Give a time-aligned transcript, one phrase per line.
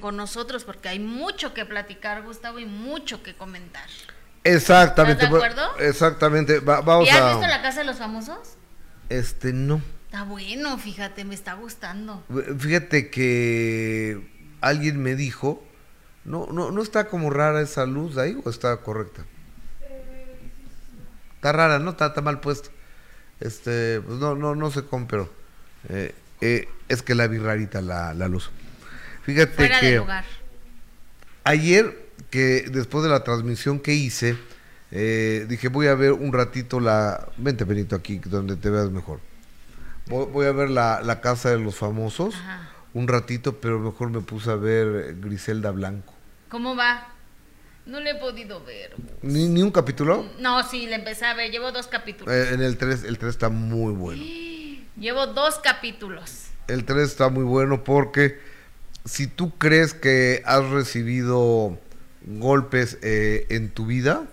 [0.00, 3.86] con nosotros porque hay mucho que platicar, Gustavo, y mucho que comentar.
[4.42, 5.24] Exactamente.
[5.24, 5.78] ¿Estás de acuerdo?
[5.78, 6.60] Exactamente.
[6.60, 7.30] Va- vamos ¿Y has a.
[7.32, 8.38] visto la casa de los famosos?
[9.10, 9.82] Este, no.
[10.06, 12.24] Está bueno, fíjate, me está gustando.
[12.58, 14.26] Fíjate que
[14.62, 15.62] alguien me dijo,
[16.24, 19.26] no, no, no está como rara esa luz ahí o está correcta.
[21.36, 21.90] Está rara, ¿no?
[21.90, 22.70] Está, está mal puesto.
[23.40, 25.30] Este, pues no, no, no sé cómo, pero
[25.90, 28.50] eh, eh, es que la vi rarita la, la luz.
[29.24, 30.24] Fíjate Fuera que de lugar.
[31.44, 34.36] ayer que después de la transmisión que hice,
[34.90, 39.20] eh, dije voy a ver un ratito la, vente Benito aquí donde te veas mejor.
[40.06, 42.70] Voy, voy a ver la, la casa de los famosos Ajá.
[42.92, 46.12] un ratito, pero mejor me puse a ver Griselda Blanco.
[46.48, 47.08] ¿Cómo va?
[47.86, 48.94] No le he podido ver.
[49.22, 50.26] Ni, ni un capítulo.
[50.38, 51.50] No, sí, le empecé a ver.
[51.50, 52.32] Llevo dos capítulos.
[52.32, 54.22] Eh, en el 3, el 3 está muy bueno.
[54.98, 56.46] Llevo dos capítulos.
[56.68, 58.38] El 3 está muy bueno porque
[59.04, 61.78] si tú crees que has recibido
[62.26, 64.24] golpes eh, en tu vida,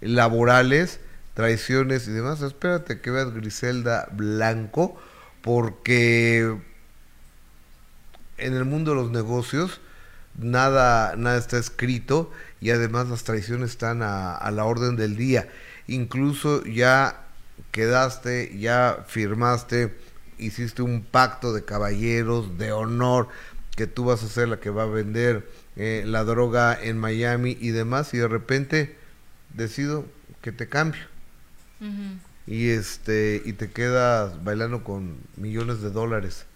[0.00, 1.00] laborales,
[1.34, 4.96] traiciones y demás, espérate que veas Griselda Blanco,
[5.42, 6.56] porque
[8.38, 9.80] en el mundo de los negocios
[10.38, 12.30] nada, nada está escrito
[12.60, 15.48] y además las traiciones están a, a la orden del día.
[15.88, 17.22] Incluso ya
[17.70, 19.94] quedaste, ya firmaste,
[20.38, 23.28] hiciste un pacto de caballeros, de honor,
[23.76, 27.56] que tú vas a ser la que va a vender eh, la droga en Miami
[27.60, 28.96] y demás, y de repente
[29.54, 30.06] decido
[30.40, 31.02] que te cambio.
[32.46, 36.46] Y este, y te quedas bailando con millones de dólares.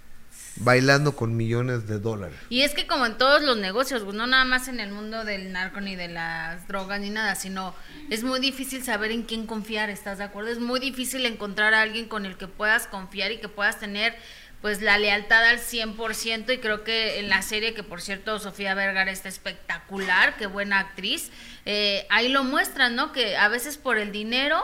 [0.57, 2.37] Bailando con millones de dólares.
[2.49, 5.53] Y es que como en todos los negocios, no nada más en el mundo del
[5.53, 7.75] narco ni de las drogas ni nada, sino
[8.09, 10.51] es muy difícil saber en quién confiar, ¿estás de acuerdo?
[10.51, 14.17] Es muy difícil encontrar a alguien con el que puedas confiar y que puedas tener
[14.61, 18.75] pues la lealtad al 100% y creo que en la serie que por cierto Sofía
[18.75, 21.31] Vergara está espectacular, qué buena actriz,
[21.65, 23.13] eh, ahí lo muestran, ¿no?
[23.13, 24.63] Que a veces por el dinero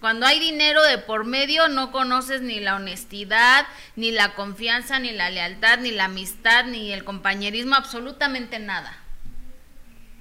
[0.00, 5.12] cuando hay dinero de por medio, no conoces ni la honestidad, ni la confianza, ni
[5.12, 8.96] la lealtad, ni la amistad, ni el compañerismo, absolutamente nada.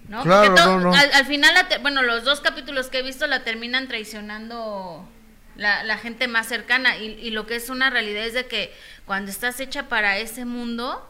[0.08, 0.22] ¿No?
[0.22, 0.94] Claro, Porque no, no.
[0.94, 5.10] Al, al final, la te- bueno, los dos capítulos que he visto la terminan traicionando
[5.56, 6.98] la, gente más cercana.
[6.98, 8.74] Y, lo que es una realidad es de que
[9.06, 11.08] cuando estás hecha para ese mundo,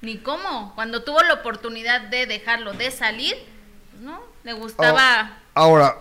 [0.00, 0.74] ni cómo.
[0.74, 3.34] Cuando tuvo la oportunidad de dejarlo, de salir,
[4.00, 4.22] ¿no?
[4.44, 5.38] Le gustaba.
[5.54, 5.98] Ahora,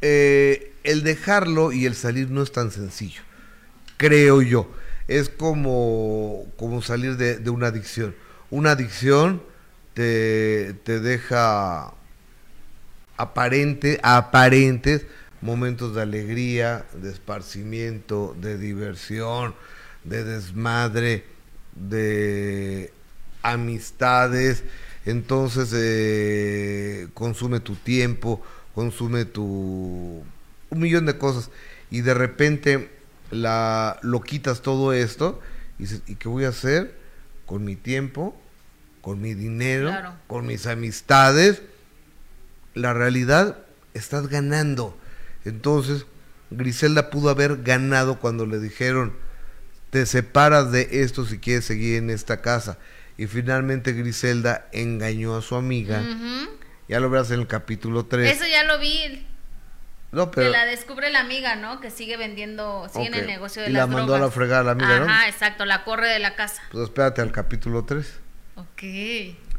[0.00, 3.22] eh, el dejarlo y el salir no es tan sencillo,
[3.96, 4.70] creo yo.
[5.08, 8.14] Es como, como salir de, de una adicción.
[8.50, 9.42] Una adicción
[9.94, 11.92] te, te deja
[13.16, 15.06] aparente, aparentes
[15.42, 19.54] momentos de alegría, de esparcimiento, de diversión,
[20.04, 21.24] de desmadre,
[21.74, 22.92] de
[23.42, 24.64] amistades.
[25.04, 28.40] Entonces eh, consume tu tiempo,
[28.74, 30.22] consume tu
[30.70, 31.50] un millón de cosas
[31.90, 32.90] y de repente
[33.30, 35.40] la lo quitas todo esto
[35.78, 36.94] y dices, ¿y qué voy a hacer
[37.46, 38.34] con mi tiempo,
[39.00, 40.14] con mi dinero, Claro.
[40.28, 41.62] con mis amistades?
[42.74, 43.58] La realidad
[43.92, 44.96] estás ganando.
[45.44, 46.06] Entonces,
[46.50, 49.14] Griselda pudo haber ganado cuando le dijeron,
[49.90, 52.78] te separas de esto si quieres seguir en esta casa.
[53.18, 56.00] Y finalmente Griselda engañó a su amiga.
[56.00, 56.50] Ujú.
[56.88, 58.36] Ya lo verás en el capítulo 3.
[58.36, 59.26] Eso ya lo vi.
[60.12, 61.80] no, Que pero la descubre la amiga, ¿no?
[61.80, 64.20] Que sigue vendiendo, sigue en el negocio de Y las la mandó a drogas.
[64.22, 65.04] la fregada la amiga, ¿no?
[65.06, 66.62] Ajá, exacto, la corre de la casa.
[66.72, 68.20] pues espérate al capítulo 3.
[68.56, 68.82] Ok.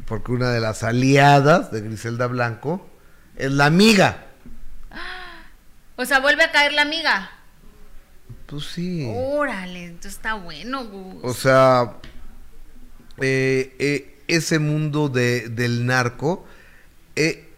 [0.06, 2.88] Porque una de las aliadas de Griselda Blanco
[3.36, 4.26] es la amiga.
[5.96, 7.30] O sea, vuelve a caer la amiga.
[8.46, 9.08] Pues sí.
[9.08, 11.16] Órale, entonces está bueno, Gus.
[11.22, 11.96] O sea,
[13.18, 16.44] eh, eh, ese mundo de, del narco
[17.16, 17.48] eh,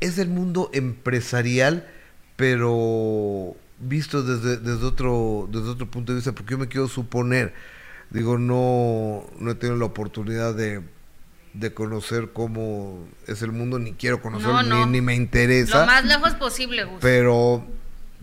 [0.00, 1.88] es el mundo empresarial,
[2.36, 7.54] pero visto desde, desde, otro, desde otro punto de vista, porque yo me quiero suponer,
[8.10, 10.82] digo, no, no he tenido la oportunidad de,
[11.58, 14.86] de conocer cómo es el mundo, ni quiero No, no.
[14.86, 16.98] Ni, ni me interesa, Lo más lejos posible, Gus.
[17.00, 17.66] pero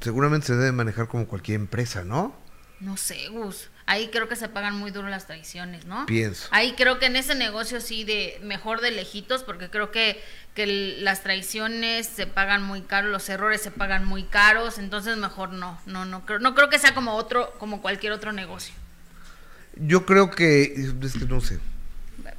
[0.02, 2.36] seguramente se debe manejar como cualquier empresa, ¿no?
[2.80, 3.70] No sé, Gus.
[3.88, 6.06] Ahí creo que se pagan muy duro las traiciones, ¿no?
[6.08, 6.48] Pienso.
[6.52, 10.20] Ahí creo que en ese negocio sí de mejor de lejitos, porque creo que,
[10.56, 10.66] que
[11.02, 15.80] las traiciones se pagan muy caros, los errores se pagan muy caros, entonces mejor no,
[15.86, 18.74] no, no creo, no creo que sea como otro, como cualquier otro negocio.
[19.76, 21.60] Yo creo que, es que no sé,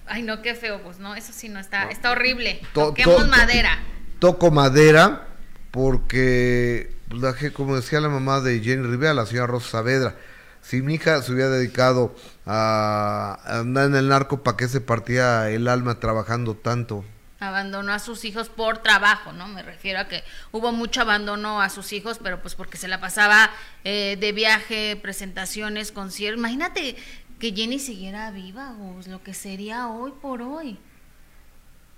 [0.06, 1.90] Ay no, qué feo, pues no, eso sí no está, No.
[1.90, 2.60] está horrible.
[2.72, 3.78] To- Toquemos to- madera.
[4.18, 5.26] toco madera
[5.70, 10.14] porque, pues, como decía la mamá de Jenny Rivera, la señora Rosa Saavedra,
[10.62, 12.14] si mi hija se hubiera dedicado
[12.46, 17.04] a andar en el narco, ¿para qué se partía el alma trabajando tanto?
[17.38, 19.46] abandonó a sus hijos por trabajo, ¿no?
[19.46, 22.98] Me refiero a que hubo mucho abandono a sus hijos, pero pues porque se la
[22.98, 23.50] pasaba
[23.84, 26.38] eh, de viaje, presentaciones, conciertos.
[26.38, 26.96] Imagínate
[27.38, 30.78] que Jenny siguiera viva, o lo que sería hoy por hoy.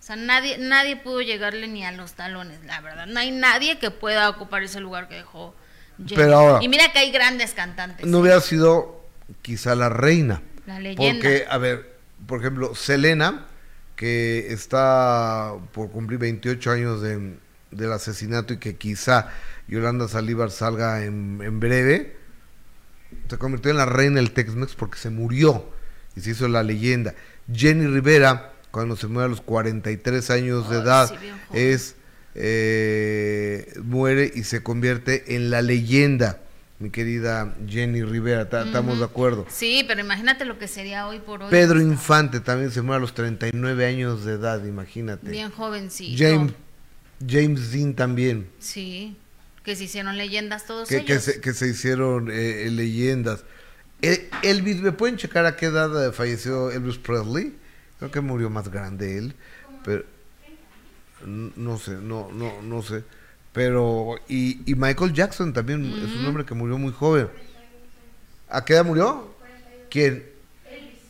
[0.00, 3.06] O sea, nadie, nadie pudo llegarle ni a los talones, la verdad.
[3.06, 5.54] No hay nadie que pueda ocupar ese lugar que dejó
[5.98, 6.14] Jenny.
[6.14, 8.06] Pero ahora- y mira que hay grandes cantantes.
[8.06, 9.04] No hubiera sido
[9.42, 10.42] quizá la reina.
[10.66, 11.12] La leyenda.
[11.22, 11.96] Porque, a ver,
[12.26, 13.46] por ejemplo, Selena,
[13.96, 17.36] que está por cumplir 28 años de,
[17.72, 19.28] del asesinato y que quizá
[19.66, 22.16] Yolanda Salívar salga en, en breve,
[23.28, 25.68] se convirtió en la reina del Tex-Mex porque se murió
[26.16, 27.14] y se hizo la leyenda.
[27.52, 31.38] Jenny Rivera, cuando se muere a los 43 años de edad, sí, joven.
[31.52, 31.94] es
[32.34, 36.40] eh, muere y se convierte en la leyenda.
[36.80, 39.46] Mi querida Jenny Rivera, ¿ta- ¿estamos de acuerdo?
[39.48, 41.50] Sí, pero imagínate lo que sería hoy por hoy.
[41.50, 45.28] Pedro Infante también se muere a los 39 años de edad, imagínate.
[45.28, 46.22] Bien jovencito.
[46.22, 46.52] James,
[47.28, 49.16] James Dean también, Sí,
[49.68, 51.24] que se hicieron leyendas todos que, que ellos.
[51.24, 53.44] se, que se hicieron eh, eh, leyendas.
[54.00, 57.54] El- Elvis, ¿me pueden checar a qué edad eh, falleció Elvis Presley?
[57.98, 59.34] Creo que murió más grande él,
[59.84, 60.04] pero
[61.26, 63.04] no sé, no, no, no sé.
[63.52, 67.28] Pero, y, y Michael Jackson también es un hombre que murió muy joven.
[68.48, 69.34] ¿A qué edad murió?
[69.90, 70.24] ¿Quién?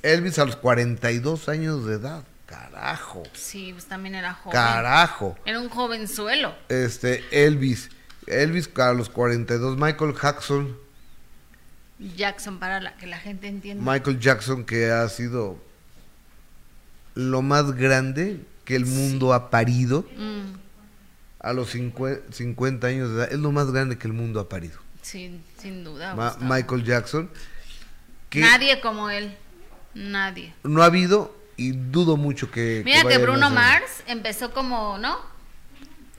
[0.02, 2.25] Elvis a los 42 años de edad.
[2.46, 3.22] Carajo.
[3.34, 4.52] Sí, pues también era joven.
[4.52, 5.37] Carajo.
[5.44, 6.55] Era un jovenzuelo.
[6.69, 7.90] Este, Elvis.
[8.30, 9.76] Elvis a los 42.
[9.78, 10.76] Michael Jackson.
[12.16, 13.90] Jackson, para la, que la gente entienda.
[13.92, 15.58] Michael Jackson que ha sido
[17.14, 20.56] lo más grande que el mundo ha parido Mm,
[21.40, 23.32] a los 50, 50 años de edad.
[23.32, 24.78] Es lo más grande que el mundo ha parido.
[25.02, 26.14] sí, sin duda.
[26.14, 26.54] Ma- Gustavo.
[26.54, 27.31] Michael Jackson.
[28.31, 29.36] Que Nadie como él.
[29.94, 30.52] Nadie.
[30.62, 32.82] no ha habido y dudo mucho que...
[32.84, 33.50] Mira que, a Bruno.
[33.50, 35.19] Mars empezó como, ¿no?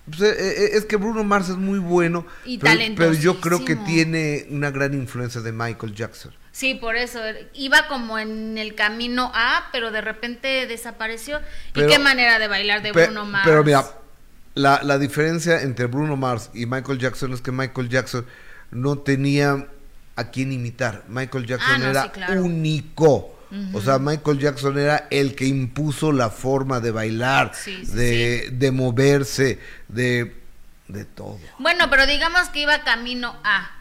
[0.09, 3.63] Pues, eh, eh, es que Bruno Mars es muy bueno, Y pero, pero yo creo
[3.65, 6.33] que tiene una gran influencia de Michael Jackson.
[6.51, 7.19] Sí, por eso.
[7.53, 11.39] Iba como en el camino A, pero de repente desapareció.
[11.73, 13.45] Pero- ¿Y qué manera de bailar de Pe- Bruno Mars?
[13.47, 13.85] Pero mira,
[14.56, 18.25] la, la diferencia entre Bruno Mars y Michael Jackson es que Michael Jackson
[18.71, 19.67] no tenía
[20.15, 21.05] a quién imitar.
[21.07, 22.44] Michael Jackson Ah, no, era sí, claro.
[22.44, 23.38] único.
[23.74, 28.50] O sea, Michael Jackson era el que impuso la forma de bailar, Sí, sí, de,
[28.51, 30.36] de moverse, de,
[30.88, 31.40] de todo.
[31.57, 33.72] Bueno, pero digamos que iba camino A.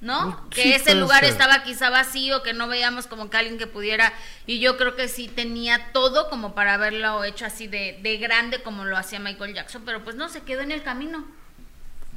[0.00, 0.48] ¿No?
[0.52, 1.30] Sí, que ese lugar ser.
[1.30, 4.12] estaba quizá vacío, que no veíamos como que alguien que pudiera.
[4.46, 8.62] Y yo creo que sí tenía todo como para haberlo hecho así de, de grande
[8.62, 11.24] como lo hacía Michael Jackson, pero pues no, se quedó en el camino.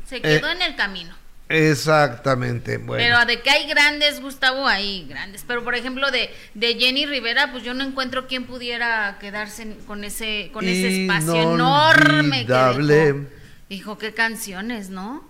[0.07, 1.13] Se quedó en el camino.
[1.49, 2.77] Exactamente.
[2.77, 3.03] Bueno.
[3.03, 5.43] Pero de que hay grandes, Gustavo, hay grandes.
[5.47, 10.03] Pero por ejemplo, de, de Jenny Rivera, pues yo no encuentro quién pudiera quedarse con
[10.03, 12.47] ese, con ese espacio enorme que.
[13.69, 15.23] Dijo, qué canciones, ¿no?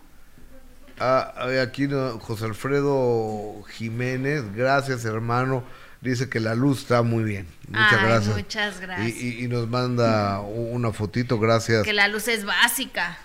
[0.99, 5.63] Ah, ah, aquí no, José Alfredo Jiménez, gracias hermano,
[6.01, 7.47] dice que la luz está muy bien.
[7.67, 8.35] Muchas Ay, gracias.
[8.35, 9.09] muchas gracias.
[9.17, 11.83] Y, y- y nos manda una fotito, gracias.
[11.83, 13.17] Que la luz es básica.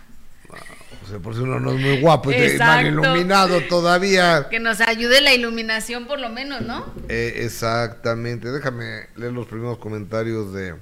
[1.08, 4.46] Sea, por si uno no es muy guapo y te- mal iluminado todavía.
[4.50, 6.92] Que nos ayude la iluminación por lo menos, ¿no?
[7.08, 8.50] Eh, exactamente.
[8.50, 10.74] Déjame leer los primeros comentarios de,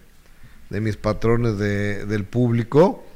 [0.70, 3.06] de mis patrones de- del público.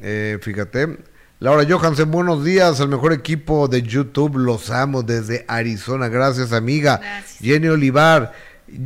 [0.00, 0.98] Eh, fíjate.
[1.40, 4.36] Laura Johansen, buenos días al mejor equipo de YouTube.
[4.38, 6.08] Los amo desde Arizona.
[6.08, 6.98] Gracias, amiga.
[7.02, 7.38] Gracias.
[7.40, 8.32] Jenny Olivar.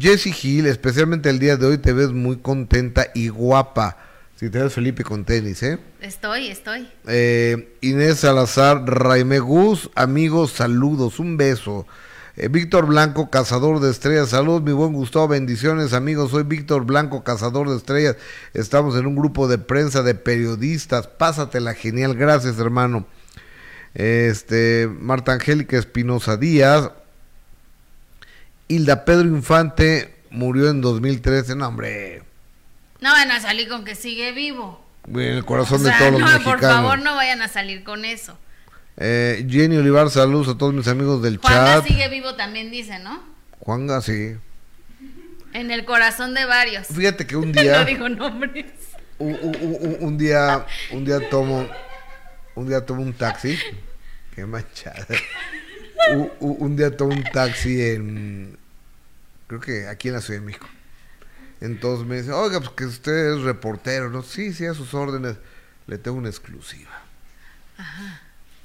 [0.00, 3.96] Jessie Gil, especialmente el día de hoy te ves muy contenta y guapa.
[4.38, 5.80] Si te ves Felipe con tenis, ¿eh?
[6.00, 6.88] Estoy, estoy.
[7.08, 11.88] Eh, Inés Salazar, Raime Gus, amigos, saludos, un beso.
[12.36, 16.30] Eh, Víctor Blanco, cazador de estrellas, saludos, mi buen Gustavo, bendiciones, amigos.
[16.30, 18.14] Soy Víctor Blanco, cazador de estrellas.
[18.54, 21.08] Estamos en un grupo de prensa de periodistas.
[21.08, 23.08] Pásatela genial, gracias, hermano.
[23.94, 26.92] Este, Marta Angélica Espinosa Díaz.
[28.68, 31.56] Hilda Pedro Infante murió en 2013.
[31.56, 32.22] No, hombre,
[33.00, 34.84] No van a salir con que sigue vivo.
[35.06, 36.60] en el corazón O sea, de todos los no, mexicanos.
[36.60, 38.38] por favor, no vayan a salir con eso.
[38.96, 41.86] Eh, Jenny Olivar, saludos a todos mis amigos del Juanga chat.
[41.86, 43.22] sigue vivo también, dice, ¿no?
[43.60, 44.34] Juanga, sí.
[45.52, 46.88] En el corazón de varios.
[46.88, 48.66] Fíjate que un no día, digo nombres.
[49.18, 51.66] un, un- un- un día, un día tomo,
[52.56, 53.56] un día tomo un taxi.
[54.34, 55.06] Qué manchada.
[56.12, 58.58] Un- un día tomo un taxi en,
[59.46, 60.66] creo que aquí en la Ciudad de México.
[61.60, 64.22] Entonces me dice, oiga, pues que usted es reportero, ¿no?
[64.22, 65.36] Sí, sí, a sus órdenes.
[65.86, 66.90] Le tengo una exclusiva.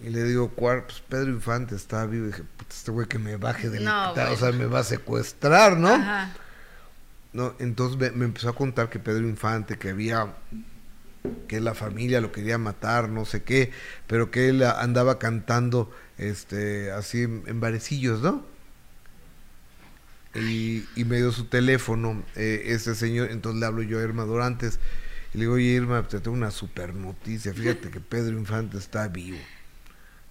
[0.03, 0.83] Y le digo, ¿cuál?
[0.83, 2.25] Pues Pedro Infante está vivo.
[2.25, 4.83] Y dije, puta, este güey que me baje del No, o sea, me va a
[4.83, 5.89] secuestrar, ¿no?
[5.93, 6.33] Ajá.
[7.31, 10.35] No, entonces me, me empezó a contar que Pedro Infante, que había,
[11.47, 13.71] que la familia lo quería matar, no sé qué,
[14.05, 18.45] pero que él andaba cantando, este, así en, en barecillos, ¿no?
[20.35, 24.23] Y, y me dio su teléfono, eh, ese señor, entonces le hablo yo a Irma
[24.23, 24.79] Dorantes,
[25.33, 29.07] y le digo, oye Irma, te tengo una super noticia, fíjate que Pedro Infante está
[29.07, 29.37] vivo.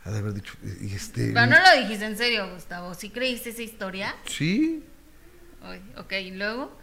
[0.04, 1.30] Ha de haber dicho, y este...
[1.32, 2.94] Pero no lo dijiste en serio, Gustavo.
[2.94, 4.16] ¿Sí creíste esa historia?
[4.26, 4.82] Sí,
[5.96, 6.76] ok, y luego.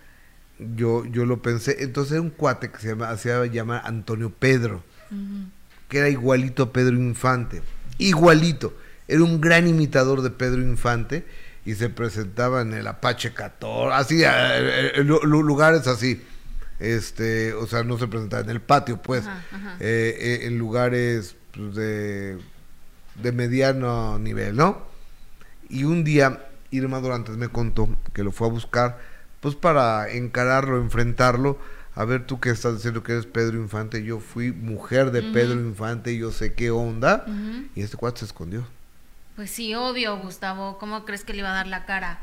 [0.57, 1.83] yo, yo lo pensé.
[1.83, 4.83] Entonces era un cuate que se llama, hacía llamar Antonio Pedro,
[5.87, 7.61] que era igualito a Pedro Infante.
[7.97, 8.77] Igualito.
[9.07, 11.25] Era un gran imitador de Pedro Infante
[11.65, 16.21] y se presentaba en el Apache 14, así, eh, eh, eh, lu- lu- lugares así.
[16.79, 19.77] Este, o sea, no se presentaba en el patio, pues, Ajá, ajá.
[19.81, 22.37] eh, en lugares pues, de,
[23.21, 24.87] de mediano nivel, ¿no?
[25.69, 28.99] Y un día Irma Dorantes me contó que lo fue a buscar,
[29.41, 31.59] pues para encararlo, enfrentarlo.
[31.95, 35.59] A ver, tú que estás diciendo que eres Pedro Infante, yo fui mujer de Pedro
[35.59, 37.25] Infante, yo sé qué onda.
[37.27, 37.65] Ujú.
[37.75, 38.65] Y este cuate se escondió.
[39.39, 40.77] Pues sí, obvio, Gustavo.
[40.79, 42.19] ¿Cómo crees que le iba a dar la cara?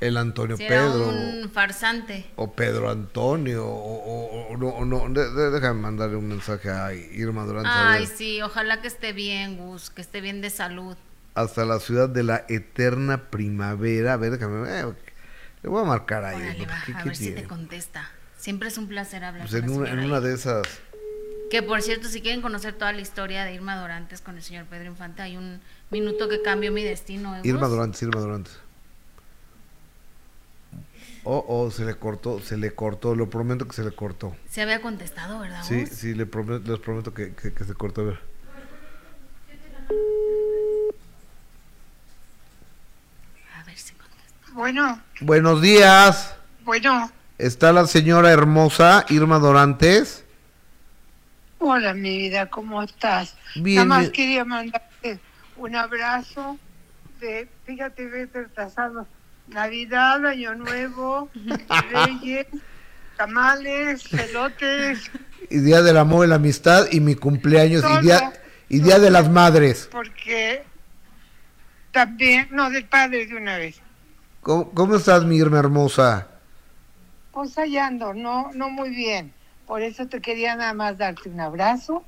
[0.00, 2.28] El Antonio Si era Pedro, un farsante.
[2.34, 5.08] o Pedro Antonio, o, o- o no, o no.
[5.10, 9.58] de- de- déjame mandarle un mensaje a Irma a Ay, sí, ojalá que esté bien,
[9.58, 10.96] Gus, que esté bien de salud.
[11.36, 14.14] Hasta la ciudad de la eterna primavera.
[14.14, 14.68] A ver, déjame.
[14.68, 14.92] eh,
[15.62, 16.42] le voy a marcar ahí.
[16.42, 18.10] Órale, va, ¿Qué- a qué ver si te contesta.
[18.36, 20.66] Siempre es un placer hablar Pues en una, en de esas.
[21.50, 24.66] Que por cierto, si quieren conocer toda la historia de Irma Dorantes con el señor
[24.66, 25.60] Pedro Infante, hay un
[25.90, 27.36] minuto que cambió mi destino.
[27.36, 27.68] ¿eh, Irma?
[27.68, 28.58] Dorantes, Irma Dorantes.
[31.28, 34.36] Oh, oh, se le cortó, se le cortó, lo prometo que se le cortó.
[34.48, 35.62] Se había contestado, ¿verdad?
[35.64, 38.02] Sí, sí, le prometo, les prometo que, que- que se cortó.
[38.02, 38.20] A ver.
[43.58, 44.52] A ver si contesta.
[44.52, 46.34] Bueno, Buenos días.
[46.64, 50.24] bueno, ¿Está la señora hermosa Irma Dorantes?
[51.58, 53.36] Hola mi vida, ¿cómo estás?
[53.56, 54.12] Bien, Nada más bien.
[54.12, 55.18] quería mandarte
[55.56, 56.58] un abrazo
[57.20, 59.06] de, fíjate, ves retrasado,
[59.48, 61.30] Navidad, Año Nuevo,
[61.90, 62.46] Reyes,
[63.16, 65.10] tamales, pelotes,
[65.50, 67.98] Y Día del Amor y la Amistad y mi cumpleaños Todo.
[67.98, 68.32] y día,
[68.68, 69.88] y día de las Madres.
[69.90, 70.62] porque
[71.92, 73.80] también, no, del padre de una vez.
[74.42, 76.28] ¿Cómo, cómo estás, mi hermosa?
[77.32, 79.32] Pues allá ando, no, no muy bien.
[79.66, 82.04] Por eso te quería nada más darte un abrazo,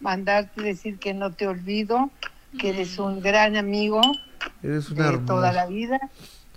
[0.00, 2.10] mandarte decir que no te olvido,
[2.58, 4.00] que eres un gran amigo
[4.62, 5.98] Eres una de toda la vida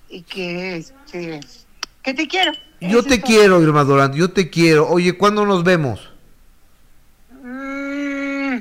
[0.10, 1.40] y que este
[2.02, 2.52] que te quiero.
[2.80, 4.88] Yo Eso te quiero, Irma Dorantes, yo te quiero.
[4.88, 6.12] Oye, ¿cuándo nos vemos?
[7.42, 8.58] Mm,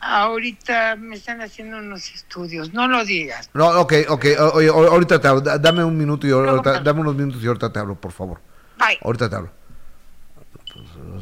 [0.00, 3.50] ahorita me están haciendo unos estudios, no lo digas.
[3.52, 7.00] No, ok, ok, oye, o- ahorita te hablo, da- dame un minuto y ahorita, dame
[7.00, 8.40] unos minutos y ahorita te hablo, por favor.
[8.78, 8.98] Bye.
[9.02, 9.59] Ahorita te hablo.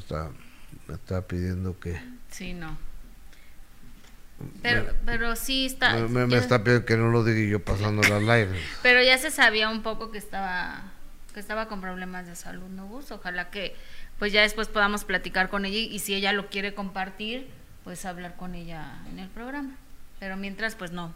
[0.08, 0.30] Está,
[0.86, 2.00] me está pidiendo que,
[2.30, 2.78] Sí, no.
[4.62, 5.96] Pero, pero sí está.
[6.08, 8.48] me, me- está pidiendo que no lo diga yo pasando las live.
[8.82, 10.92] Pero ya se sabía un poco que estaba
[11.34, 13.10] que estaba con problemas de salud, ¿no, Gus?
[13.10, 13.76] Ojalá que
[14.18, 17.46] pues ya después podamos platicar con ella y, si ella lo quiere compartir,
[17.84, 19.76] pues hablar con ella en el programa.
[20.20, 21.12] Pero mientras, pues no.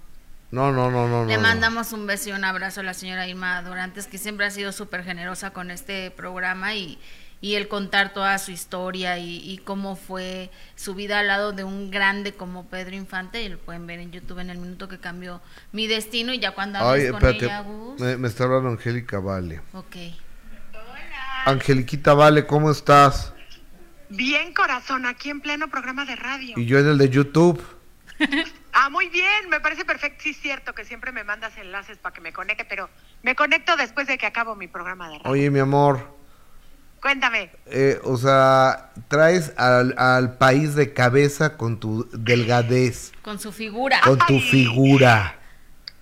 [0.51, 1.25] No, no, no, no.
[1.25, 1.41] Le no.
[1.43, 4.71] mandamos un beso y un abrazo a la señora Irma Dorantes, que siempre ha sido
[4.71, 7.01] súper generosa con este programa y,
[7.43, 11.65] y el contar toda su historia y, y cómo fue su vida al lado de
[11.65, 13.43] un grande como Pedro Infante.
[13.43, 16.53] Y lo pueden ver en YouTube en el minuto que cambió mi destino y ya
[16.53, 18.01] cuando hables Ay, con espérate, ella, Gus.
[18.01, 19.61] me, me está hablando Angélica Vale.
[19.75, 19.97] Ok.
[21.45, 23.35] Angeliquita Vale, ¿cómo estás?
[24.09, 26.57] Bien, corazón, aquí en pleno programa de radio.
[26.57, 27.63] Y yo en el de YouTube.
[28.75, 30.23] Ah, muy bien, me parece perfecto.
[30.23, 32.89] Sí, es cierto que siempre me mandas enlaces para que me conecte, pero
[33.23, 35.31] me conecto después de que acabo mi programa de radio.
[35.31, 36.17] Oye, mi amor,
[37.03, 37.51] Cuéntame.
[37.67, 44.01] eh, o sea, traes al, al país de cabeza con tu delgadez, Con su figura.
[44.03, 44.41] con tu Ay.
[44.41, 45.37] figura.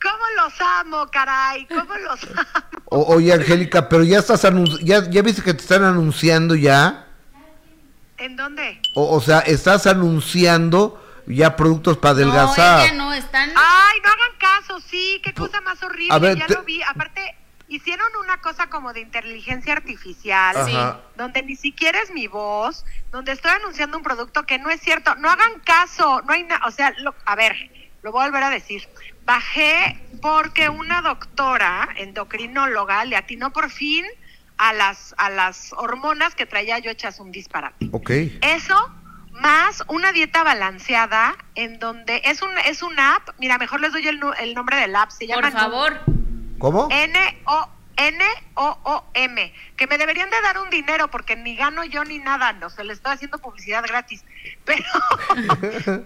[0.03, 1.67] ¿Cómo los amo, caray?
[1.67, 2.83] ¿Cómo los amo?
[2.87, 7.07] O- oye, Angélica, pero ya estás anun- ya, ya viste que te están anunciando ya.
[8.19, 8.81] ¿En dónde?
[8.95, 12.87] O, o sea, estás anunciando ya productos para No, adelgazar.
[12.87, 13.49] ella no, están...
[13.57, 16.13] Ay, no hagan caso, sí, qué cosa más horrible.
[16.15, 16.83] a ver, ya te- lo vi.
[16.83, 17.35] Aparte,
[17.71, 23.53] hicieron una cosa como de inteligencia artificial, donde ni siquiera es mi voz, donde estoy
[23.53, 25.15] anunciando un producto que no es cierto.
[25.15, 26.67] No hagan caso, no hay nada.
[26.67, 27.55] O sea, lo- a ver,
[28.03, 28.89] lo voy a volver a decir.
[29.25, 34.05] Bajé porque una doctora endocrinóloga le atinó por fin
[34.59, 37.89] a las, a las hormonas que traía yo hechas un disparate.
[37.93, 38.11] Ok.
[38.43, 38.91] Eso
[39.33, 44.07] más una dieta balanceada en donde es un es una app, mira, mejor les doy
[44.07, 46.01] el, el nombre del app, se llama Por favor.
[46.61, 46.89] ¿Cómo?
[46.91, 48.25] N O N
[48.55, 52.19] O O M, que me deberían de dar un dinero porque ni gano yo ni
[52.19, 54.25] nada, no se le estoy haciendo publicidad gratis.
[54.65, 54.85] Pero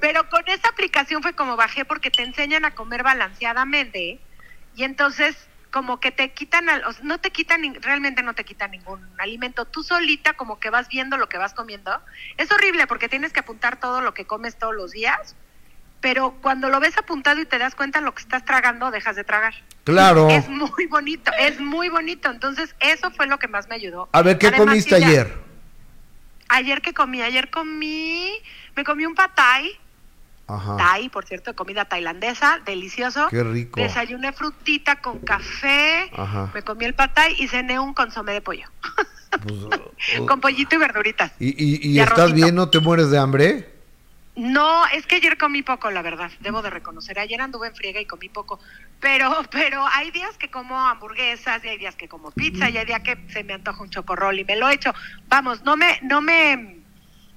[0.01, 4.21] pero con esa aplicación fue como bajé porque te enseñan a comer balanceadamente
[4.75, 5.37] y entonces
[5.71, 9.01] como que te quitan, al- o sea, no te quitan, realmente no te quitan ningún
[9.19, 9.65] alimento.
[9.65, 12.01] Tú solita como que vas viendo lo que vas comiendo.
[12.37, 15.37] Es horrible porque tienes que apuntar todo lo que comes todos los días,
[16.05, 19.25] pero cuando lo ves apuntado y te das cuenta lo que estás tragando, dejas de
[19.25, 19.55] tragar.
[19.85, 20.29] Claro.
[20.29, 22.31] Es muy bonito, es muy bonito.
[22.31, 24.11] Entonces, eso fue lo que más me ayudó.
[24.13, 25.35] A ver, ¿qué Además comiste ya- ayer?
[26.51, 28.31] Ayer que comí, ayer comí,
[28.77, 29.71] me comí un patay,
[30.47, 30.77] Ajá.
[30.77, 33.29] Thai, por cierto, comida tailandesa, delicioso.
[33.31, 33.81] Qué rico.
[33.81, 36.51] Desayuné frutita con café, Ajá.
[36.53, 38.69] me comí el patay y cené un consomé de pollo.
[39.43, 39.55] Pues,
[40.21, 41.33] uh, con pollito y verduritas.
[41.41, 42.55] ¿Y, y, y y estás bien?
[42.55, 43.74] ¿No te mueres de hambre?
[44.37, 47.19] No, es que ayer comí poco, la verdad, debo de reconocer.
[47.21, 48.59] Ayer anduve en friega y comí poco.
[49.01, 52.85] Pero, pero hay días que como hamburguesas, y hay días que como pizza, y hay
[52.85, 54.93] días que se me antoja un chocorrol y me lo he hecho.
[55.29, 56.81] Vamos, no me, no me,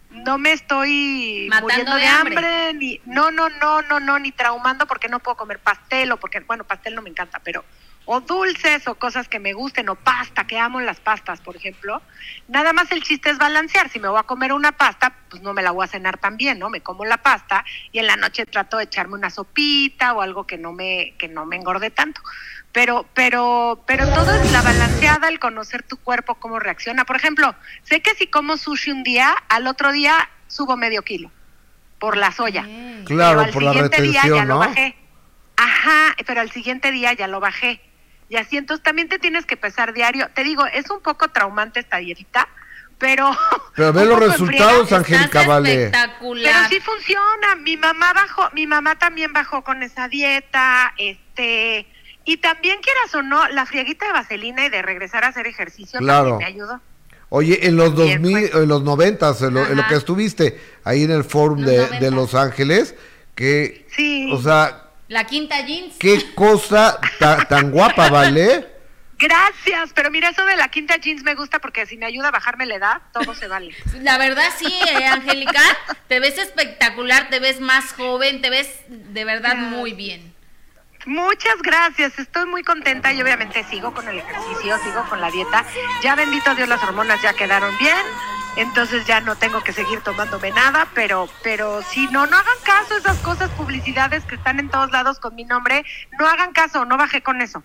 [0.10, 2.38] no me estoy Matando muriendo de de, hambre.
[2.38, 2.74] hambre.
[2.74, 6.40] ni, no, no, no, no, no, ni traumando porque no puedo comer pastel o porque,
[6.40, 7.64] bueno, pastel no me encanta, pero
[8.10, 12.02] o dulces o cosas que me gusten o pasta, que amo las pastas, por ejemplo.
[12.48, 13.90] Nada más el chiste es balancear.
[13.90, 16.58] Si me voy a comer una pasta, pues no me la voy a cenar también,
[16.58, 16.70] ¿no?
[16.70, 20.48] Me como la pasta y en la noche trato de echarme una sopita o algo
[20.48, 22.22] que no me que no me engorde tanto.
[22.72, 27.04] Pero pero pero todo es la balanceada, el conocer tu cuerpo cómo reacciona.
[27.04, 31.30] Por ejemplo, sé que si como sushi un día, al otro día subo medio kilo
[32.00, 32.64] por la soya.
[33.04, 34.96] Claro, Pero al por la siguiente día ya retención, lo bajé.
[35.58, 37.82] Ajá, pero al siguiente día ya lo bajé.
[38.30, 40.30] Y así entonces también te tienes que pesar diario.
[40.34, 42.48] Te digo, es un poco traumante esta dietita,
[42.98, 43.32] pero...
[43.76, 44.92] Pero ve los resultados.
[44.92, 45.86] Angélica Vale.
[45.86, 46.54] espectacular.
[46.54, 47.56] Pero sí funciona.
[47.56, 51.88] Mi mamá bajó, mi mamá también bajó con esa dieta, este...
[52.26, 56.00] Y también quieras o no, la frieguita de vaselina y de regresar a hacer ejercicio
[56.00, 56.32] Claro.
[56.32, 56.82] también me ayudó.
[57.30, 58.54] Oye, en los 2000, pues.
[58.56, 61.78] en los 90, en lo, en lo que estuviste ahí en el forum Los de,
[61.78, 62.00] 90.
[62.00, 62.96] de Los Ángeles,
[63.36, 64.30] que, Sí.
[64.34, 65.96] o sea, La quinta jeans.
[66.00, 68.68] qué cosa ta- tan guapa, ¿vale?
[69.20, 72.32] Gracias, pero mira, eso de la quinta jeans me gusta porque si me ayuda a
[72.32, 73.74] bajarme la edad, todo se vale.
[74.02, 75.62] La verdad sí, eh, Angélica,
[76.08, 80.36] te ves espectacular, te ves más joven, te ves de verdad muy bien.
[81.08, 85.66] Muchas gracias, estoy muy contenta y obviamente sigo con el ejercicio, sigo con la dieta.
[86.04, 87.96] Ya bendito Dios las hormonas ya quedaron bien,
[88.58, 92.96] entonces ya no tengo que seguir tomándome nada, pero pero si no, no hagan caso
[92.96, 95.84] a esas cosas, publicidades que están en todos lados con mi nombre,
[96.20, 97.64] no hagan caso, no bajé con eso.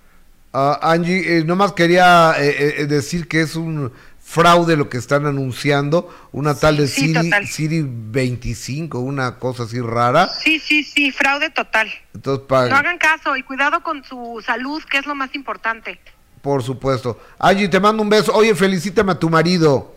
[0.52, 5.26] Ah, Angie, eh, nomás quería eh, eh, decir que es un fraude lo que están
[5.26, 7.46] anunciando, una tal de sí, Siri.
[7.46, 10.28] Siri 25, una cosa así rara.
[10.28, 11.90] Sí, sí, sí, fraude total.
[12.14, 15.98] Entonces, No hagan caso y cuidado con su salud, que es lo más importante.
[16.42, 17.20] por supuesto.
[17.38, 18.32] Angie, te mando un beso.
[18.34, 19.91] Oye, felicítame a tu marido.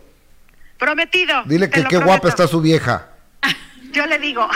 [0.85, 1.43] Prometido.
[1.45, 3.09] Dile que qué guapa está su vieja.
[3.91, 4.47] Yo le digo.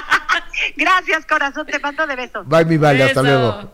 [0.76, 2.48] Gracias, corazón, te mando de besos.
[2.48, 3.70] Bye, mi vale, hasta luego.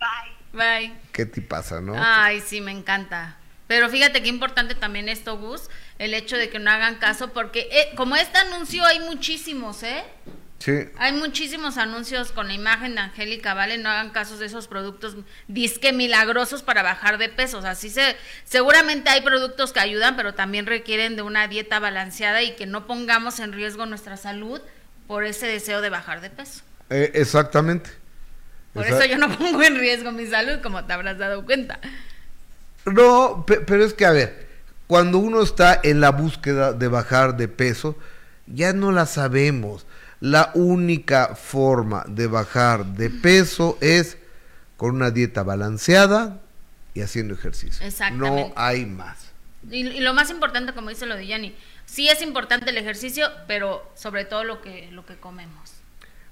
[0.00, 0.80] Bye.
[0.88, 0.96] Bye.
[1.12, 1.94] ¿Qué te pasa, no?
[1.96, 3.36] Ay, sí, me encanta.
[3.68, 7.68] Pero fíjate qué importante también esto, Gus, el hecho de que no hagan caso, porque
[7.70, 10.02] eh, como este anuncio hay muchísimos, ¿eh?
[10.66, 10.88] Sí.
[10.98, 13.78] Hay muchísimos anuncios con la imagen de Angélica, ¿vale?
[13.78, 17.58] No hagan caso de esos productos disque milagrosos para bajar de peso.
[17.58, 21.78] O sea, sí se, seguramente hay productos que ayudan, pero también requieren de una dieta
[21.78, 24.60] balanceada y que no pongamos en riesgo nuestra salud
[25.06, 26.62] por ese deseo de bajar de peso.
[26.90, 27.90] Eh, exactamente.
[28.74, 31.78] Por Esa- eso yo no pongo en riesgo mi salud, como te habrás dado cuenta.
[32.84, 34.48] No, pe- pero es que, a ver,
[34.88, 37.96] cuando uno está en la búsqueda de bajar de peso,
[38.46, 39.86] ya no la sabemos.
[40.30, 44.16] La única forma de bajar de peso es
[44.76, 46.40] con una dieta balanceada
[46.94, 47.86] y haciendo ejercicio.
[47.86, 48.48] Exactamente.
[48.48, 49.18] No hay más.
[49.70, 53.28] Y, y lo más importante, como dice lo de Yanni, sí es importante el ejercicio,
[53.46, 55.70] pero sobre todo lo que, lo que comemos.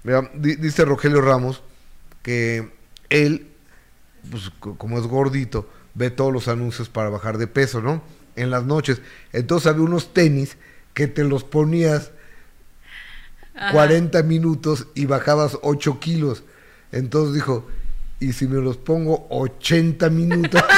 [0.03, 1.61] Mira, di- dice Rogelio Ramos
[2.21, 2.71] que
[3.09, 3.47] él,
[4.29, 8.03] pues, co- como es gordito, ve todos los anuncios para bajar de peso, ¿no?
[8.35, 9.01] En las noches.
[9.31, 10.57] Entonces había unos tenis
[10.93, 12.11] que te los ponías
[13.55, 13.71] Ajá.
[13.71, 16.43] 40 minutos y bajabas 8 kilos.
[16.91, 17.67] Entonces dijo,
[18.19, 20.63] ¿y si me los pongo 80 minutos?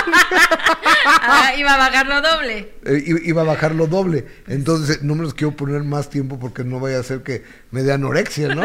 [1.09, 2.73] Ah, iba a bajarlo doble.
[2.85, 4.25] Eh, iba a bajar lo doble.
[4.47, 7.83] Entonces no me los quiero poner más tiempo porque no vaya a ser que me
[7.83, 8.63] dé anorexia, ¿no?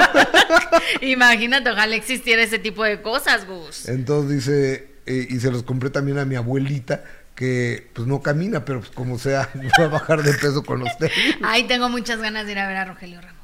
[1.01, 3.89] Imagínate, ojalá existiera ese tipo de cosas, Gus.
[3.89, 8.65] Entonces dice, eh, y se los compré también a mi abuelita, que pues no camina,
[8.65, 9.49] pero pues como sea,
[9.81, 11.11] va a bajar de peso con usted.
[11.43, 13.42] Ay, tengo muchas ganas de ir a ver a Rogelio Ramos.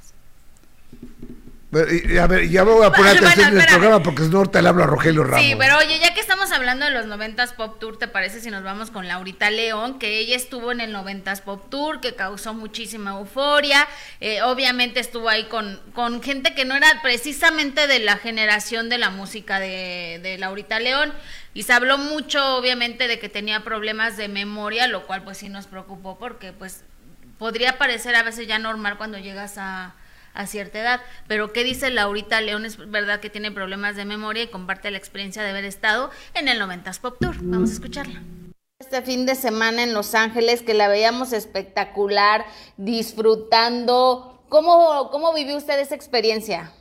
[1.71, 4.63] A ver, ya me voy a poner atención en el programa porque si no ahorita
[4.63, 5.45] le hablo a Rogelio Ramos.
[5.45, 8.51] Sí, pero oye, ya que estamos hablando de los 90s Pop Tour, ¿te parece si
[8.51, 9.99] nos vamos con Laurita León?
[9.99, 13.87] Que ella estuvo en el 90s Pop Tour, que causó muchísima euforia.
[14.21, 18.97] Eh, obviamente estuvo ahí con, con gente que no era precisamente de la generación de
[18.97, 21.13] la música de, de Laurita León.
[21.53, 25.51] Y se habló mucho, obviamente, de que tenía problemas de memoria, lo cual pues sí
[25.51, 26.85] nos preocupó porque pues
[27.39, 29.95] podría parecer a veces ya normal cuando llegas a
[30.39, 31.01] a cierta edad.
[31.27, 32.65] Pero ¿qué dice Laurita León?
[32.65, 36.49] Es verdad que tiene problemas de memoria y comparte la experiencia de haber estado en
[36.49, 37.37] el 90s Pop Tour.
[37.43, 38.23] Vamos a escucharla.
[38.79, 42.47] Este fin de semana en Los Ángeles, que la veíamos espectacular,
[42.77, 44.45] disfrutando.
[44.49, 46.73] ¿Cómo, cómo vivió usted esa experiencia?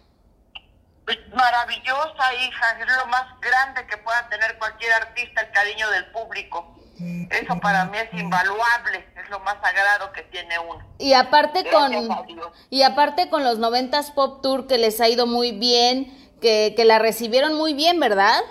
[1.34, 2.80] Maravillosa, hija.
[2.80, 6.78] Es lo más grande que pueda tener cualquier artista, el cariño del público.
[7.00, 10.84] Eso para mí es invaluable, es lo más sagrado que tiene uno.
[10.98, 11.92] Y aparte con
[12.70, 16.86] y aparte con los noventas Pop Tour que les ha ido muy bien, que, que
[16.86, 18.42] la recibieron muy bien, ¿verdad?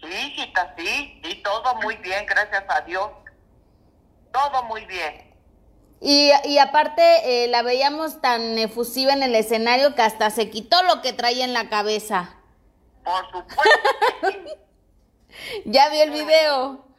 [0.00, 3.10] Sí, hijita, sí, y todo muy bien, gracias a Dios.
[4.32, 5.30] Todo muy bien.
[6.00, 7.02] Y, y aparte
[7.44, 11.44] eh, la veíamos tan efusiva en el escenario que hasta se quitó lo que traía
[11.44, 12.36] en la cabeza.
[13.04, 13.68] Por supuesto.
[15.66, 16.89] ya vi el video.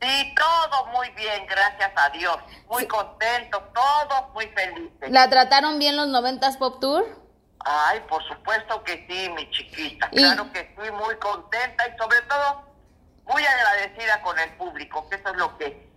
[0.00, 2.36] Sí, todo muy bien, gracias a Dios.
[2.68, 5.10] Muy contento, todos muy felices.
[5.10, 7.04] ¿La trataron bien los noventas Pop Tour?
[7.64, 10.08] Ay, por supuesto que sí, mi chiquita.
[10.08, 12.62] Claro que sí, muy contenta y sobre todo
[13.26, 15.90] muy agradecida con el público, que eso es lo que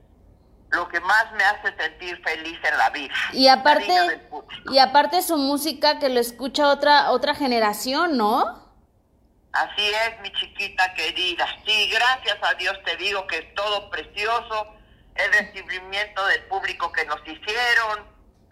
[0.70, 3.14] lo que más me hace sentir feliz en la vida.
[3.32, 4.28] Y aparte
[4.72, 8.63] y aparte su música que lo escucha otra otra generación, ¿no?
[9.54, 11.46] Así es, mi chiquita querida.
[11.66, 14.68] Sí, gracias a Dios te digo que es todo precioso,
[15.16, 18.04] el recibimiento del público que nos hicieron,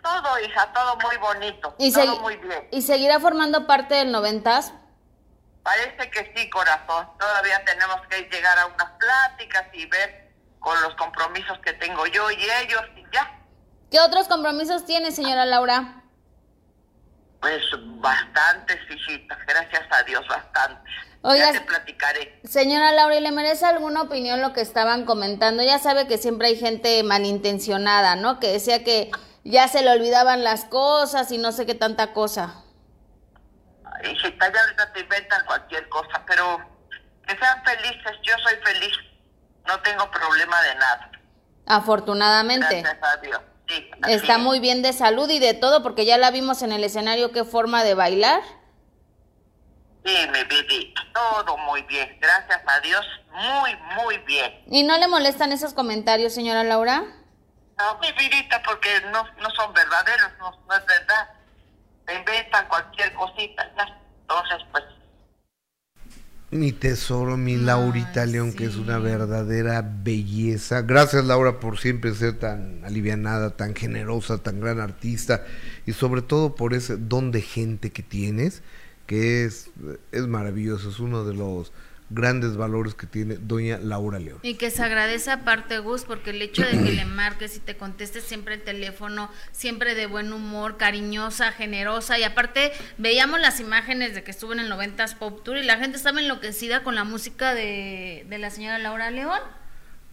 [0.03, 2.67] todo, hija, todo muy bonito, ¿Y todo muy bien.
[2.71, 4.73] ¿Y seguirá formando parte del noventas?
[5.63, 7.07] Parece que sí, corazón.
[7.19, 12.29] Todavía tenemos que llegar a unas pláticas y ver con los compromisos que tengo yo
[12.29, 13.39] y ellos y ya.
[13.89, 16.00] ¿Qué otros compromisos tiene, señora Laura?
[17.41, 17.63] Pues
[17.99, 20.93] bastantes, hijita, gracias a Dios, bastantes.
[21.23, 22.39] ya te platicaré.
[22.43, 25.63] Señora Laura, ¿y le merece alguna opinión lo que estaban comentando?
[25.63, 28.39] Ya sabe que siempre hay gente malintencionada, ¿no?
[28.39, 29.09] Que decía que
[29.43, 32.63] ya se le olvidaban las cosas y no sé qué tanta cosa.
[34.03, 36.59] hijita, ya ahorita te inventan cualquier cosa, pero
[37.27, 38.97] que sean felices, yo soy feliz,
[39.65, 41.11] no tengo problema de nada.
[41.65, 42.81] Afortunadamente.
[42.81, 43.41] Gracias a Dios.
[44.07, 47.31] Está muy bien de salud y de todo, porque ya la vimos en el escenario,
[47.31, 48.41] qué forma de bailar.
[50.03, 54.63] Sí, mi vida, todo muy bien, gracias a Dios, muy, muy bien.
[54.67, 57.03] ¿Y no le molestan esos comentarios, señora Laura?
[57.77, 61.29] No, mi vidita, porque no, no son verdaderos, no, no es verdad.
[62.07, 64.00] Se inventan cualquier cosita, ya.
[66.51, 70.81] Mi tesoro, mi Laurita León, que es una verdadera belleza.
[70.81, 75.45] Gracias Laura por siempre ser tan alivianada, tan generosa, tan gran artista
[75.85, 78.63] y sobre todo por ese don de gente que tienes,
[79.07, 79.69] que es,
[80.11, 81.71] es maravilloso, es uno de los
[82.13, 84.39] grandes valores que tiene doña Laura León.
[84.43, 87.77] Y que se agradece aparte, Gus, porque el hecho de que le marques y te
[87.77, 94.13] contestes siempre el teléfono, siempre de buen humor, cariñosa, generosa, y aparte veíamos las imágenes
[94.13, 97.03] de que estuvo en el 90s Pop Tour y la gente estaba enloquecida con la
[97.03, 99.39] música de, de la señora Laura León.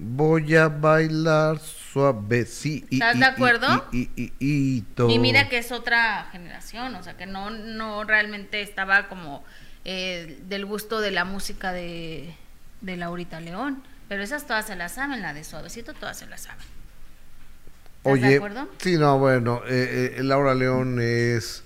[0.01, 2.87] Voy a bailar suave, sí.
[2.89, 3.85] ¿Estás de acuerdo?
[3.91, 8.63] Y, y, y, y, mira que es otra generación, o sea, que no, no realmente
[8.63, 9.43] estaba como
[9.91, 12.35] eh, del gusto de la música de,
[12.83, 13.83] de Laurita León.
[14.07, 16.67] Pero esas todas se las saben, la de Suavecito todas se las saben.
[18.03, 18.69] Oye, de acuerdo?
[18.79, 21.65] Sí, no, bueno, eh, eh, Laura León es...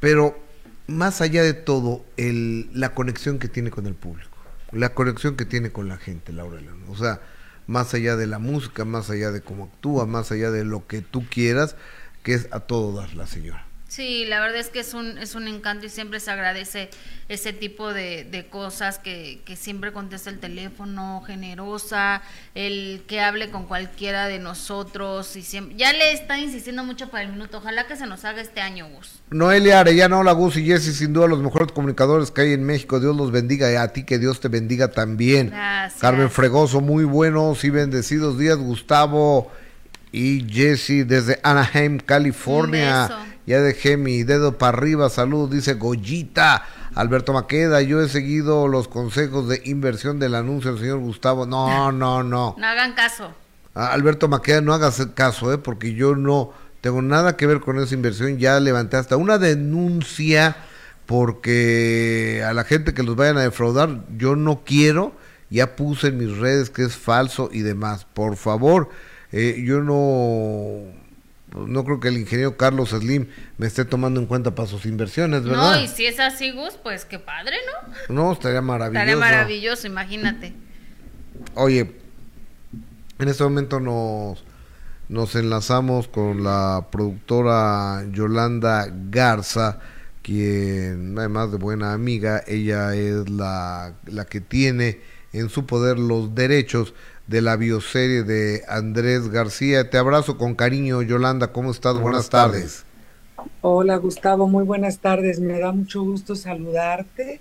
[0.00, 0.38] Pero
[0.86, 4.38] más allá de todo, el, la conexión que tiene con el público,
[4.72, 6.84] la conexión que tiene con la gente, Laura León.
[6.88, 7.20] O sea,
[7.66, 11.02] más allá de la música, más allá de cómo actúa, más allá de lo que
[11.02, 11.76] tú quieras,
[12.22, 13.65] que es a todo dar la señora.
[13.96, 16.90] Sí, la verdad es que es un, es un encanto y siempre se agradece
[17.30, 22.20] ese tipo de, de cosas, que, que, siempre contesta el teléfono, generosa,
[22.54, 27.24] el que hable con cualquiera de nosotros y siempre, ya le está insistiendo mucho para
[27.24, 29.22] el minuto, ojalá que se nos haga este año, Gus.
[29.30, 33.00] Noelia Arellano, hola Gus y Jessy, sin duda los mejores comunicadores que hay en México,
[33.00, 35.48] Dios los bendiga y a ti que Dios te bendiga también.
[35.48, 36.02] Gracias.
[36.02, 39.50] Carmen Fregoso, muy buenos y bendecidos días, Gustavo
[40.12, 43.35] y Jessy desde Anaheim, California.
[43.46, 46.64] Ya dejé mi dedo para arriba, salud, dice Goyita.
[46.96, 51.46] Alberto Maqueda, yo he seguido los consejos de inversión del anuncio del señor Gustavo.
[51.46, 52.56] No, no, no.
[52.58, 53.32] No hagan caso.
[53.74, 55.58] Ah, Alberto Maqueda, no hagas caso, ¿eh?
[55.58, 58.38] porque yo no tengo nada que ver con esa inversión.
[58.38, 60.56] Ya levanté hasta una denuncia
[61.04, 65.12] porque a la gente que los vayan a defraudar, yo no quiero.
[65.50, 68.06] Ya puse en mis redes que es falso y demás.
[68.12, 68.88] Por favor,
[69.30, 70.90] eh, yo no
[71.54, 75.44] no creo que el ingeniero Carlos Slim me esté tomando en cuenta para sus inversiones,
[75.44, 75.76] ¿verdad?
[75.76, 77.56] No, y si es así, Gus, pues qué padre,
[78.08, 78.14] ¿no?
[78.14, 78.98] No, estaría maravilloso.
[78.98, 80.52] Estaría maravilloso, imagínate.
[81.54, 81.92] Oye,
[83.18, 84.44] en este momento nos,
[85.08, 89.78] nos enlazamos con la productora Yolanda Garza,
[90.22, 95.00] quien además de buena amiga, ella es la, la que tiene
[95.32, 96.94] en su poder los derechos
[97.26, 99.90] de la bioserie de Andrés García.
[99.90, 101.48] Te abrazo con cariño, Yolanda.
[101.48, 101.98] ¿Cómo estás?
[101.98, 102.84] Buenas, tardes.
[103.60, 104.46] Hola, Gustavo.
[104.46, 105.40] Muy buenas tardes.
[105.40, 107.40] Me da mucho gusto saludarte.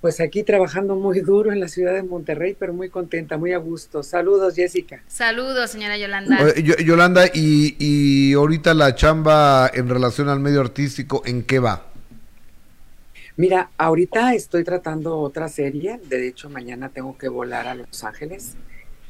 [0.00, 3.58] Pues aquí trabajando muy duro en la ciudad de Monterrey, pero muy contenta, muy a
[3.58, 4.02] gusto.
[4.02, 5.00] Saludos, Jessica.
[5.06, 6.54] Saludos, señora Yolanda.
[6.56, 11.86] Yolanda, y, y ahorita la chamba en relación al medio artístico, ¿en qué va?
[13.36, 16.00] Mira, ahorita estoy tratando otra serie.
[16.08, 18.56] De hecho, mañana tengo que volar a Los Ángeles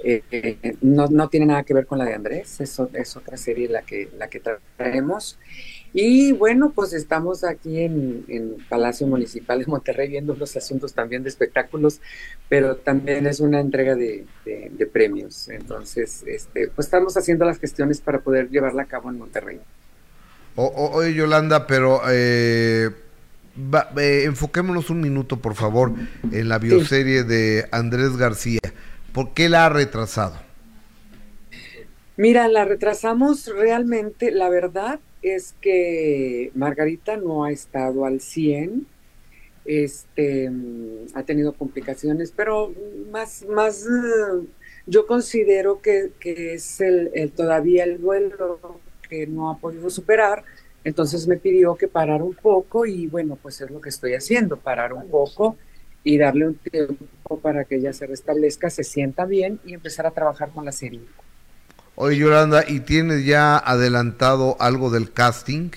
[0.05, 3.69] eh, no, no, tiene nada que ver con la de Andrés, es, es otra serie
[3.69, 4.43] la que, la que
[4.77, 5.39] traemos.
[5.95, 11.23] Y bueno, pues estamos aquí en, en, Palacio Municipal de Monterrey viendo los asuntos también
[11.23, 12.01] de espectáculos,
[12.49, 15.49] pero también es una entrega de, de, premios.
[15.51, 19.61] Entonces, este, pues estamos haciendo las gestiones para poder llevarla a cabo en Monterrey.
[20.55, 22.89] oye, Yolanda, pero eh,
[23.99, 25.93] eh, enfoquémonos un minuto, por favor,
[26.31, 28.61] en la bioserie de Andrés García.
[29.13, 30.37] ¿Por qué la ha retrasado?
[32.17, 38.87] Mira, la retrasamos realmente, la verdad es que Margarita no ha estado al 100,
[39.65, 40.51] este,
[41.15, 42.73] ha tenido complicaciones, pero
[43.11, 43.87] más, más
[44.87, 50.45] yo considero que, es el, todavía el duelo que no ha podido superar,
[50.85, 54.57] entonces me pidió que parara un poco y bueno, pues es lo que estoy haciendo,
[54.57, 55.57] parar un poco
[56.05, 60.11] y darle un tiempo para que ella se restablezca, se sienta bien y empezar a
[60.11, 61.01] trabajar con la serie.
[61.95, 65.71] Oye, Yolanda, ¿y tienes ya adelantado algo del casting?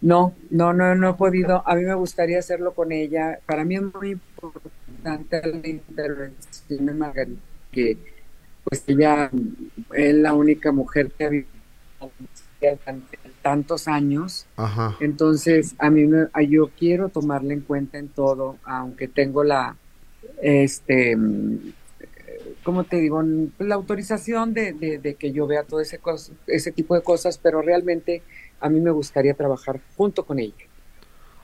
[0.00, 1.62] No, no, no, no he podido.
[1.66, 3.40] A mí me gustaría hacerlo con ella.
[3.46, 7.40] Para mí es muy importante la intervención de Margarita,
[7.72, 7.98] que
[8.64, 9.30] pues ella
[9.94, 11.60] es la única mujer que ha vivido
[13.42, 14.46] tantos años.
[15.00, 19.76] Entonces, a mí me, yo quiero tomarla en cuenta en todo, aunque tengo la,
[20.42, 21.16] este,
[22.62, 23.22] ¿cómo te digo?
[23.58, 26.00] La autorización de, de, que yo vea todo ese,
[26.46, 28.22] ese tipo de cosas, pero realmente
[28.60, 30.66] a mí me gustaría trabajar junto con ella.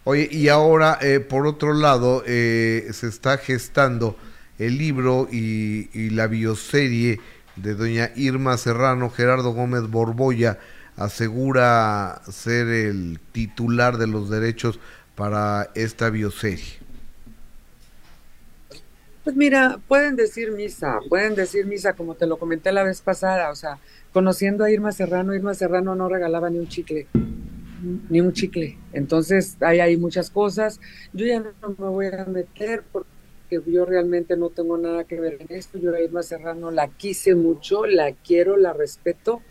[0.05, 4.17] Oye, y ahora, eh, por otro lado, eh, se está gestando
[4.59, 7.19] el libro y, y la bioserie
[7.57, 10.59] de doña Irma Serrano, Gerardo Gómez Borboya,
[10.97, 14.81] asegura ser el titular de los derechos
[15.15, 16.87] para esta bioserie?
[19.25, 23.51] Pues mira, pueden decir misa, pueden decir misa como te lo comenté la vez pasada,
[23.51, 23.79] o sea,
[24.13, 27.09] conociendo a Irma Serrano, Irma Serrano no regalaba ni un chicle,
[28.09, 28.79] ni un chicle.
[28.93, 30.81] Entonces, hay, hay muchas cosas.
[31.13, 33.09] Yo ya no me voy a meter porque
[33.67, 35.77] yo realmente no tengo nada que ver en esto.
[35.79, 39.43] Yo a Irma Serrano la quise mucho, la quiero, la respeto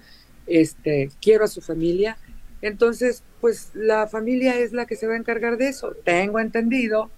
[0.47, 2.17] este, quiero a su familia.
[2.62, 5.93] Entonces, pues la familia es la que se va a encargar de eso.
[6.03, 7.10] Tengo entendido,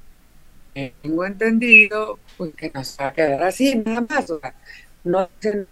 [1.01, 4.29] tengo entendido, pues que no se va a quedar así, nada más.
[4.29, 4.53] O sea,
[5.03, 5.67] no hacen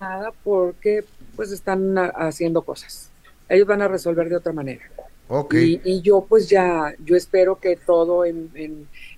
[0.00, 1.04] nada porque
[1.34, 3.10] pues están haciendo cosas.
[3.48, 4.84] Ellos van a resolver de otra manera.
[5.28, 5.80] Okay.
[5.84, 8.50] Y, yo pues ya, yo espero que todo en,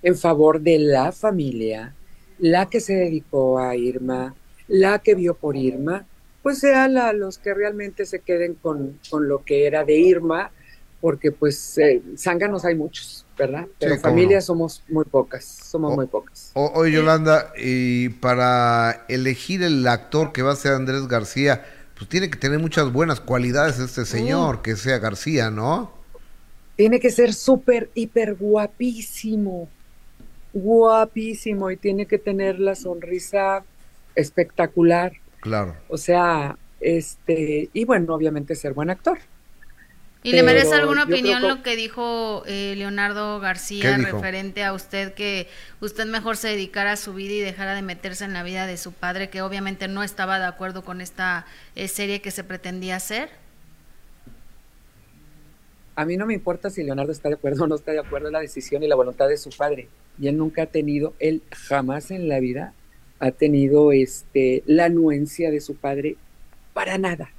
[0.01, 1.93] en favor de la familia,
[2.39, 4.33] la que se dedicó a Irma,
[4.67, 6.05] la que vio por Irma,
[6.43, 10.51] pues sean los que realmente se queden con, lo que era de Irma,
[11.01, 13.67] porque pues eh, zánganos hay muchos, ¿verdad?
[13.79, 16.51] Pero familias somos muy pocas, somos muy pocas.
[16.53, 21.65] Oye, Yolanda, y para elegir el actor que va a ser Andrés García,
[21.97, 25.91] pues tiene que tener muchas buenas cualidades este señor, que sea García, ¿no?
[26.77, 29.67] Tiene que ser súper, hiper guapísimo,
[30.53, 33.65] guapísimo, y tiene que tener la sonrisa
[34.15, 35.11] espectacular.
[35.41, 35.75] Claro.
[35.87, 39.19] O sea, este, y bueno, obviamente ser buen actor.
[40.21, 45.47] ¿Y le merece alguna opinión lo que dijo eh, Leonardo García referente a usted que
[45.79, 48.75] usted mejor se dedicara a su vida y dejara de meterse en la vida de
[48.75, 52.97] su padre, que obviamente no estaba de acuerdo con esta eh, serie que se pretendía
[52.97, 53.29] hacer?
[55.99, 58.27] a mí no me importa si Leonardo está de acuerdo o no está de acuerdo
[58.27, 59.89] en la decisión y la voluntad de su padre.
[60.17, 62.73] Y él nunca ha tenido, él jamás en la vida
[63.19, 66.15] ha tenido este, la anuencia de su padre
[66.73, 67.29] para nada,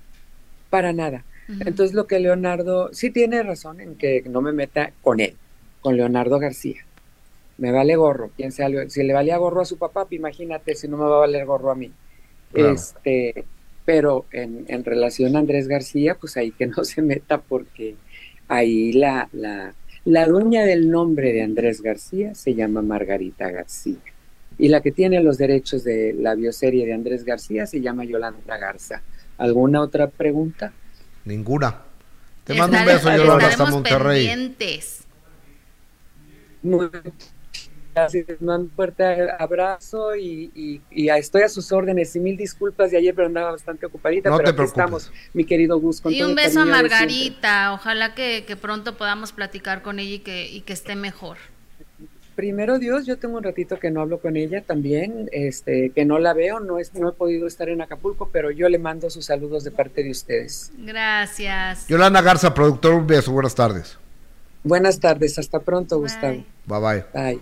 [0.69, 1.25] para nada.
[1.49, 5.35] Entonces lo que Leonardo, sí tiene razón en que no me meta con él,
[5.81, 6.85] con Leonardo García.
[7.59, 10.87] Me vale gorro, quien sea, si le valía gorro a su papá, pues imagínate si
[10.87, 11.91] no me va a valer gorro a mí.
[12.55, 13.45] Este,
[13.85, 17.97] pero en, en relación a Andrés García, pues ahí que no se meta porque
[18.47, 23.99] ahí la, la, la dueña del nombre de Andrés García se llama Margarita García.
[24.61, 28.59] Y la que tiene los derechos de la bioserie de Andrés García se llama Yolanda
[28.59, 29.01] Garza.
[29.39, 30.75] ¿Alguna otra pregunta?
[31.25, 31.83] Ninguna.
[32.45, 34.27] Te mando un beso, Yolanda, hasta Monterrey.
[34.27, 35.05] Pendientes.
[36.63, 36.91] Muy
[37.95, 39.03] Gracias, un fuerte
[39.39, 44.29] abrazo y, estoy a sus órdenes y mil disculpas de ayer, pero andaba bastante ocupadita.
[44.29, 46.03] No pero te aquí estamos, mi querido Gus.
[46.05, 50.61] y un beso a Margarita, ojalá que, pronto podamos platicar con ella y que, y
[50.61, 51.39] que esté mejor.
[52.41, 56.19] Primero Dios, yo tengo un ratito que no hablo con ella también, este, que no
[56.19, 59.27] la veo, no, es, no he podido estar en Acapulco, pero yo le mando sus
[59.27, 60.73] saludos de parte de ustedes.
[60.79, 61.87] Gracias.
[61.87, 63.99] Yolanda Garza, productor, un beso, buenas tardes.
[64.65, 66.43] Buenas tardes, hasta pronto, Gustavo.
[66.65, 67.05] Bye bye.
[67.13, 67.41] Bye.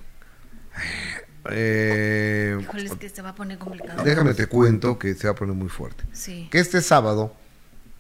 [1.52, 4.02] Eh, es que se va a poner complicado.
[4.02, 6.02] Déjame te cuento que se va a poner muy fuerte.
[6.12, 6.48] Sí.
[6.50, 7.36] Que este sábado,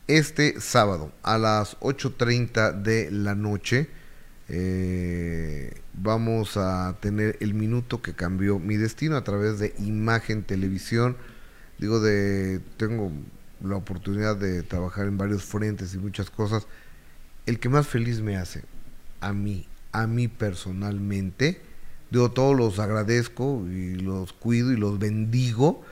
[0.08, 3.88] este sábado a las 8.30 de la noche,
[4.48, 11.16] eh, vamos a tener el minuto que cambió mi destino a través de Imagen Televisión.
[11.78, 13.12] Digo, de tengo
[13.62, 16.66] la oportunidad de trabajar en varios frentes y muchas cosas.
[17.46, 18.64] El que más feliz me hace,
[19.20, 21.60] a mí, a mí personalmente,
[22.10, 25.82] Digo, todos los agradezco y los cuido y los bendigo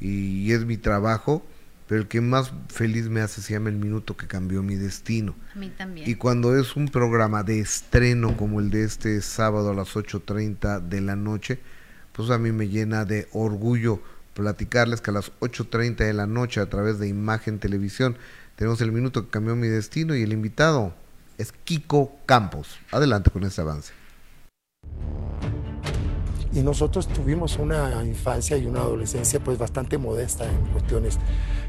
[0.00, 1.42] y, es mi trabajo,
[1.88, 5.34] pero el que más feliz me hace se llama El Minuto que cambió mi destino.
[5.54, 6.08] A mí también.
[6.08, 10.82] Y cuando es un programa de estreno como el de este sábado a las 8.30
[10.82, 11.58] de la noche,
[12.12, 14.00] pues a mí me llena de orgullo
[14.34, 18.16] platicarles que a las 8.30 de la noche a través de Imagen Televisión
[18.56, 20.94] tenemos El Minuto que cambió mi destino y el invitado
[21.38, 22.78] es Kiko Campos.
[22.92, 23.92] Adelante con este avance
[26.52, 31.18] y nosotros tuvimos una infancia y una adolescencia pues bastante modesta en cuestiones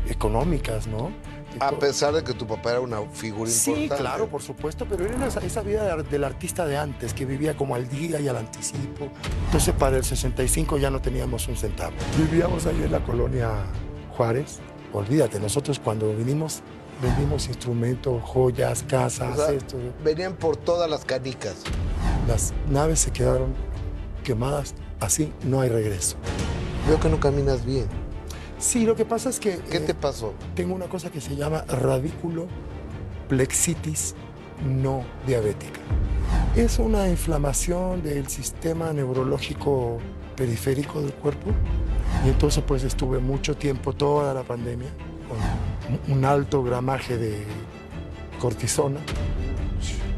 [0.08, 1.12] económicas, ¿no?
[1.60, 3.82] A pesar de que tu papá era una figura importante.
[3.82, 7.58] Sí, claro, por supuesto, pero era esa, esa, vida del artista de antes, que vivía
[7.58, 9.10] como al día y al anticipo.
[9.46, 11.94] Entonces para el 65 ya no teníamos un centavo.
[12.18, 13.50] Vivíamos ahí en la colonia
[14.16, 14.60] Juárez.
[14.94, 16.62] Olvídate, nosotros cuando vinimos
[17.02, 19.78] vendimos instrumentos, joyas, casas, esto.
[20.04, 21.56] Venían por todas las canicas.
[22.28, 23.56] Las naves se quedaron
[24.30, 26.16] quemadas, así no hay regreso.
[26.88, 27.88] Veo que no caminas bien.
[28.60, 29.58] Sí, lo que pasa es que...
[29.72, 30.36] ¿Qué te eh, pasó?
[30.54, 32.46] Tengo una cosa que se llama radículo
[33.28, 34.14] plexitis
[34.64, 35.80] no diabética.
[36.56, 39.98] Es una inflamación del sistema neurológico
[40.36, 41.50] periférico del cuerpo
[42.24, 44.90] y entonces pues estuve mucho tiempo, toda la pandemia,
[45.28, 47.46] con un alto gramaje de
[48.40, 49.00] cortisona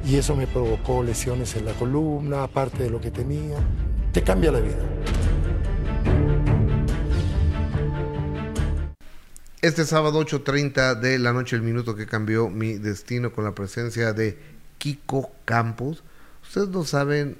[0.06, 3.58] y eso me provocó lesiones en la columna, aparte de lo que tenía
[4.12, 4.78] te cambia la vida.
[9.62, 14.12] Este sábado 8.30 de la noche, el minuto que cambió mi destino con la presencia
[14.12, 14.38] de
[14.80, 16.04] Kiko Campos.
[16.41, 17.38] Ustedes no saben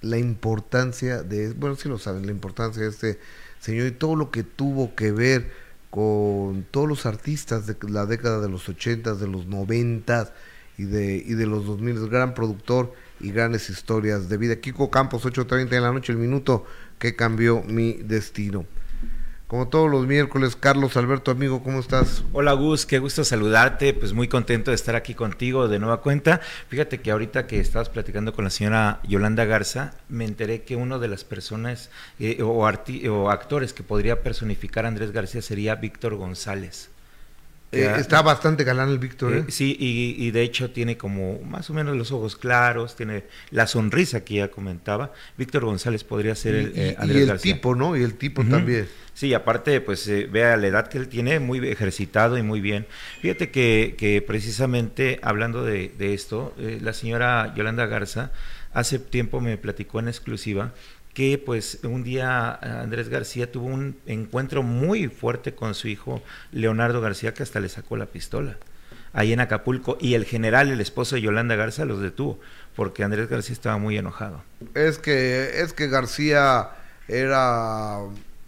[0.00, 3.18] la importancia de, bueno, sí lo saben, la importancia de este
[3.58, 5.50] señor y todo lo que tuvo que ver
[5.90, 10.32] con todos los artistas de la década de los 80, de los 90
[10.78, 12.92] y de, y de los 2000, gran productor
[13.24, 14.56] y grandes historias de vida.
[14.56, 16.66] Kiko Campos, 8.30 de la noche, el minuto
[16.98, 18.66] que cambió mi destino.
[19.46, 22.24] Como todos los miércoles, Carlos Alberto, amigo, ¿cómo estás?
[22.32, 26.40] Hola Gus, qué gusto saludarte, pues muy contento de estar aquí contigo de nueva cuenta.
[26.68, 30.98] Fíjate que ahorita que estabas platicando con la señora Yolanda Garza, me enteré que uno
[30.98, 36.16] de las personas eh, o, o actores que podría personificar a Andrés García sería Víctor
[36.16, 36.90] González.
[37.74, 39.34] Eh, está bastante galán el Víctor.
[39.34, 39.38] ¿eh?
[39.40, 39.44] ¿eh?
[39.48, 44.24] sí, y, de hecho tiene como más o menos los ojos claros, tiene la sonrisa
[44.24, 45.12] que ya comentaba.
[45.36, 47.96] Víctor González podría ser el y, el tipo, ¿no?
[47.96, 48.88] Y el tipo también.
[49.12, 52.86] Sí, aparte, pues vea la edad que él tiene, muy ejercitado y muy bien.
[53.20, 58.32] Fíjate que, que precisamente hablando de, de esto, la señora Yolanda Garza
[58.74, 60.72] hace tiempo me platicó en exclusiva
[61.14, 66.22] que pues un día eh, Andrés García tuvo un encuentro muy fuerte con su hijo
[66.52, 68.56] Leonardo García que hasta le sacó la pistola
[69.14, 72.38] ahí en Acapulco y el general, el esposo de Yolanda Garza, los detuvo
[72.76, 74.42] porque Andrés García estaba muy enojado.
[74.74, 76.70] Es que es que García
[77.08, 78.00] era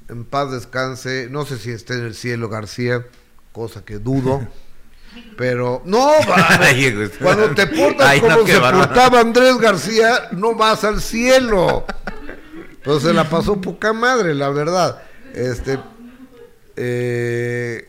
[0.09, 3.07] en paz descanse, no sé si está en el cielo García,
[3.53, 4.47] cosa que dudo.
[5.39, 6.11] Pero, no,
[7.23, 11.87] cuando te portas como se portaba Andrés García, no vas al cielo.
[12.87, 15.03] Pues se la pasó poca madre, la verdad.
[15.35, 15.77] Este,
[16.77, 17.89] eh,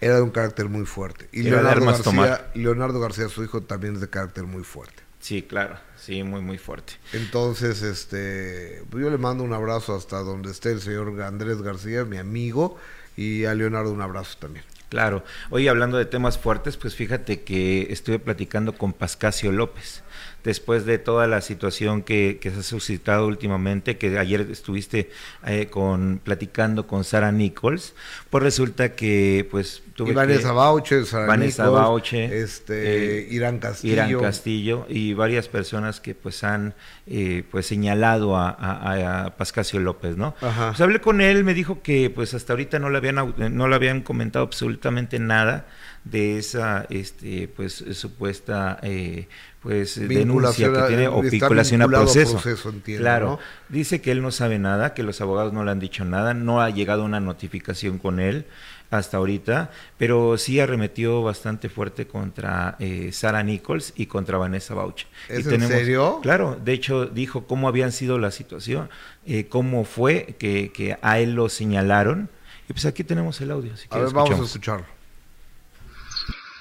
[0.00, 1.28] era de un carácter muy fuerte.
[1.30, 5.02] Y Leonardo García, Leonardo García, su hijo, también es de carácter muy fuerte.
[5.20, 6.94] Sí, claro, sí, muy, muy fuerte.
[7.12, 12.06] Entonces, este, pues yo le mando un abrazo hasta donde esté el señor Andrés García,
[12.06, 12.78] mi amigo,
[13.18, 14.64] y a Leonardo un abrazo también.
[14.88, 15.22] Claro.
[15.50, 20.02] Hoy hablando de temas fuertes, pues fíjate que estuve platicando con Pascasio López
[20.44, 25.10] después de toda la situación que, se ha suscitado últimamente, que ayer estuviste
[25.46, 27.94] eh, con platicando con Sara Nichols,
[28.28, 33.92] pues resulta que pues tuve y Vanessa Bauche, Sara Vanessa Bauche, este, eh, Irán Castillo,
[33.94, 36.74] Irán Castillo y varias personas que pues han
[37.06, 40.34] eh, pues señalado a, a, Pascasio López, ¿no?
[40.40, 43.74] Pues hablé con él, me dijo que pues hasta ahorita no le habían no le
[43.74, 45.66] habían comentado absolutamente nada
[46.04, 49.26] de esa este pues supuesta eh,
[49.64, 52.40] pues denuncia que tiene o vinculación a proceso,
[52.84, 53.40] claro.
[53.68, 56.60] dice que él no sabe nada que los abogados no le han dicho nada no
[56.60, 58.46] ha llegado una notificación con él
[58.90, 65.06] hasta ahorita pero sí arremetió bastante fuerte contra eh, Sara Nichols y contra Vanessa Bauch.
[65.28, 66.20] ¿Es en serio?
[66.22, 68.90] claro de hecho dijo cómo habían sido la situación
[69.26, 72.28] eh, cómo fue que, que, a él lo señalaron.
[72.68, 74.86] Y pues aquí tenemos el audio a ver, vamos a escucharlo.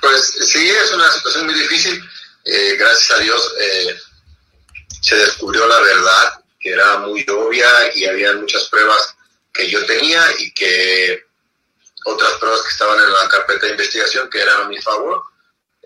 [0.01, 2.01] Pues sí, es una situación muy difícil.
[2.45, 3.97] Eh, gracias a Dios eh,
[5.01, 9.15] se descubrió la verdad, que era muy obvia y había muchas pruebas
[9.53, 11.25] que yo tenía y que
[12.05, 15.23] otras pruebas que estaban en la carpeta de investigación que eran a mi favor,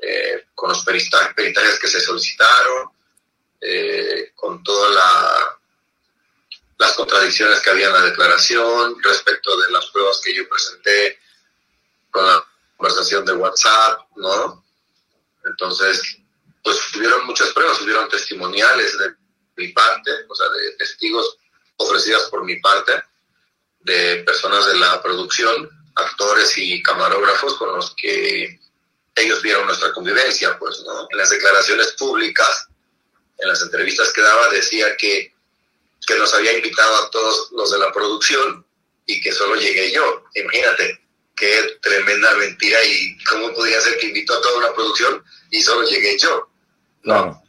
[0.01, 2.91] eh, con los peritajes que se solicitaron,
[4.35, 5.57] con todas la,
[6.77, 11.19] las contradicciones que había en la declaración respecto de las pruebas que yo presenté
[12.11, 12.45] con la
[12.77, 14.63] conversación de WhatsApp, ¿no?
[15.45, 16.19] Entonces,
[16.67, 19.15] pues tuvieron muchas pruebas, tuvieron testimoniales de
[19.55, 21.37] mi parte, o sea, de testigos
[21.77, 22.91] ofrecidas por mi parte,
[23.79, 28.59] de personas de la producción, actores y camarógrafos con los que
[29.15, 31.07] ellos vieron nuestra convivencia, pues, ¿no?
[31.09, 32.67] En las declaraciones públicas,
[33.37, 35.33] en las entrevistas que daba, decía que,
[36.05, 38.65] que nos había invitado a todos los de la producción
[39.05, 40.25] y que solo llegué yo.
[40.35, 41.01] Imagínate,
[41.37, 45.87] qué tremenda mentira y cómo podía ser que invitó a toda una producción y solo
[45.87, 46.49] llegué yo.
[47.03, 47.43] No.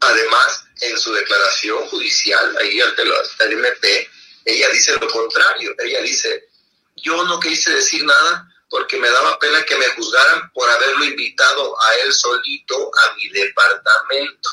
[0.00, 4.10] Además, en su declaración judicial, ahí ante MP,
[4.44, 5.74] ella dice lo contrario.
[5.78, 6.48] Ella dice,
[6.96, 11.74] yo no quise decir nada porque me daba pena que me juzgaran por haberlo invitado
[11.80, 14.50] a él solito a mi departamento.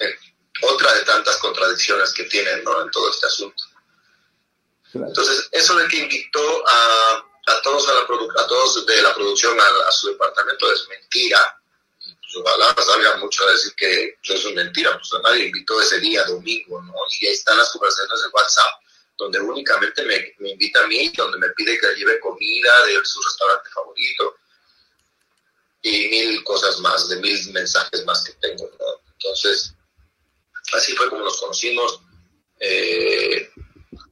[0.00, 0.14] Eh,
[0.62, 2.82] otra de tantas contradicciones que tienen ¿no?
[2.82, 3.64] en todo este asunto.
[4.94, 9.58] Entonces, eso de que invitó a, a todos, a, la a todos de la producción
[9.60, 11.60] a, su departamento es mentira.
[12.36, 16.82] Ojalá salga mucho a decir que eso es mentira, pues nadie invitó ese día, domingo,
[16.82, 16.94] ¿no?
[17.20, 18.80] Y ahí están las conversaciones de WhatsApp,
[19.18, 23.04] donde únicamente me, me invita a mí, donde me pide que le lleve comida de
[23.04, 24.36] su restaurante favorito
[25.82, 28.86] y mil cosas más, de mil mensajes más que tengo, ¿no?
[29.12, 29.74] Entonces,
[30.72, 32.00] así fue como nos conocimos.
[32.58, 33.50] Eh,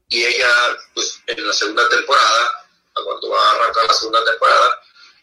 [0.08, 0.50] y ella,
[0.94, 4.80] pues en la segunda temporada, cuando va a arrancar la segunda temporada,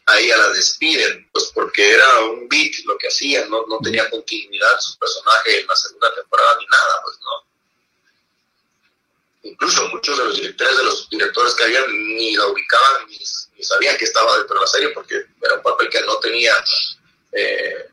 [0.10, 4.10] a ella la despiden, pues porque era un beat lo que hacía, no, no tenía
[4.10, 7.50] continuidad su personaje en la segunda temporada ni nada, pues no.
[9.44, 11.86] Incluso muchos de los directores, de los directores que habían,
[12.16, 15.90] ni la ubicaban, ni, sabían que estaba dentro de la serie, porque era un papel
[15.90, 16.54] que no tenía
[17.32, 17.90] eh,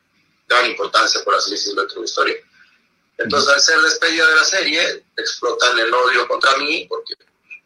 [0.48, 2.36] gran importancia, por así decirlo, dentro de la historia.
[3.18, 7.14] Entonces, al ser despedida de la serie, explotan el odio contra mí porque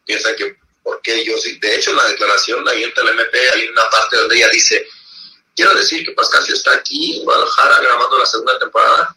[0.05, 1.59] piensan que, porque yo sí.
[1.59, 4.85] De hecho, en la declaración ahí en TLMP hay una parte donde ella dice:
[5.55, 9.15] Quiero decir que Pascasio está aquí en Guadalajara grabando la segunda temporada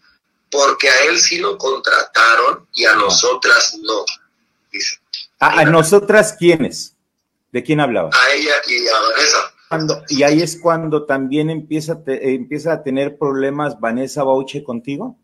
[0.50, 4.04] porque a él sí lo contrataron y a nosotras no.
[4.70, 4.98] Dice.
[5.40, 6.96] ¿A, nosotras quiénes?
[7.52, 8.10] ¿De quién hablaba?
[8.12, 9.54] A ella y a Vanessa.
[9.68, 15.18] Cuando, y ahí es cuando también empieza, empieza a tener problemas Vanessa Bauche contigo.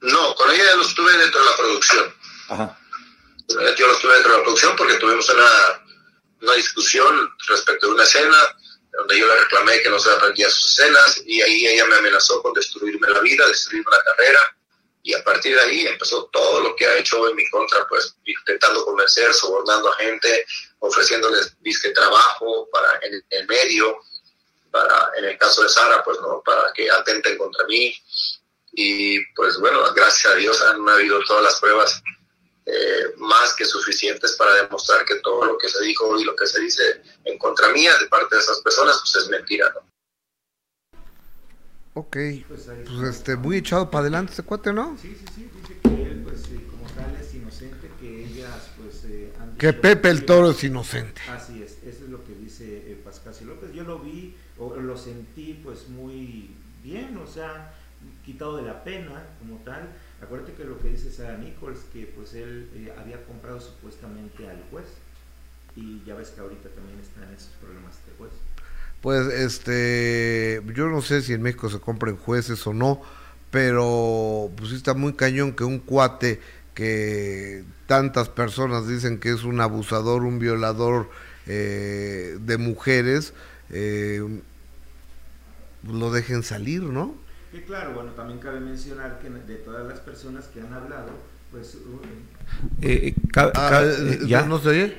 [0.00, 2.04] No, con ella lo estuve dentro de la producción.
[2.48, 2.78] Ajá.
[3.76, 5.84] Yo lo estuve dentro de la producción porque tuvimos una,
[6.42, 8.36] una discusión respecto de una escena
[8.92, 12.42] donde yo le reclamé que no se aprendía sus escenas y ahí ella me amenazó
[12.42, 14.56] con destruirme la vida, destruirme la carrera.
[15.02, 18.16] Y a partir de ahí empezó todo lo que ha hecho en mi contra, pues
[18.24, 20.46] intentando convencer, sobornando a gente,
[20.80, 23.98] ofreciéndoles disque trabajo para en el medio,
[24.70, 27.96] para en el caso de Sara, pues no, para que atenten contra mí,
[28.72, 32.02] y pues bueno, gracias a Dios han habido todas las pruebas
[32.66, 36.46] eh, más que suficientes para demostrar que todo lo que se dijo y lo que
[36.46, 39.90] se dice en contra mía de parte de esas personas, pues es mentira, ¿no?
[41.94, 42.68] Ok, pues
[43.08, 44.96] este, muy echado para adelante este cuate, ¿no?
[45.00, 49.04] Sí, sí, sí, dice que él, pues, eh, como tal, es inocente, que ellas, pues,
[49.06, 51.20] eh, han Que Pepe el Toro es inocente.
[51.28, 53.72] Así es, eso es lo que dice eh, Pascasio López.
[53.72, 57.74] Yo lo vi, o lo sentí, pues, muy bien, o sea,
[58.24, 59.88] quitado de la pena, como tal.
[61.38, 64.86] Nichols, que, pues, él eh, había comprado supuestamente al juez,
[65.76, 68.32] y ya ves que ahorita también está en esos problemas este juez.
[69.00, 73.00] Pues este, yo no sé si en México se compran jueces o no,
[73.50, 76.40] pero pues está muy cañón que un cuate
[76.74, 81.10] que tantas personas dicen que es un abusador, un violador
[81.46, 83.32] eh, de mujeres,
[83.70, 84.22] eh,
[85.82, 87.14] lo dejen salir, ¿no?
[87.52, 91.10] Que claro, bueno, también cabe mencionar que de todas las personas que han hablado,
[91.50, 91.76] pues...
[92.80, 94.42] eh, Ah, eh, eh, ¿Ya?
[94.44, 94.96] ¿No se oye?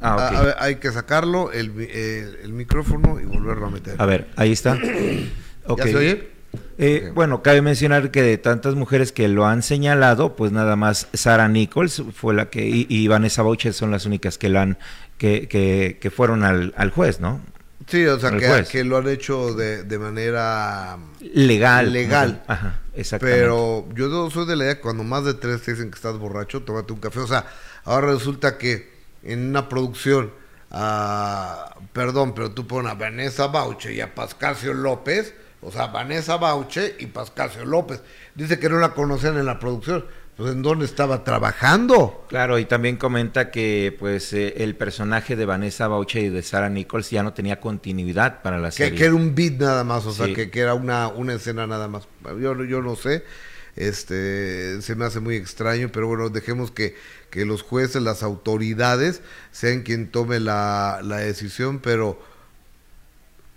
[0.00, 0.20] Ah, ok.
[0.20, 3.94] A- a ver, hay que sacarlo, el, el- el micrófono y volverlo a meter.
[3.98, 4.78] A ver, ahí está.
[5.66, 5.78] Ok.
[5.78, 6.28] ¿Ya se oye?
[6.78, 7.12] Eh.
[7.14, 11.46] Bueno, cabe mencionar que de tantas mujeres que lo han señalado, pues nada más Sara
[11.48, 14.78] Nichols fue la que y, y Vanessa Boucher son las únicas que la han
[15.18, 17.40] que, que, que fueron al, al juez, ¿no?
[17.90, 18.30] Sí, o sea,
[18.64, 21.92] que, lo han hecho de, de manera Legal.
[21.92, 22.42] Legal.
[22.46, 23.40] Ajá, exactamente.
[23.40, 25.96] Pero yo no soy de la idea que cuando más de tres te dicen que
[25.96, 27.18] estás borracho, tómate un café.
[27.18, 27.46] O sea,
[27.84, 28.90] ahora resulta que
[29.24, 30.32] en una producción,
[30.70, 36.36] ah, perdón, pero tú pones a Vanessa Bauche y a Pascasio López, o sea, Vanessa
[36.36, 38.02] Bauche y Pascasio López.
[38.36, 40.06] Dice que no la conocían en la producción.
[40.40, 42.24] Pues ¿en dónde estaba trabajando?
[42.30, 46.70] Claro, y también comenta que pues eh, el personaje de Vanessa Boucher y de Sara
[46.70, 48.98] Nichols ya no tenía continuidad para la Que, serie.
[48.98, 51.88] que era un beat nada más, o sea, que, que era una, una escena nada
[51.88, 52.08] más.
[52.40, 53.22] Yo, no- yo no sé,
[53.76, 56.96] este, se me hace muy extraño, pero bueno, dejemos que,
[57.28, 59.20] que los jueces, las autoridades,
[59.52, 62.18] sean quien tome la, la decisión, pero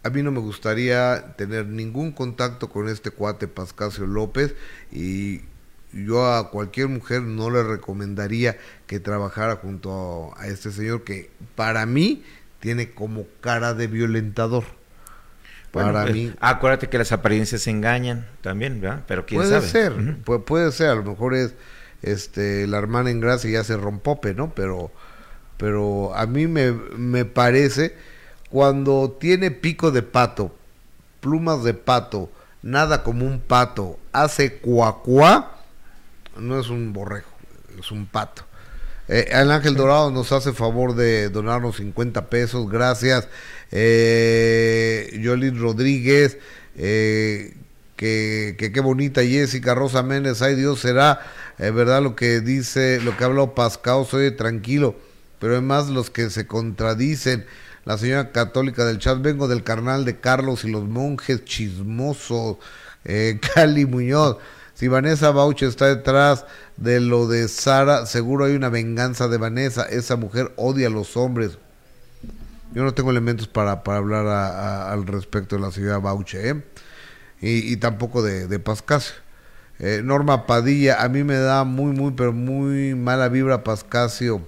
[0.03, 4.53] a mí no me gustaría tener ningún contacto con este cuate Pascasio López
[4.91, 5.43] y
[5.93, 11.85] yo a cualquier mujer no le recomendaría que trabajara junto a, este señor que para
[11.85, 12.23] mí
[12.59, 14.63] tiene como cara de violentador.
[15.71, 19.03] Bueno, para pues, mí Acuérdate que las apariencias engañan también, ¿verdad?
[19.07, 19.67] Pero quién puede sabe.
[19.67, 21.55] ser, puede ser, a lo mejor es
[22.01, 24.53] este la hermana en gracia y hace rompope, ¿no?
[24.53, 24.91] Pero
[25.57, 27.95] pero a mí me, me parece
[28.49, 30.53] cuando tiene pico de pato,
[31.21, 32.29] plumas de pato,
[32.61, 35.52] nada como un pato, hace cuacuá,
[36.37, 37.31] no es un borrejo,
[37.79, 38.43] es un pato.
[39.07, 43.27] Eh, el Ángel Dorado nos hace favor de donarnos 50 pesos, gracias.
[43.71, 46.37] Eh, Yolín Rodríguez,
[46.75, 47.53] eh,
[47.95, 51.21] que, qué bonita Jessica Rosa Méndez, ay Dios, será
[51.57, 54.95] eh, verdad lo que dice, lo que ha hablado Pascao, soy tranquilo,
[55.39, 57.45] pero además los que se contradicen,
[57.85, 62.57] la señora católica del chat, vengo del carnal de Carlos y los monjes chismosos,
[63.05, 64.37] eh, Cali Muñoz,
[64.73, 66.45] si Vanessa Bauche está detrás
[66.77, 71.15] de lo de Sara, seguro hay una venganza de Vanessa, esa mujer odia a los
[71.15, 71.57] hombres.
[72.73, 76.63] Yo no tengo elementos para, para hablar al respecto de la señora Bauche, ¿eh?
[77.39, 79.15] y, tampoco de, de Pascasio.
[79.79, 84.47] Eh, Norma Padilla, a mí me da muy, muy, pero muy mala vibra Pascasio.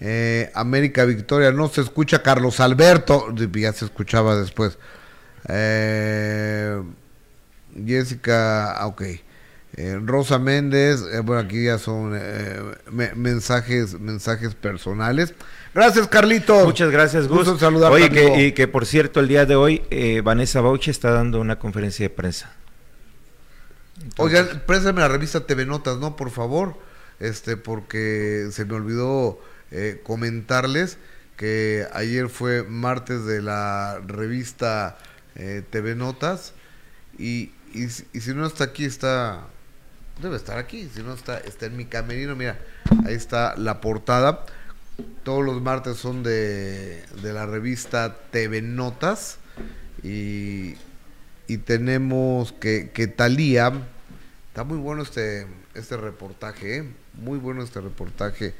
[0.00, 4.78] Eh, América Victoria, no se escucha Carlos Alberto, ya se escuchaba después.
[5.48, 6.82] Eh,
[7.86, 9.02] Jessica, ah, ok.
[9.76, 12.60] Eh, Rosa Méndez, eh, bueno, aquí ya son eh,
[12.90, 15.34] me- mensajes, mensajes personales.
[15.74, 16.64] Gracias, Carlitos.
[16.64, 17.38] Muchas gracias, Gus.
[17.38, 20.60] Gusto en saludarte, Oye, que, y que por cierto, el día de hoy eh, Vanessa
[20.60, 22.52] Bauche está dando una conferencia de prensa.
[24.16, 26.16] Oigan, préstame la revista TV Notas, ¿no?
[26.16, 26.76] Por favor,
[27.20, 29.38] este, porque se me olvidó
[29.70, 30.98] eh, comentarles
[31.36, 34.98] que ayer fue martes de la revista
[35.70, 36.52] TV Notas
[37.16, 39.46] y, y, si- no está aquí, está...
[40.22, 42.58] Debe estar aquí, si no está, está en mi camerino, mira,
[43.06, 44.44] ahí está la portada.
[45.22, 49.38] Todos los martes son de, de la revista TV Notas
[50.02, 50.74] y,
[51.46, 53.72] y tenemos que, que Talía,
[54.48, 56.84] está muy bueno este, este reportaje, ¿eh?
[57.14, 58.54] muy bueno este reportaje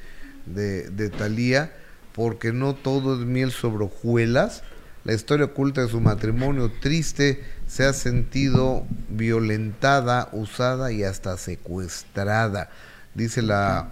[0.46, 1.72] de, de Talía,
[2.12, 4.62] porque no todo es miel sobre hojuelas.
[5.04, 12.70] La historia oculta de su matrimonio triste se ha sentido violentada, usada y hasta secuestrada,
[13.14, 13.90] dice la,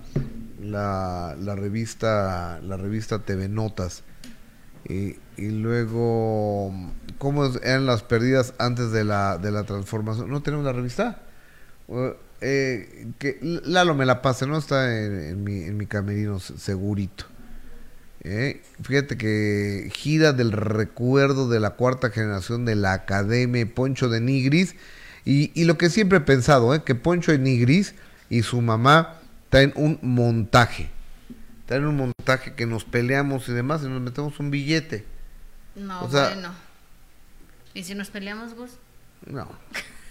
[0.61, 4.03] la, la revista la revista TV Notas.
[4.89, 6.73] Y, luego,
[7.19, 10.31] ¿cómo eran las perdidas antes de la, de la transformación?
[10.31, 11.23] ¿No tenemos la revista?
[12.41, 14.57] Eh, que Lalo me la pase, ¿no?
[14.57, 17.25] Está en, mi, en mi camerino segurito.
[18.23, 24.21] Eh, fíjate que gira del recuerdo de la cuarta generación de la Academia Poncho de
[24.21, 24.75] Nigris.
[25.25, 26.83] Y, y lo que siempre he pensado, ¿eh?
[26.85, 27.95] que Poncho de Nigris
[28.31, 30.91] y su mamá traen un montaje.
[31.67, 35.05] Traen un montaje que nos peleamos y demás y nos metemos un billete.
[35.75, 36.55] No, bueno.
[37.75, 38.71] ¿Y si nos peleamos, Gus?
[39.27, 39.49] No.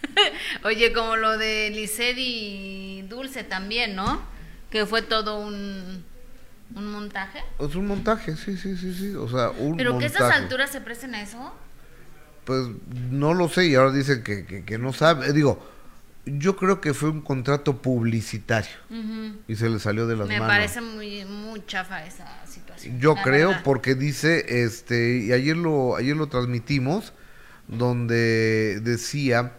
[0.63, 4.21] Oye, como lo de Lisset y Dulce también, ¿no?
[4.69, 6.05] Que fue todo un,
[6.73, 7.43] un montaje.
[7.59, 9.15] Es un montaje, sí, sí, sí, sí.
[9.15, 11.53] O sea, un ¿Pero que a esas alturas se presten a eso?
[12.45, 12.67] Pues
[13.11, 15.31] no lo sé y ahora dicen que, que, no sabe.
[15.33, 15.63] Digo,
[16.25, 18.75] yo creo que fue un contrato publicitario
[19.47, 20.43] y se le salió de las manos.
[20.43, 22.99] Me parece muy, muy chafa esa situación.
[22.99, 27.13] Yo creo porque dice, este, y ayer lo, ayer lo transmitimos,
[27.67, 29.53] donde decía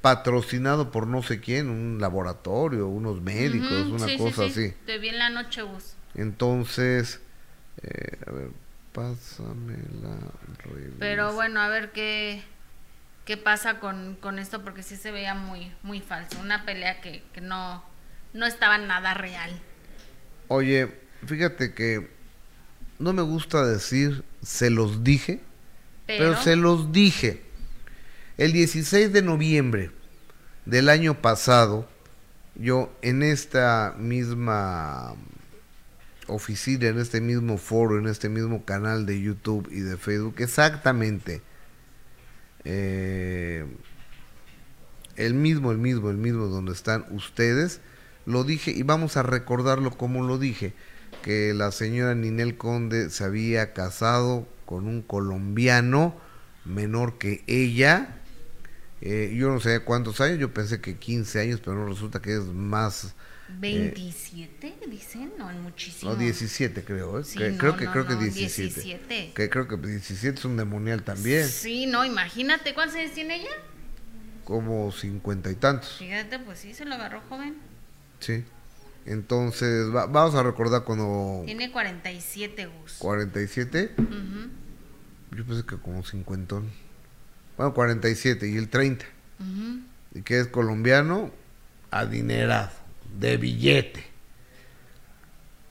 [0.00, 4.74] patrocinado por no sé quién, un laboratorio, unos médicos, una cosa así.
[4.84, 5.94] Te vi en la noche, vos.
[6.14, 7.20] Entonces,
[7.82, 8.50] eh, a ver,
[8.92, 10.16] pásame la
[10.98, 12.42] Pero bueno, a ver qué,
[13.24, 16.38] qué pasa con, con esto, porque sí se veía muy, muy falso.
[16.40, 17.82] Una pelea que, que no,
[18.34, 19.50] no estaba nada real.
[20.48, 20.92] Oye,
[21.26, 22.10] fíjate que
[22.98, 25.40] no me gusta decir se los dije,
[26.06, 27.42] pero se los dije.
[28.38, 29.90] El 16 de noviembre
[30.66, 31.88] del año pasado,
[32.54, 35.14] yo en esta misma
[36.26, 41.42] oficina, en este mismo foro, en este mismo canal de YouTube y de Facebook, exactamente,
[42.64, 43.66] eh,
[45.16, 47.80] el mismo, el mismo, el mismo donde están ustedes,
[48.24, 50.74] lo dije y vamos a recordarlo como lo dije,
[51.22, 56.16] que la señora Ninel Conde se había casado con un colombiano
[56.64, 58.22] menor que ella,
[59.00, 62.34] eh, yo no sé cuántos años, yo pensé que 15 años, pero no resulta que
[62.34, 63.14] es más.
[63.58, 66.12] 27 eh, dicen, no, muchísimo.
[66.12, 67.24] No, 17 creo, ¿eh?
[67.58, 69.32] creo que creo que 17.
[69.34, 71.48] Que creo que 17 es un demonial también.
[71.48, 73.50] Sí, no, imagínate, ¿cuántos años tiene ella?
[74.44, 75.96] Como cincuenta y tantos.
[75.98, 77.56] Fíjate, pues sí, se lo agarró joven.
[78.20, 78.44] Sí.
[79.04, 81.42] Entonces, vamos a recordar cuando...
[81.44, 83.00] Tiene 47, Gus.
[83.00, 83.90] ¿47?
[85.36, 86.70] Yo pensé que como cincuentón.
[87.56, 89.04] Bueno, 47 y el 30.
[90.14, 91.30] Y que es colombiano,
[91.90, 92.70] adinerado,
[93.18, 94.12] de billete.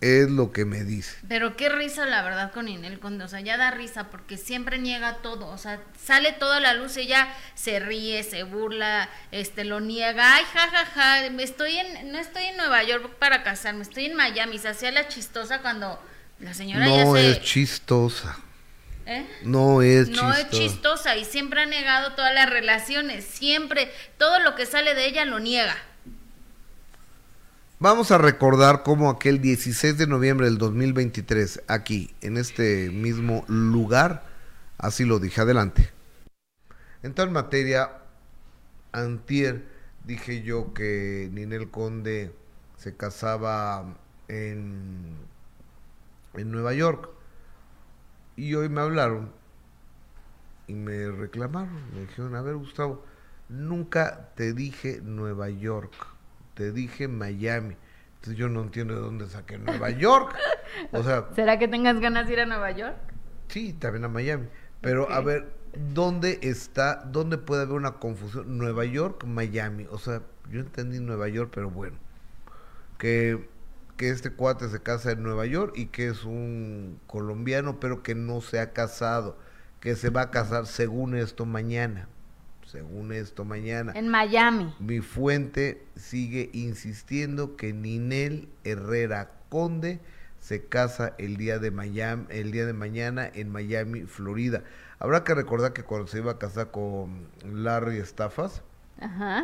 [0.02, 1.16] Es lo que me dice.
[1.30, 3.24] Pero qué risa, la verdad, con Inel Conde.
[3.24, 5.46] O sea, ya da risa porque siempre niega todo.
[5.48, 10.34] O sea, sale toda la luz, ella se ríe, se burla, este, lo niega.
[10.34, 14.16] Ay, jajaja, ja, ja, estoy en, no estoy en Nueva York para casarme, estoy en
[14.16, 14.58] Miami.
[14.58, 16.02] Se hacía la chistosa cuando
[16.40, 17.32] la señora no ya se...
[17.32, 18.40] es chistosa.
[19.06, 19.26] ¿Eh?
[19.44, 24.56] No es No es chistosa y siempre ha negado todas las relaciones, siempre, todo lo
[24.56, 25.76] que sale de ella lo niega.
[27.84, 34.24] Vamos a recordar cómo aquel 16 de noviembre del 2023, aquí, en este mismo lugar,
[34.78, 35.90] así lo dije, adelante.
[37.02, 37.90] En tal materia,
[38.92, 39.66] antier
[40.06, 42.32] dije yo que Ninel Conde
[42.78, 45.16] se casaba en,
[46.36, 47.10] en Nueva York
[48.36, 49.32] y hoy me hablaron
[50.68, 51.82] y me reclamaron.
[51.96, 53.04] Me dijeron, a ver Gustavo,
[53.50, 56.11] nunca te dije Nueva York,
[56.54, 57.76] te dije Miami.
[58.16, 60.36] Entonces yo no entiendo de dónde saqué Nueva York.
[60.92, 62.98] O sea, ¿será que tengas ganas de ir a Nueva York?
[63.48, 64.48] Sí, también a Miami.
[64.82, 65.54] Pero a ver,
[65.94, 68.58] ¿dónde está, dónde puede haber una confusión?
[68.58, 69.88] Nueva York, Miami.
[69.90, 71.98] O sea, yo entendí Nueva York, pero bueno.
[72.98, 73.50] Que
[74.02, 78.16] que este cuate se casa en Nueva York y que es un colombiano, pero que
[78.16, 79.38] no se ha casado,
[79.80, 82.10] que se va a casar según esto mañana.
[82.72, 83.92] Según esto mañana.
[83.96, 84.74] En Miami.
[84.80, 90.00] Mi fuente sigue insistiendo que Ninel Herrera Conde
[90.40, 94.64] se casa el día de Miami, el día de mañana en Miami, Florida.
[95.00, 98.64] Habrá que recordar que cuando se iba a casar con Larry Estafas,
[99.02, 99.44] Ajá.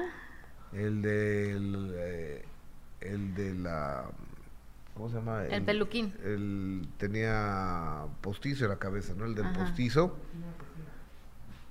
[0.72, 1.58] el de
[1.96, 2.46] eh,
[3.02, 4.06] el de la
[4.94, 5.44] ¿cómo se llama?
[5.48, 6.14] El, peluquín.
[6.24, 9.26] El, tenía postizo en la cabeza, ¿no?
[9.26, 10.18] El del postizo.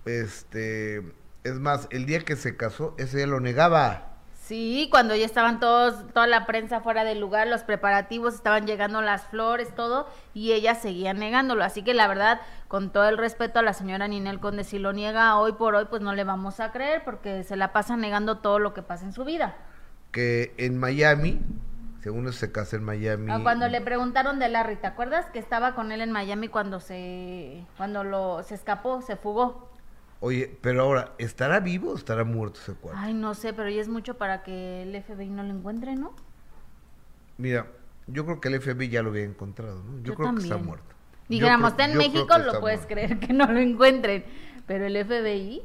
[0.05, 1.03] Este,
[1.47, 4.13] es más, el día que se casó, ese día lo negaba.
[4.35, 9.03] Sí, cuando ya estaban todos, toda la prensa fuera del lugar, los preparativos, estaban llegando
[9.03, 11.65] las flores, todo, y ella seguía negándolo.
[11.65, 14.93] Así que la verdad, con todo el respeto a la señora Ninel Conde, si lo
[14.93, 18.39] niega hoy por hoy, pues no le vamos a creer, porque se la pasa negando
[18.39, 19.57] todo lo que pasa en su vida.
[20.13, 21.41] Que en Miami
[22.07, 23.33] según se casa en Miami.
[23.33, 26.79] Ah, cuando le preguntaron de Larry, ¿te acuerdas que estaba con él en Miami cuando
[26.79, 29.69] se cuando lo se escapó, se fugó?
[30.21, 32.99] Oye, pero ahora, ¿estará vivo o estará muerto ese cuate?
[33.01, 36.15] Ay, no sé, pero ya es mucho para que el FBI no lo encuentre, ¿no?
[37.39, 37.67] Mira,
[38.07, 40.03] yo creo que el FBI ya lo había encontrado, ¿no?
[40.03, 40.67] Yo, creo que está también.
[40.67, 40.95] muerto.
[41.29, 42.95] Dijéramos, está en México, lo puedes muerto.
[42.95, 44.25] creer que no lo encuentren.
[44.67, 45.63] Pero el FBI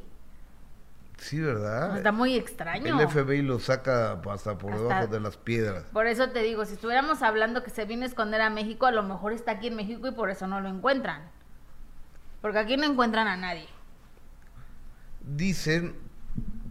[1.18, 1.96] Sí, ¿verdad?
[1.98, 3.00] está muy extraño.
[3.00, 5.84] El FBI lo saca hasta por Hasta- debajo de las piedras.
[5.94, 8.92] Por eso te digo, si estuviéramos hablando que se viene a esconder a México, a
[8.92, 11.30] lo mejor está aquí en México y por eso no lo encuentran.
[12.42, 13.68] Porque aquí no encuentran a nadie.
[15.26, 15.96] Dicen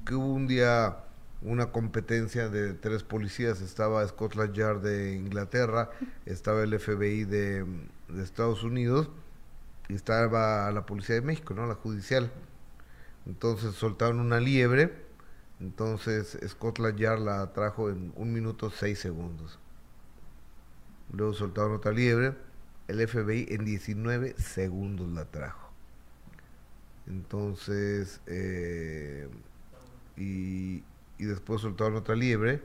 [0.05, 1.05] que hubo un día
[1.42, 3.61] una competencia de tres policías.
[3.61, 5.90] Estaba Scotland Yard de Inglaterra,
[6.26, 7.64] estaba el FBI de,
[8.09, 9.11] de Estados Unidos
[9.88, 11.66] y estaba la policía de México, ¿no?
[11.66, 12.30] La judicial.
[13.26, 14.92] Entonces soltaron una liebre.
[15.61, 19.59] Entonces Scotland Yard la trajo en un minuto seis segundos.
[21.12, 22.34] Luego soltaron otra liebre.
[22.88, 25.70] El FBI en 19 segundos la trajo.
[27.11, 29.29] Entonces, eh,
[30.17, 30.85] y,
[31.19, 32.63] y después soltaron otra liebre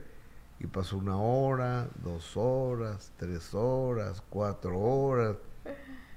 [0.60, 5.36] y pasó una hora, dos horas, tres horas, cuatro horas,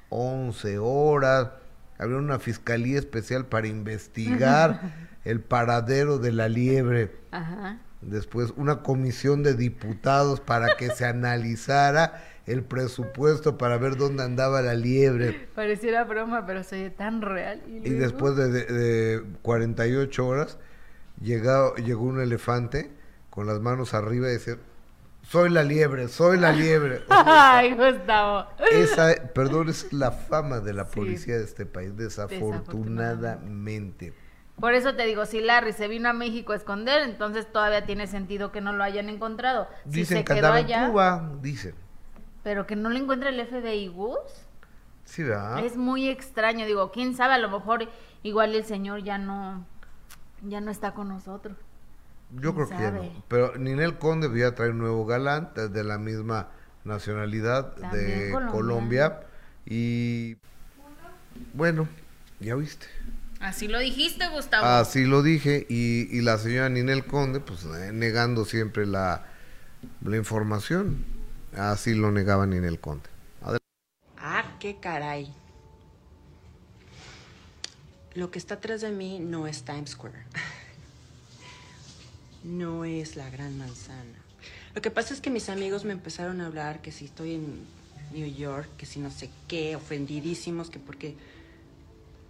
[0.10, 1.50] once horas.
[1.98, 7.16] Había una fiscalía especial para investigar el paradero de la liebre.
[7.32, 7.80] Ajá.
[8.02, 14.62] Después una comisión de diputados para que se analizara el presupuesto para ver dónde andaba
[14.62, 15.48] la liebre.
[15.56, 17.62] Pareciera broma, pero se oye tan real.
[17.68, 20.58] Y después de, de- de 48 horas
[21.22, 22.92] llegado, llegó un elefante
[23.30, 24.58] con las manos arriba y decía,
[25.22, 27.02] soy la liebre, soy la liebre.
[27.10, 28.48] O sea, Ay, Gustavo.
[28.72, 30.92] esa, perdón, es la fama de la Sí.
[30.96, 34.14] policía de este país, desafortunadamente.
[34.60, 38.08] Por eso te digo, si Larry se vino a México a esconder, entonces todavía tiene
[38.08, 39.68] sentido que no lo hayan encontrado.
[39.86, 41.76] Si Dicen se que quedó andaba en allá, Cuba, dicen.
[42.44, 44.18] Pero que no lo encuentra el FBI Gus,
[45.06, 45.64] Sí, ¿verdad?
[45.66, 46.66] es muy extraño.
[46.66, 47.90] Digo, quién sabe, a lo mejor
[48.24, 49.66] igual el señor ya no,
[50.48, 51.58] ya no está con nosotros.
[52.32, 53.02] Yo creo que ya no.
[53.28, 56.50] Pero Ninel Conde voy traer un nuevo galán de- la misma
[56.84, 58.48] nacionalidad También de.
[58.52, 59.22] Colombia.
[59.66, 60.38] Y
[61.54, 61.88] bueno,
[62.40, 62.86] ya viste.
[63.40, 64.66] Así lo dijiste, Gustavo.
[64.66, 65.66] Así lo dije.
[65.70, 69.26] Y, y la señora Ninel Conde, pues eh, negando siempre la,
[70.04, 71.06] la información.
[71.56, 73.10] Así lo negaba Ninel Conde.
[73.42, 73.66] Adelante.
[74.18, 75.34] Ah, qué caray.
[78.16, 80.24] Lo que está atrás de mí no es Times Square.
[82.42, 84.18] No es la gran manzana.
[84.74, 87.66] Lo que pasa es que mis amigos me empezaron a hablar que si estoy en
[88.14, 91.18] New York, que si no sé qué, ofendidísimos, que porque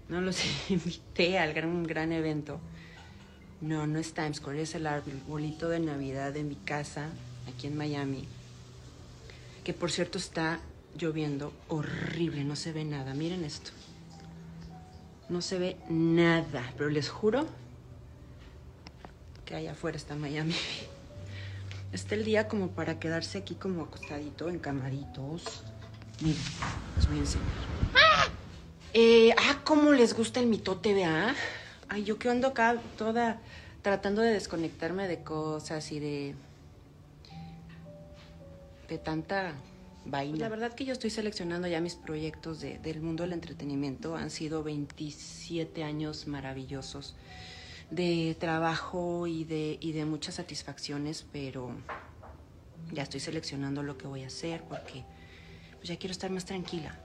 [0.08, 0.40] no los
[0.70, 2.60] invité al gran, gran evento.
[3.62, 7.10] No, no es Times Square, es el arbolito de Navidad de mi casa,
[7.48, 8.28] aquí en Miami.
[9.70, 10.60] Que por cierto está
[10.98, 13.14] lloviendo horrible, no se ve nada.
[13.14, 13.70] Miren esto.
[15.30, 17.46] No se ve nada, pero les juro
[19.46, 20.56] que allá afuera está Miami.
[21.92, 25.62] Está el día como para quedarse aquí como acostadito, en camaritos.
[26.22, 26.42] Miren,
[26.96, 27.48] les voy a enseñar.
[28.96, 31.36] Eh, ah, cómo les gusta el mitote, ¿vea?
[31.90, 33.40] Ay, yo que ando acá toda
[33.84, 36.36] tratando de desconectarme de cosas y de
[38.90, 39.54] de tanta
[40.06, 40.38] vaina.
[40.38, 44.16] La verdad que yo estoy seleccionando ya mis proyectos de- del mundo del entretenimiento.
[44.16, 47.16] Han sido 27 años maravillosos
[47.92, 51.72] de trabajo y de, y de muchas satisfacciones, pero
[52.92, 55.04] ya estoy seleccionando lo que voy a hacer porque
[55.78, 57.00] pues ya quiero estar más tranquila.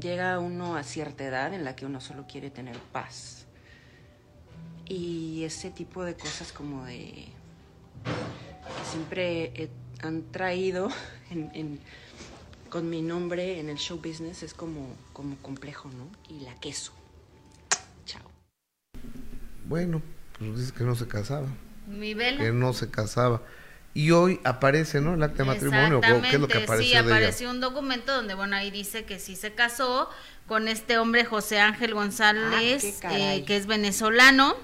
[0.00, 3.46] Llega uno a cierta edad en la que uno solo quiere tener paz.
[4.86, 7.26] Y ese tipo de cosas como de
[8.04, 9.70] que siempre he-
[10.02, 10.88] han traído
[11.30, 11.80] en- en-
[12.70, 16.10] con mi nombre en el show business es como, como complejo, ¿no?
[16.28, 16.92] Y la queso.
[18.04, 18.30] Chao.
[19.64, 20.02] Bueno,
[20.38, 21.48] pues dice que no se casaba.
[21.86, 22.44] Mi vela.
[22.44, 23.42] Que no se casaba.
[23.94, 25.14] Y hoy aparece, ¿no?
[25.14, 25.98] El acta de matrimonio.
[25.98, 27.06] ¿o ¿Qué es lo que aparece sí, de ella?
[27.10, 30.10] apareció un documento donde, bueno, ahí dice que sí se casó
[30.46, 34.54] con este hombre José Ángel González, Ah, eh, que es venezolano,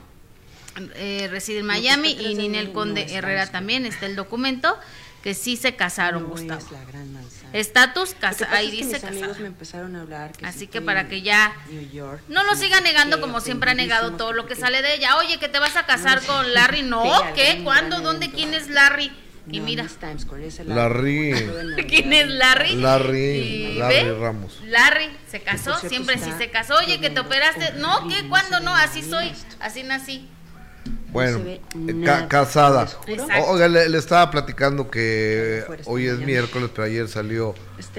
[0.95, 4.77] eh, reside en que Miami, y Ninel Conde no Herrera también, está el documento,
[5.25, 6.61] que sí se casaron, No Gustavo.
[6.61, 7.49] es la gran manzana.
[7.55, 9.41] Estatus, casa, ahí es que dice mis amigos casada.
[9.41, 12.55] me empezaron a hablar que Así si que para que ya New York, No lo
[12.55, 15.17] siga si negando como siempre ha negado todo lo que sale de ella.
[15.17, 16.83] Oye, que te vas a casar No, con Larry.
[16.83, 17.03] No,
[17.35, 17.63] ¿qué?
[17.65, 18.01] ¿Cuándo?
[18.03, 18.31] ¿Dónde?
[18.31, 19.11] ¿Quién es Larry?
[19.51, 19.85] Y No, mira,
[20.65, 21.33] Larry.
[21.89, 22.77] ¿quién es Larry?
[22.77, 24.59] Larry, Y Larry Ramos.
[24.67, 26.77] Larry se casó, siempre sí se casó.
[26.77, 27.73] Oye, que te operaste.
[27.79, 28.23] No, ¿qué?
[28.25, 28.61] no ¿Cuándo?
[28.61, 30.29] No, así soy, así nací.
[31.15, 31.61] Bueno, eh,
[32.05, 32.87] ca- casada.
[33.49, 37.55] Oiga, le, le estaba platicando que está hoy es miércoles, pero ayer salió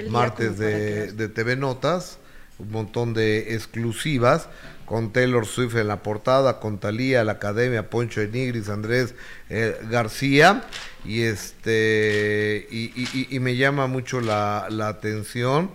[0.09, 2.19] martes de, de TV Notas
[2.57, 4.47] un montón de exclusivas
[4.85, 9.15] con Taylor Swift en la portada, con Talía, la Academia, Poncho Enigris, Andrés
[9.49, 10.63] eh, García,
[11.03, 15.71] y este y, me llama mucho la, atención.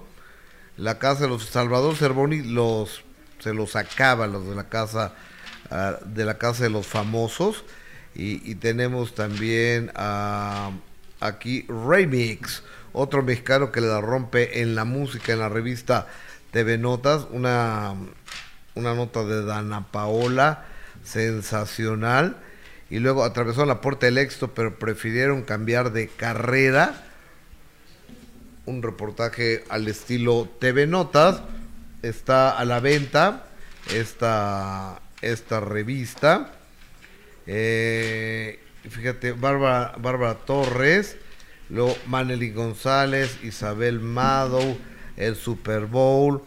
[0.77, 3.03] La casa de los Salvador Cervoni los
[3.41, 5.13] se los acaba los de la casa
[6.07, 7.65] de la casa de los famosos
[8.15, 9.93] y, tenemos también
[11.21, 12.63] aquí Remix,
[12.93, 16.09] otro mexicano que le da rompe en la música en la revista
[16.51, 17.95] TV Notas, una
[18.75, 20.65] una nota de Dana Paola,
[21.05, 22.37] sensacional.
[22.89, 27.05] Y luego atravesó la puerta del éxito, pero prefirieron cambiar de carrera.
[28.67, 31.43] Un reportaje al estilo TV Notas.
[32.03, 33.47] Está a la venta
[33.95, 36.53] esta, esta revista.
[37.47, 41.17] Eh, fíjate, Bárbara, Torres,
[41.69, 44.79] luego Manely González, Isabel Madow,
[45.17, 46.43] el Super Bowl.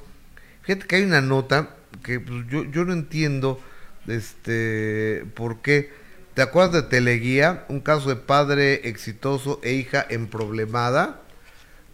[0.62, 3.62] Fíjate que hay una nota que pues, yo, yo no entiendo
[4.08, 5.92] este por qué.
[6.34, 7.66] ¿Te acuerdas de Teleguía?
[7.70, 11.22] Un caso de padre exitoso e hija emproblemada.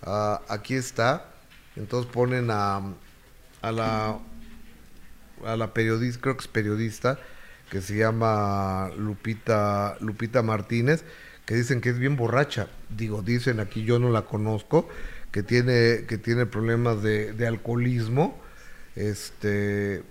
[0.06, 1.26] Uh, aquí está.
[1.76, 2.82] Entonces ponen a,
[3.62, 4.20] a la
[5.46, 7.20] a la periodista, creo que es periodista,
[7.70, 11.04] que se llama Lupita Lupita Martínez,
[11.46, 12.68] que dicen que es bien borracha.
[12.96, 14.88] Digo, dicen aquí yo no la conozco,
[15.32, 18.40] que tiene que tiene problemas de, de alcoholismo
[19.00, 20.04] este,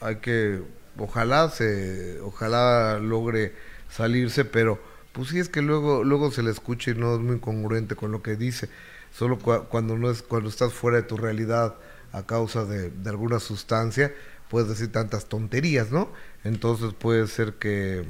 [0.00, 0.62] hay que,
[0.96, 3.54] ojalá se, ojalá logre
[3.90, 4.80] salirse, pero
[5.12, 8.12] pues sí es que luego, luego se le escucha y no es muy congruente con
[8.12, 8.70] lo que dice.
[9.12, 11.74] Solo cuando no es, cuando estás fuera de tu realidad
[12.12, 14.12] a causa de, alguna sustancia,
[14.48, 16.10] puedes decir tantas tonterías, ¿no?
[16.44, 18.04] Entonces puede ser que,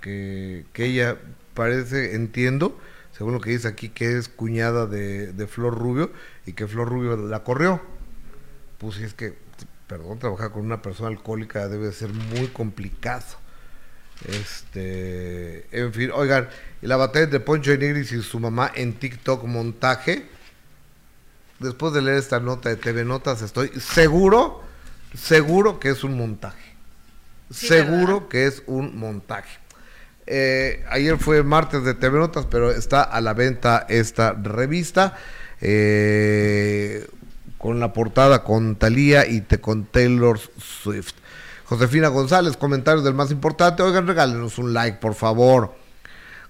[0.00, 1.18] que, ella
[1.54, 2.78] parece, entiendo,
[3.16, 6.12] según lo que dice aquí, que es cuñada de, de Flor Rubio
[6.46, 7.80] y que Flor Rubio la corrió
[8.82, 9.34] pues es que,
[9.86, 13.24] perdón, trabajar con una persona alcohólica debe ser muy complicado.
[14.26, 16.48] Este, en fin, oigan,
[16.80, 20.26] la batalla de Poncho Nigris y su mamá en TikTok montaje.
[21.62, 24.60] Después de leer esta nota de TV Notas, estoy seguro,
[25.14, 26.72] seguro que es un montaje.
[27.50, 29.58] seguro que es un montaje.
[30.26, 35.16] Eh, ayer fue martes de TV Notas, pero está a la venta esta revista.
[35.60, 37.06] Eh,
[37.58, 41.14] con la portada con Talía y te con Taylor Swift.
[41.64, 43.84] Josefina González, comentarios del más importante.
[43.84, 45.72] Oigan, regálenos un like, por favor.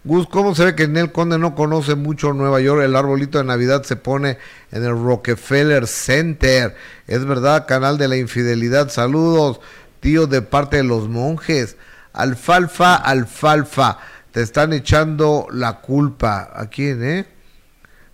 [0.04, 2.82] Gus, ¿cómo se ve que Nel Conde no conoce mucho Nueva York?
[2.82, 4.36] El arbolito de Navidad se pone
[4.72, 6.74] en el Rockefeller Center.
[7.06, 8.90] Es verdad, canal de la infidelidad.
[8.90, 9.60] Saludos,
[10.00, 11.76] tío, de parte de los monjes.
[12.12, 13.98] Alfalfa, alfalfa.
[14.32, 16.50] Te están echando la culpa.
[16.52, 17.26] ¿A quién, eh?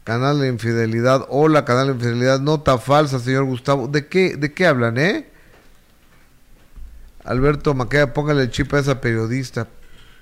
[0.04, 1.24] Canal de Infidelidad.
[1.30, 2.40] Hola, Canal de Infidelidad.
[2.40, 3.88] Nota falsa, señor Gustavo.
[3.88, 5.30] ¿De qué, de qué hablan, eh?
[7.24, 9.68] Alberto Maqueda, póngale el chip a esa periodista.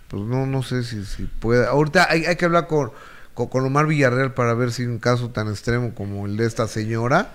[0.09, 1.67] Pues no, no sé si, si puede.
[1.67, 2.93] Ahorita hay, que hablar con,
[3.35, 7.33] con, Omar Villarreal para ver si un caso tan extremo como el de esta señora,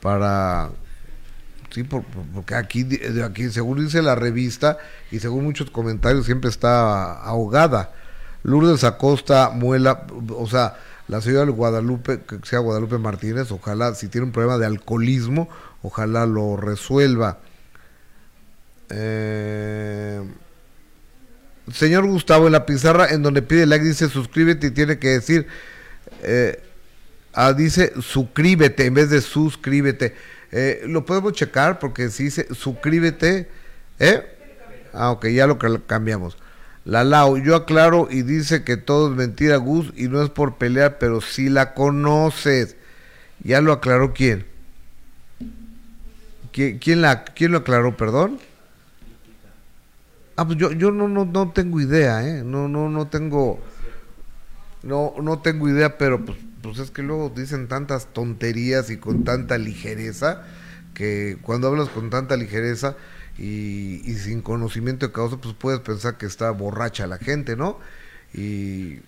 [0.00, 0.70] para...
[1.70, 2.86] Sí, porque aquí,
[3.22, 4.78] aquí, según dice la revista
[5.10, 7.92] y según muchos comentarios, siempre está ahogada.
[8.42, 10.78] Lourdes Acosta Muela, o sea,
[11.08, 15.50] la señora Guadalupe, que sea Guadalupe Martínez, ojalá, si tiene un problema de alcoholismo,
[15.82, 17.38] ojalá lo resuelva.
[18.88, 20.22] Eh,
[21.72, 25.46] señor Gustavo, en la pizarra en donde pide like dice suscríbete y tiene que decir,
[26.22, 26.62] eh,
[27.34, 30.14] ah, dice suscríbete en vez de suscríbete.
[30.50, 33.48] Eh, lo podemos checar porque si dice suscríbete,
[33.98, 34.22] ¿eh?
[34.92, 36.38] Ah, ok, ya lo cambiamos.
[36.84, 40.56] La Lau, yo aclaro y dice que todo es mentira, Gus, y no es por
[40.56, 42.76] pelear, pero si la conoces.
[43.44, 44.46] Ya lo aclaró quién.
[46.50, 48.40] ¿Quién, la, quién lo aclaró, perdón?
[50.38, 52.44] Ah, pues yo, yo no, no, no tengo idea, ¿eh?
[52.44, 53.58] No, no, no tengo...
[54.84, 59.24] No, no tengo idea, pero pues, pues es que luego dicen tantas tonterías y con
[59.24, 60.44] tanta ligereza
[60.94, 62.94] que cuando hablas con tanta ligereza
[63.36, 67.80] y, sin conocimiento de causa, pues puedes pensar que está borracha la gente, ¿no?
[68.32, 69.00] Y,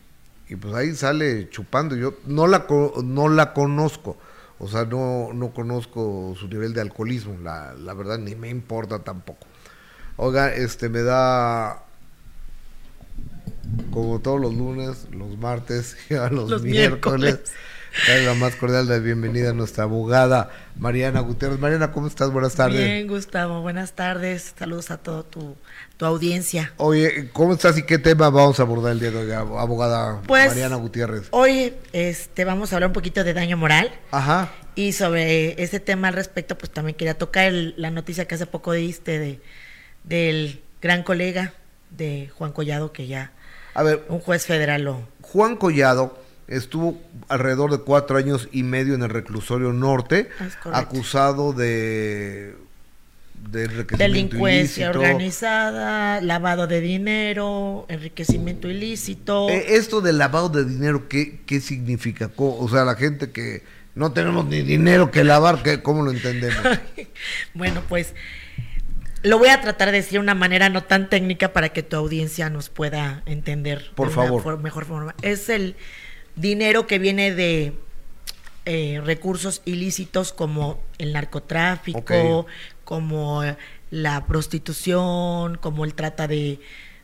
[0.60, 1.94] pues ahí sale chupando.
[1.94, 2.66] Yo no la,
[3.04, 4.16] no la conozco,
[4.58, 8.98] o sea, no, no conozco su nivel de alcoholismo, la, la verdad ni me importa
[9.04, 9.46] tampoco.
[10.16, 11.84] Oiga, este me da
[13.90, 17.40] como todos los lunes, los martes y a los, miércoles
[18.24, 21.58] la más cordial de bienvenida a nuestra abogada Mariana Gutiérrez.
[21.58, 22.30] Mariana, ¿cómo estás?
[22.30, 22.78] Buenas tardes.
[22.78, 24.54] Bien, Gustavo, buenas tardes.
[24.58, 25.56] Saludos a toda tu,
[26.00, 26.72] audiencia.
[26.76, 30.48] Oye, ¿cómo estás y qué tema vamos a abordar el día de hoy, abogada pues,
[30.48, 31.28] Mariana Gutiérrez?
[31.30, 33.90] Hoy este, vamos a hablar un poquito de daño moral.
[34.10, 34.50] Ajá.
[34.74, 38.72] Y sobre ese tema al respecto, pues también quería tocar la noticia que hace poco
[38.72, 39.40] diste de,
[40.04, 41.54] del gran colega
[41.90, 43.32] de Juan Collado, que ya
[43.74, 45.08] a ver, un juez federal lo...
[45.22, 50.28] Juan Collado estuvo alrededor de cuatro años y medio en el reclusorio norte,
[50.72, 52.56] acusado de,
[53.50, 59.48] de delincuencia organizada, lavado de dinero, enriquecimiento ilícito.
[59.48, 62.30] Eh, esto del lavado de dinero, ¿qué, qué significa?
[62.36, 63.62] O sea, la gente que
[63.94, 66.62] no tenemos ni dinero que lavar, ¿qué, ¿cómo lo entendemos?
[67.54, 68.14] bueno, pues
[69.22, 71.96] lo voy a tratar de decir de una manera no tan técnica para que tu
[71.96, 73.90] audiencia nos pueda entender.
[73.94, 74.58] Por favor.
[74.60, 75.14] mejor forma.
[75.22, 75.76] Es el
[76.36, 77.74] dinero que viene de
[78.64, 82.46] eh, recursos ilícitos como el narcotráfico,
[82.84, 83.42] como
[83.90, 86.60] la prostitución, como el trata de,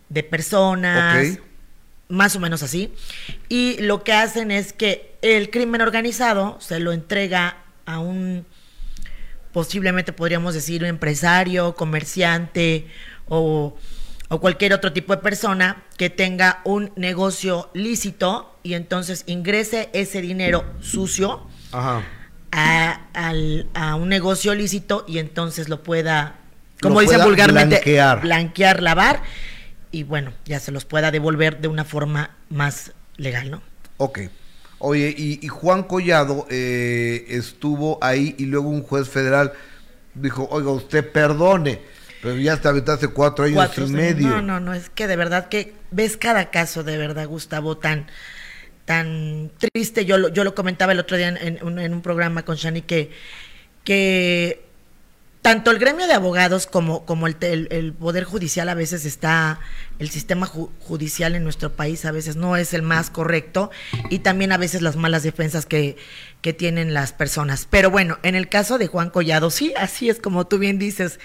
[0.08, 1.38] de personas,
[2.08, 2.92] más o menos así.
[3.48, 8.46] Y lo que hacen es que el crimen organizado se lo entrega a un,
[9.56, 12.88] posiblemente podríamos decir, un empresario, comerciante
[13.26, 13.74] o
[14.28, 20.20] o cualquier otro tipo de persona que tenga un negocio lícito y entonces ingrese ese
[20.20, 21.46] dinero sucio
[22.52, 23.00] A,
[23.98, 26.34] un negocio lícito y entonces lo pueda,
[26.82, 27.80] como dice vulgarmente,
[28.20, 28.82] blanquear.
[28.82, 29.22] lavar
[29.90, 33.62] y bueno, ya se los pueda devolver de una forma más legal, ¿no?
[33.96, 34.20] Ok.
[34.78, 39.52] Oye, y, Juan Collado eh, estuvo ahí y luego un juez federal
[40.14, 41.80] dijo, oiga, usted perdone
[42.26, 44.28] pero ya está hace cuatro años y medio.
[44.28, 48.08] No, no, no, es que de verdad que ves cada caso, de verdad, Gustavo, tan,
[48.84, 50.04] tan triste.
[50.04, 53.12] Yo lo, yo lo comentaba el otro día en, un programa con Shani que,
[53.84, 54.65] que
[55.46, 57.04] tanto el gremio de abogados como,
[57.40, 59.60] el, Poder Judicial a veces está,
[60.00, 63.70] el sistema judicial en nuestro país a veces no es el más correcto
[64.10, 65.96] y también a veces las malas defensas que
[66.58, 67.68] tienen las personas.
[67.70, 71.20] Pero bueno, en el caso de Juan Collado, sí, así es como tú bien dices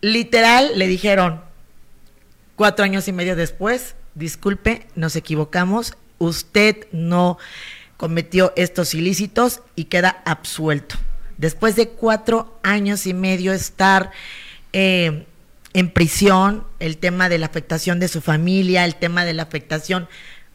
[0.00, 1.42] literal le dijeron
[2.56, 7.38] cuatro años y medio después, disculpe, nos equivocamos, usted no
[7.98, 10.96] cometió estos ilícitos y queda absuelto.
[11.42, 14.12] Después de cuatro años y medio estar
[14.72, 15.26] eh,
[15.74, 20.08] en prisión, el tema de la afectación de su familia, el tema de la afectación,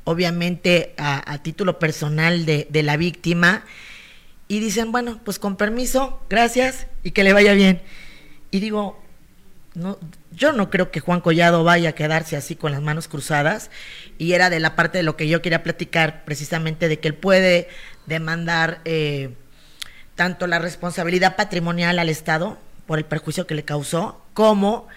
[0.05, 3.65] obviamente, a, título personal de, la víctima,
[4.47, 7.81] y dicen, bueno, pues con permiso, gracias y que le vaya bien.
[8.49, 8.97] Y digo,
[10.31, 13.71] yo no creo que Juan Collado vaya a quedarse así con las manos cruzadas
[14.17, 17.13] y era de la parte de lo que yo quería platicar precisamente de que él
[17.13, 17.67] puede
[18.05, 19.31] demandar eh,
[20.17, 24.87] tanto la responsabilidad patrimonial al Estado por el perjuicio que le causó como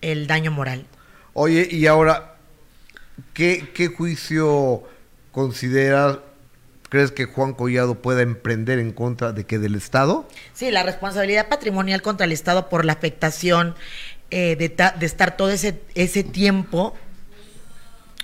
[0.00, 0.86] el daño moral.
[1.34, 2.36] Oye, y ahora,
[3.34, 4.84] ¿qué, qué juicio
[5.32, 6.20] consideras
[6.90, 10.28] ¿Crees que Juan Collado pueda emprender en contra de que del Estado?
[10.54, 13.76] Sí, la responsabilidad patrimonial contra el Estado por la afectación
[14.32, 16.96] eh, de, estar todo ese, ese tiempo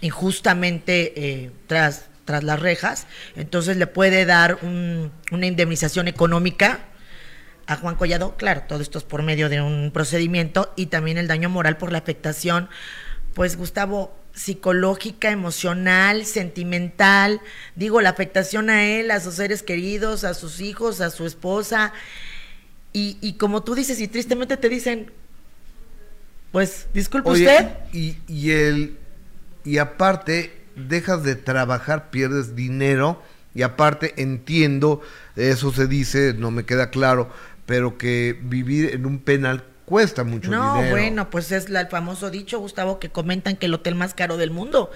[0.00, 3.06] injustamente eh, tras, tras las rejas,
[3.36, 6.80] entonces le puede dar una indemnización económica
[7.66, 11.26] a Juan Collado, claro, todo esto es por medio de un procedimiento y también el
[11.26, 12.68] daño moral por la afectación,
[13.34, 17.40] pues Gustavo, psicológica, emocional, sentimental,
[17.74, 21.92] digo, la afectación a él, a sus seres queridos, a sus hijos, a su esposa,
[22.92, 25.10] y, y como tú dices, y tristemente te dicen,
[26.52, 27.68] pues, disculpe usted.
[27.92, 28.96] Y, y, el,
[29.64, 33.22] y aparte, dejas de trabajar, pierdes dinero.
[33.54, 35.00] Y aparte, entiendo,
[35.34, 37.30] eso se dice, no me queda claro,
[37.64, 40.82] pero que vivir en un penal cuesta mucho dinero.
[40.82, 44.36] No, bueno, pues es el famoso dicho, Gustavo, que comentan que el hotel más caro
[44.36, 44.90] del mundo,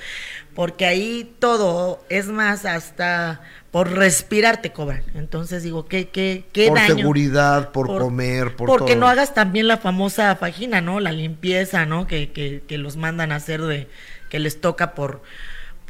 [0.55, 5.05] porque ahí todo, es más, hasta por respirar te cobran.
[5.15, 9.79] Entonces digo, ¿qué, qué, qué por seguridad, por, comer, por Porque no hagas también la
[9.79, 11.01] famosa fajina, ¿no?
[11.01, 12.07] La limpieza, ¿no?
[12.07, 13.89] Que, que, que los mandan a hacer de,
[14.29, 15.23] que les toca por,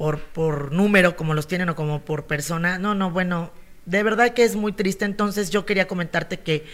[0.00, 2.78] por, por número, como los tienen, o como por persona.
[2.78, 3.52] No, no, bueno,
[3.84, 5.04] de verdad que es muy triste.
[5.04, 6.64] Entonces yo quería comentarte que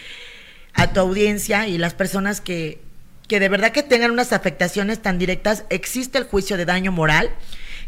[0.75, 2.81] a tu audiencia y las personas que,
[3.27, 7.31] que de verdad que tengan unas afectaciones tan directas, existe el juicio de daño moral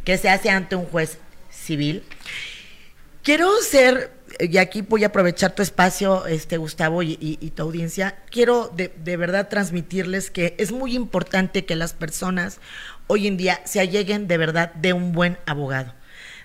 [0.02, 1.18] que se hace ante un juez
[1.50, 2.02] civil
[3.28, 4.10] Quiero ser,
[4.40, 9.16] y aquí voy a aprovechar tu espacio, este Gustavo, y, tu audiencia, quiero de, de,
[9.18, 12.58] verdad transmitirles que es muy importante que las personas
[13.08, 15.92] hoy en día se alleguen de verdad de un buen abogado,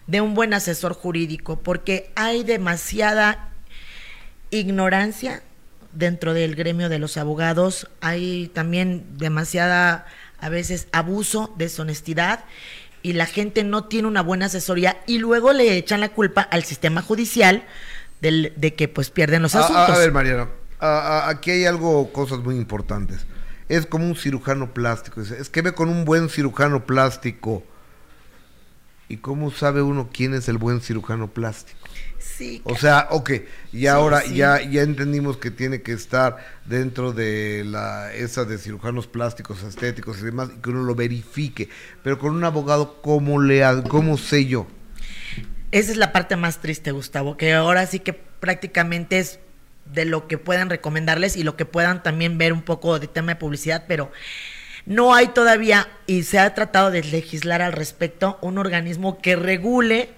[0.08, 3.50] de un buen asesor jurídico, porque hay demasiada
[4.50, 5.42] ignorancia
[5.92, 10.06] dentro del gremio de los abogados, hay también demasiada,
[10.40, 12.46] a veces, abuso, deshonestidad
[13.02, 16.64] y la gente no tiene una buena asesoría y luego le echan la culpa al
[16.64, 17.64] sistema judicial
[18.22, 19.96] del, de que pues pierden los A- a- asuntos.
[19.96, 20.50] A, ver, Mariano,
[20.80, 23.26] a- aquí hay algo, cosas muy importantes.
[23.70, 25.22] Es como un cirujano plástico.
[25.22, 27.64] dice, Es que ve con un buen cirujano plástico.
[29.10, 31.80] ¿Y cómo sabe uno quién es el buen cirujano plástico?
[32.18, 33.32] Sí, O sea, ok,
[33.74, 34.36] y ahora sí.
[34.36, 40.20] ya ya entendimos que tiene que estar dentro de la esa de cirujanos plásticos, estéticos
[40.22, 41.70] y demás, y que uno lo verifique.
[42.02, 44.68] Pero con un abogado, ¿cómo le cómo sé yo?
[45.72, 49.40] Esa es la parte más triste, Gustavo, que ahora sí que prácticamente es
[49.86, 53.34] de lo que puedan recomendarles y lo que puedan también ver un poco de tema
[53.34, 54.12] de publicidad, pero
[54.86, 60.10] no hay todavía, y se ha tratado de legislar al respecto, un organismo que regule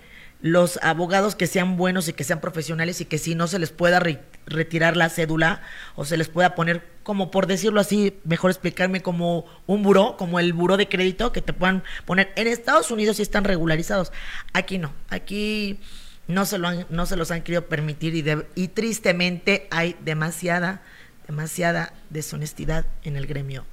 [0.41, 3.71] los abogados que sean buenos y que sean profesionales y que si no se les
[3.71, 5.61] pueda re- retirar la cédula
[5.95, 10.39] o se les pueda poner, como por decirlo así, mejor explicarme, como un buró, como
[10.39, 12.31] el buró de crédito, que te puedan poner.
[12.35, 14.11] En Estados Unidos sí están regularizados,
[14.53, 15.79] aquí no, aquí
[16.27, 19.95] no se, lo han- no se los han querido permitir y, de- y tristemente hay
[20.03, 20.81] demasiada,
[21.27, 23.65] demasiada deshonestidad en el gremio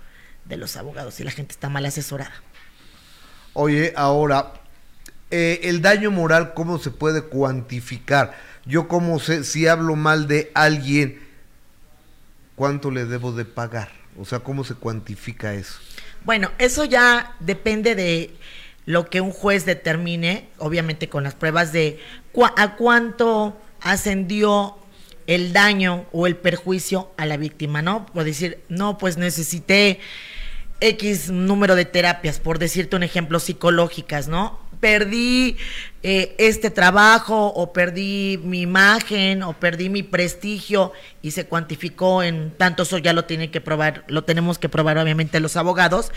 [0.44, 2.32] de los abogados y la gente está mal asesorada.
[3.54, 4.54] Oye, ahora,
[5.30, 8.34] eh, el daño moral, ¿cómo se puede cuantificar?
[8.64, 11.20] Yo como sé, si hablo mal de alguien,
[12.56, 13.90] ¿cuánto le debo de pagar?
[14.18, 15.78] O sea, ¿cómo se cuantifica eso?
[16.24, 18.34] Bueno, eso ya depende de
[18.84, 22.00] lo que un juez determine, obviamente con las pruebas de
[22.56, 24.76] a cuánto ascendió
[25.26, 28.06] el daño o el perjuicio a la víctima, ¿no?
[28.06, 30.00] Por decir, no, pues necesité
[30.80, 34.58] X número de terapias, por decirte un ejemplo, psicológicas, ¿no?
[34.80, 35.56] Perdí
[36.02, 42.50] eh, este trabajo o perdí mi imagen o perdí mi prestigio y se cuantificó en
[42.50, 46.10] tanto, eso ya lo tiene que probar, lo tenemos que probar obviamente los abogados,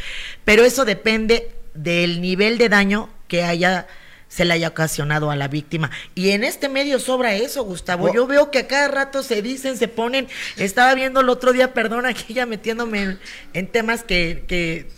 [0.45, 3.87] pero eso depende del nivel de daño que haya
[4.27, 5.91] se le haya ocasionado a la víctima.
[6.13, 8.13] Y en este medio sobra eso, Gustavo.
[8.13, 10.27] Yo veo que a cada rato se dicen, se ponen.
[10.57, 13.19] Estaba viendo el otro día, perdón, aquí ya metiéndome en,
[13.53, 14.89] en temas que, que,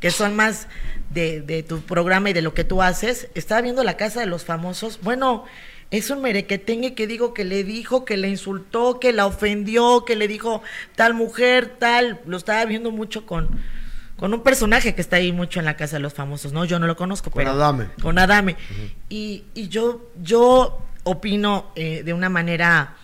[0.00, 0.66] que son más
[1.10, 3.28] de, de tu programa y de lo que tú haces.
[3.34, 5.00] Estaba viendo la casa de los famosos.
[5.02, 5.44] Bueno,
[5.90, 10.16] es un merequetengue que digo que le dijo, que le insultó, que la ofendió, que
[10.16, 10.62] le dijo
[10.94, 12.20] tal mujer, tal.
[12.24, 13.62] Lo estaba viendo mucho con,
[14.16, 16.64] con un personaje que está ahí mucho en la casa de los famosos, ¿no?
[16.64, 17.86] Yo no lo conozco, Con pero Adame.
[18.02, 18.56] con Adame.
[19.10, 22.96] y, y yo, yo opino eh, de una manera,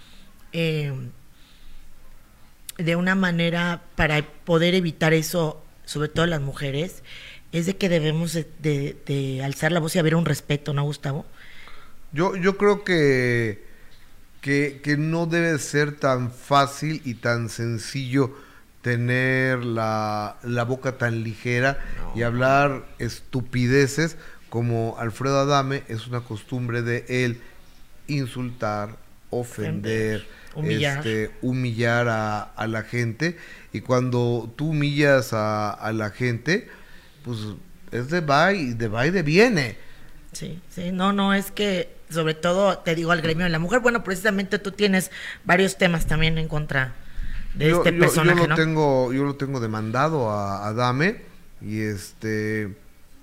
[0.53, 0.93] eh,
[2.79, 7.03] de una manera para poder evitar eso, sobre todo las mujeres,
[7.53, 10.83] es de que debemos de, de- de alzar la voz y haber un respeto, ¿no,
[10.85, 11.27] Gustavo?
[12.13, 13.65] Yo, yo creo que,
[14.41, 18.35] que, que no debe ser tan fácil y tan sencillo
[18.83, 21.79] tener la, la boca tan ligera
[22.15, 24.17] y hablar estupideces
[24.49, 27.41] como Alfredo Adame es una costumbre de él
[28.09, 28.97] insultar,
[29.31, 30.99] ofender, Humillar.
[30.99, 33.39] este, humillar a, a la gente
[33.73, 36.69] y cuando tú humillas a, a la gente
[37.25, 37.39] pues
[37.93, 39.79] es de va y de va y de viene.
[40.33, 43.81] Sí, sí, no, no, es que sobre todo te digo al gremio de la mujer,
[43.81, 45.11] bueno, precisamente tú tienes
[45.45, 46.95] varios temas también en contra
[47.55, 48.55] de yo, este yo- personaje, yo lo ¿no?
[48.57, 51.23] tengo yo lo tengo demandado a, a Dame
[51.61, 52.77] y este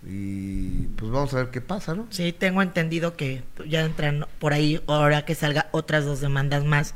[0.05, 4.53] y pues vamos a ver qué pasa no Sí, tengo entendido que ya entran por
[4.53, 6.95] ahí, ahora que salga otras dos demandas más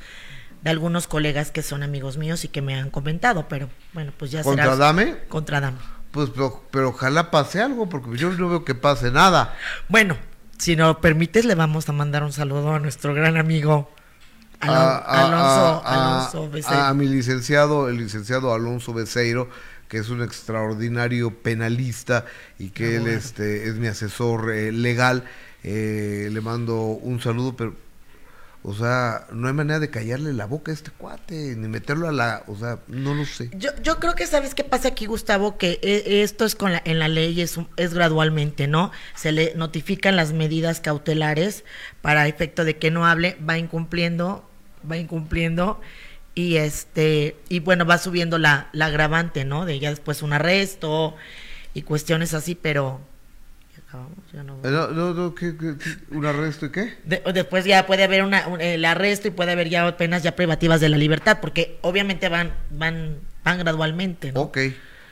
[0.61, 4.31] de algunos colegas que son amigos míos y que me han comentado, pero bueno, pues
[4.31, 4.75] ya contra será.
[4.77, 5.77] Dame Contra Dame.
[6.11, 9.53] pues pero, pero ojalá pase algo porque yo no veo que pase nada
[9.89, 10.15] Bueno,
[10.57, 13.91] si nos lo permites, le vamos a mandar un saludo a nuestro gran amigo
[14.71, 16.89] Alonso, a- a- Alonso Becerra.
[16.89, 19.49] a mi licenciado el licenciado Alonso Beceiro
[19.87, 22.25] que es un extraordinario penalista
[22.57, 23.17] y que él Abogado.
[23.17, 25.23] este es mi asesor eh, legal
[25.63, 27.75] eh, le mando un saludo pero
[28.65, 32.13] o sea no hay manera de callarle la boca a este cuate ni meterlo a
[32.13, 35.57] la o sea no lo sé Yo, yo creo que sabes qué pasa aquí, Gustavo,
[35.57, 38.91] que eh, esto es con la, en la ley es, es gradualmente, ¿no?
[39.15, 41.65] Se le notifican las medidas cautelares
[42.01, 44.49] para efecto de que no hable, va incumpliendo,
[44.89, 45.79] va incumpliendo
[46.35, 49.65] y este y bueno va subiendo la, la agravante, ¿no?
[49.65, 51.15] De ya después un arresto
[51.73, 53.01] y cuestiones así, pero
[53.75, 54.17] ¿ya acabamos?
[54.33, 56.15] Ya no- No, no, no, ¿qué, qué- qué?
[56.15, 59.51] un arresto y qué de- después ya puede haber una, un- el arresto y puede
[59.51, 64.41] haber ya penas ya privativas de la libertad, porque obviamente van van van gradualmente, ¿no?
[64.41, 64.57] Ok.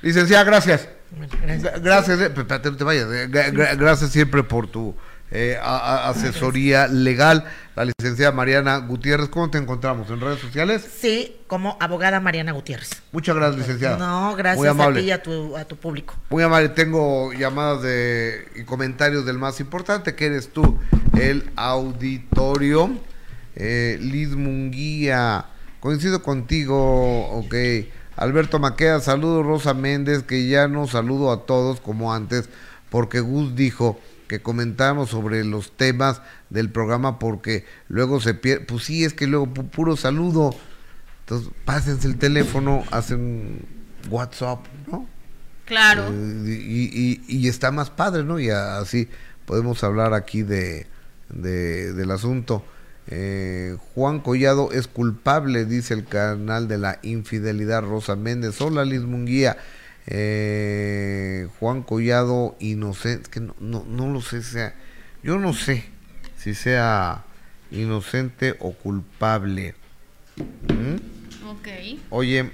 [0.01, 0.89] Licenciada, gracias.
[1.11, 1.61] Gracias.
[1.61, 2.29] Gra- Gracias, eh,
[2.77, 3.05] te vayas.
[3.11, 4.95] eh, gra- gra- Gracias siempre por tu
[5.31, 7.45] eh, a- a- asesoría legal.
[7.75, 10.09] La licenciada Mariana Gutiérrez, ¿cómo te encontramos?
[10.09, 10.85] ¿En redes sociales?
[10.99, 13.01] Sí, como abogada Mariana Gutiérrez.
[13.13, 13.97] Muchas gracias, licenciada.
[13.97, 14.99] No, gracias Muy a amable.
[15.01, 16.15] ti y a tu, a tu público.
[16.29, 16.67] Muy amable.
[16.69, 20.77] Tengo llamadas de, y comentarios del más importante, que eres tú,
[21.17, 22.89] el auditorio.
[23.55, 25.45] Eh, Liz Munguía,
[25.79, 27.55] coincido contigo, ok.
[28.17, 32.49] Alberto Maqueda, saludos Rosa Méndez, que ya no saludo a todos como antes,
[32.89, 33.99] porque Gus dijo
[34.31, 39.27] que comentamos sobre los temas del programa porque luego se pierde, pues sí, es que
[39.27, 40.55] luego puro saludo.
[41.19, 43.65] Entonces, pásense el teléfono, hacen
[44.09, 45.05] WhatsApp, ¿no?
[45.65, 46.05] Claro.
[46.13, 48.39] Eh, y, está más padre, ¿no?
[48.39, 49.09] Y así
[49.45, 50.87] podemos hablar aquí de,
[51.27, 52.63] del asunto.
[53.07, 58.61] Eh, Juan Collado es culpable, dice el canal de la infidelidad Rosa Méndez.
[58.61, 59.57] Hola Liz Munguía.
[60.07, 64.75] Eh, Juan Collado inocente, que no, no, lo sé, sea,
[65.23, 65.85] yo no sé
[66.37, 67.23] si sea
[67.69, 69.75] inocente o culpable.
[70.37, 71.47] ¿Mm?
[71.47, 71.67] Ok.
[72.09, 72.51] Oye,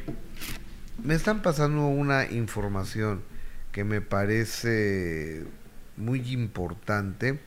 [1.03, 3.21] me están pasando una información
[3.71, 5.45] que me parece
[5.95, 7.39] muy importante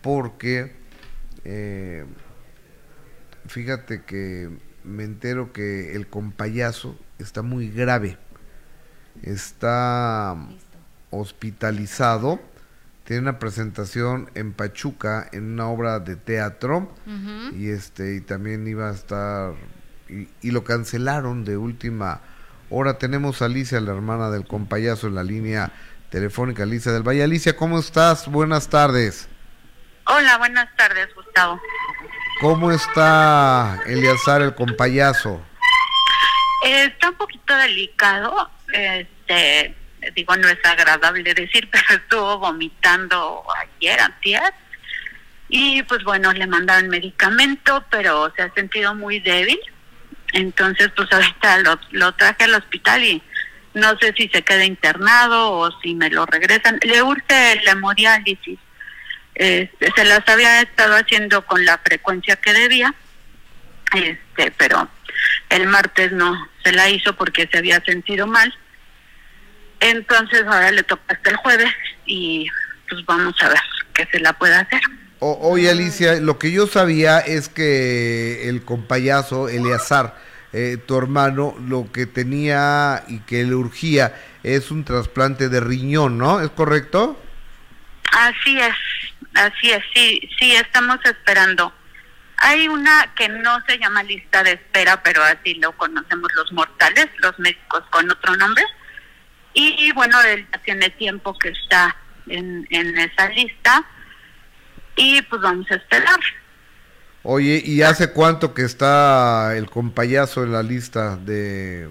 [0.00, 0.72] porque
[1.44, 2.04] eh,
[3.46, 4.50] fíjate que
[4.84, 8.18] me entero que el compayazo está muy grave,
[9.22, 10.36] está
[11.10, 12.40] hospitalizado,
[13.04, 16.94] tiene una presentación en Pachuca en una obra de teatro
[17.52, 19.54] y este y también iba a estar
[20.08, 22.20] y, y lo cancelaron de última
[22.72, 25.70] Ahora tenemos a Alicia, la hermana del compayazo, en la línea
[26.08, 26.62] telefónica.
[26.62, 27.22] Alicia del Valle.
[27.22, 28.26] Alicia, ¿cómo estás?
[28.28, 29.28] Buenas tardes.
[30.06, 31.60] Hola, buenas tardes, Gustavo.
[32.40, 35.42] ¿Cómo está Eliazar, el compayazo?
[36.64, 38.50] está un poquito delicado.
[38.72, 39.74] Este,
[40.14, 44.54] digo, no es agradable decir, pero estuvo vomitando ayer, antier.
[45.48, 49.60] Y pues bueno, le mandaron medicamento, pero se ha sentido muy débil.
[50.32, 51.58] Entonces, pues ahorita
[51.90, 53.22] lo, traje al hospital y
[53.74, 56.78] no sé si se queda internado o si me lo regresan.
[56.82, 58.58] Le urge la hemodiálisis.
[59.34, 62.94] Este, se las había estado haciendo con la frecuencia que debía,
[63.94, 64.88] este, pero
[65.48, 68.54] el martes no se la hizo porque se había sentido mal.
[69.82, 71.72] Entonces ahora le toca hasta el jueves
[72.06, 72.46] y
[72.88, 73.60] pues vamos a ver
[73.94, 74.80] qué se la puede hacer.
[75.18, 80.16] oye Alicia, lo que yo sabía es que el compayazo Eleazar
[80.52, 86.16] eh, tu hermano lo que tenía y que le urgía es un trasplante de riñón,
[86.16, 86.40] ¿no?
[86.40, 87.20] ¿Es correcto?
[88.12, 88.76] Así es,
[89.34, 91.72] así es, sí, sí, estamos esperando.
[92.36, 97.08] Hay una que no se llama lista de espera, pero así lo conocemos los mortales,
[97.18, 98.64] los médicos con otro nombre.
[99.54, 101.94] Y, bueno, él ya tiene tiempo que está
[102.26, 103.84] en, en esa lista
[104.96, 106.20] y pues vamos a esperar.
[107.24, 111.88] Oye, ¿y hace cuánto que está el compayazo en la lista de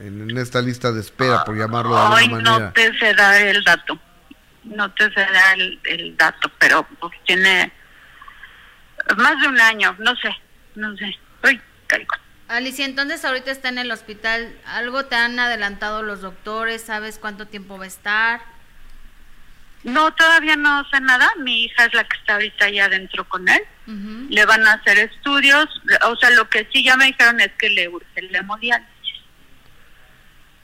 [0.00, 2.66] en, esta lista de espera, por llamarlo de alguna manera?
[2.66, 3.98] no te sé dar el dato,
[4.64, 7.72] no te sé dar el, dato, pero pues tiene
[9.16, 10.30] más de un año, no sé,
[10.74, 12.16] no sé, uy, caigo.
[12.48, 16.82] Alicia, entonces ahorita está en el hospital, ¿algo te han adelantado los doctores?
[16.82, 18.40] ¿Sabes cuánto tiempo va a estar?
[19.84, 21.30] No, todavía no sé nada.
[21.38, 23.60] Mi hija es la que está ahorita ya adentro con él.
[24.28, 25.66] Le van a hacer estudios.
[26.06, 28.88] O sea, lo que sí ya me dijeron es que le urge la hemodiálisis.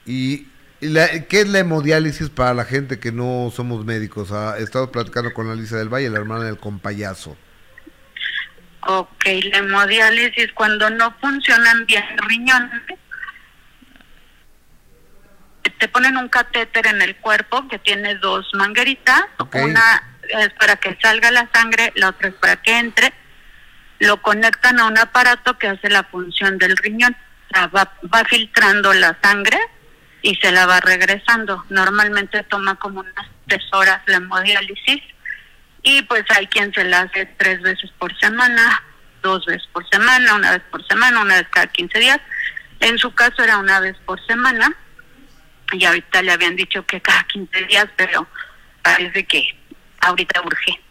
[0.05, 0.47] ¿Y
[0.81, 4.31] qué es la hemodiálisis para la gente que no somos médicos?
[4.31, 7.37] Ah, he estado platicando con Alicia del Valle, la hermana del compayazo.
[8.85, 12.81] Ok, la hemodiálisis cuando no funcionan bien riñones
[15.79, 20.97] te ponen un catéter en el cuerpo que tiene dos mangueritas, una es para que
[21.01, 23.13] salga la sangre, la otra es para que entre,
[23.99, 27.15] lo conectan a un aparato que hace la función del riñón,
[27.55, 29.57] va, va filtrando la sangre
[30.21, 31.63] y se la va regresando.
[31.69, 35.01] Normalmente toma como unas tres horas la hemodiálisis
[35.85, 38.83] y pues hay quien se la hace tres veces por semana,
[39.21, 42.19] dos veces por semana, una vez por semana, una vez cada 15 días.
[42.79, 44.75] En su caso era una vez por semana
[45.71, 48.27] y ahorita le habían dicho que cada 15 días, pero
[48.81, 49.47] parece que
[50.01, 50.81] ahorita urge.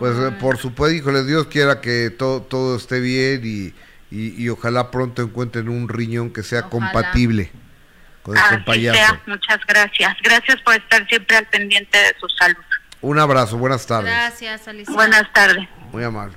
[0.00, 3.74] Pues eh, por supuesto, híjole, Dios quiera que todo, todo esté bien y,
[4.10, 7.52] y, ojalá pronto encuentren un riñón que sea compatible
[8.22, 9.22] con el Sea.
[9.26, 10.16] Muchas gracias.
[10.20, 12.64] Gracias por estar siempre al pendiente de su salud.
[13.06, 14.10] Un abrazo, buenas tardes.
[14.10, 14.92] Gracias, Alicia.
[14.92, 15.68] Buenas tardes.
[15.92, 16.34] Muy amable.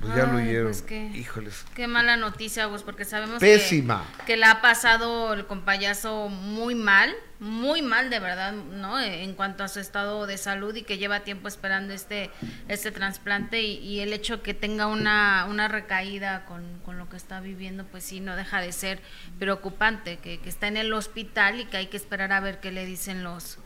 [0.00, 0.68] Pues ya lo oyeron.
[0.68, 1.66] Pues qué, Híjoles.
[1.74, 4.06] Qué mala noticia, vos, porque sabemos Pésima.
[4.20, 8.98] Que, que, le ha pasado el compayazo muy mal, muy mal de verdad, ¿no?
[8.98, 12.30] En cuanto a su estado de salud y que lleva tiempo esperando este,
[12.68, 17.40] este trasplante y, el hecho que tenga una, una recaída con, con, lo que está
[17.40, 19.02] viviendo, pues sí, no deja de ser
[19.38, 22.72] preocupante, que, que está en el hospital y que hay que esperar a ver qué
[22.72, 23.58] le dicen los,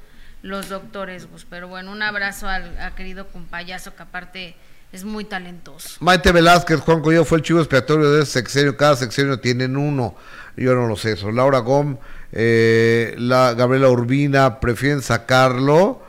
[0.42, 1.46] los doctores, pues.
[1.48, 4.56] Pero bueno, un abrazo al, al querido compayazo que aparte
[4.92, 5.96] es muy talentoso.
[6.00, 10.14] Maite Velázquez, Juan Coyo fue el chivo expiatorio de ese sexenio, cada sexenio tienen uno,
[10.56, 11.30] yo no lo sé eso.
[11.30, 11.98] Laura Gom,
[12.32, 16.02] eh, la Gabriela Urbina, prefieren sacarlo,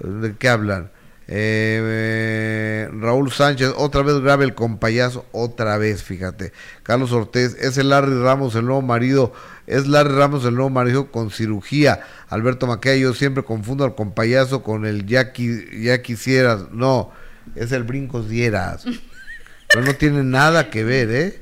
[0.00, 0.90] ¿de qué hablan?
[1.26, 6.52] Eh, Raúl Sánchez, otra vez grave el compayazo, otra vez, fíjate.
[6.82, 9.32] Carlos Ortiz, es el Larry Ramos, el nuevo marido,
[9.66, 12.00] es Larry Ramos, el nuevo marido con cirugía.
[12.28, 16.70] Alberto Maquia, yo siempre confundo al compayazo con el ya, ya quisieras.
[16.70, 17.10] No,
[17.54, 18.84] es el brincos dieras.
[19.68, 21.40] Pero no tiene nada que ver, ¿eh?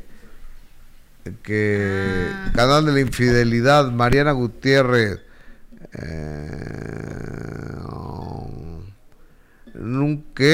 [1.42, 2.52] Que Ah.
[2.54, 5.20] Canal de la Infidelidad, Mariana Gutiérrez.
[5.94, 6.62] Eh,
[9.74, 10.44] nunca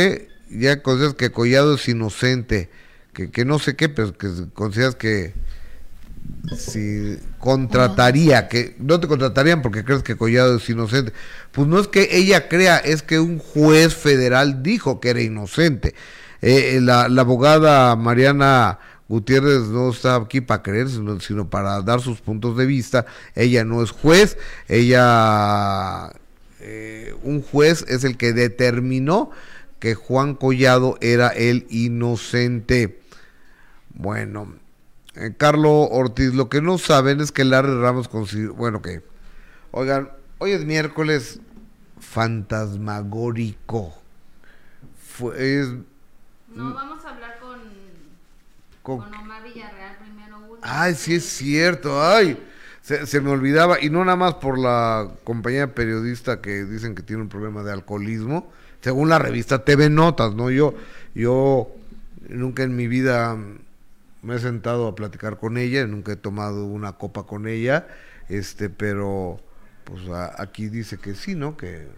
[0.50, 2.70] ya consideras que Collado es inocente,
[3.12, 5.34] que, que no sé qué, pero que consideras que
[6.56, 11.12] si contrataría, que no te contratarían porque crees que Collado es inocente.
[11.52, 15.94] Pues no es que ella crea, es que un juez federal dijo que era inocente.
[16.42, 18.78] Eh, eh, la, abogada Mariana
[19.08, 23.06] Gutiérrez no está aquí para creer, sino, sino para dar sus puntos de vista.
[23.34, 24.36] Ella no es juez,
[24.68, 26.12] ella
[26.60, 29.30] eh, un juez es el que determinó
[29.78, 33.00] que Juan Collado era el inocente.
[33.94, 34.54] Bueno,
[35.18, 39.02] eh, Carlos Ortiz, lo que no saben es que Larry Ramos consiguió, bueno, que,
[39.72, 41.40] oigan, hoy es miércoles
[42.00, 43.94] fantasmagórico.
[45.06, 45.68] Fue, es,
[46.54, 47.58] No, vamos a hablar con,
[48.82, 50.58] con- con Omar Villarreal primero.
[50.62, 52.42] Ay, sí es cierto, ay,
[52.82, 57.02] se, se me olvidaba, y no nada más por la compañía periodista que dicen que
[57.02, 58.50] tiene un problema de alcoholismo,
[58.80, 60.50] según la revista TV Notas, ¿no?
[60.50, 60.74] Yo,
[61.14, 61.68] yo
[62.28, 63.36] nunca en mi vida
[64.22, 67.86] me he sentado a platicar con ella, nunca he tomado una copa con ella,
[68.28, 69.40] este, pero
[69.84, 71.56] pues a- aquí dice que sí, ¿no?
[71.56, 71.88] Que,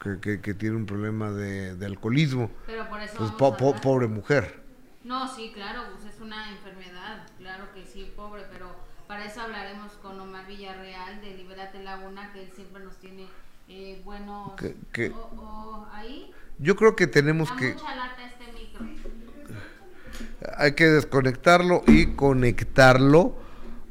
[0.00, 2.50] que, que- que tiene un problema de, de alcoholismo.
[2.66, 4.60] Pero por eso Pues po- po- pobre mujer.
[5.04, 8.74] No, sí, claro, pues es una enfermedad, claro que sí, pobre, pero
[9.08, 13.26] para eso hablaremos con Omar Villarreal de Libérate Laguna, que él siempre nos tiene
[13.68, 14.52] eh, buenos...
[14.54, 17.74] Que- que- o- o ahí, Yo creo que tenemos que...
[17.74, 18.21] mucha lata micro.
[20.56, 23.36] Hay que desconectarlo y conectarlo.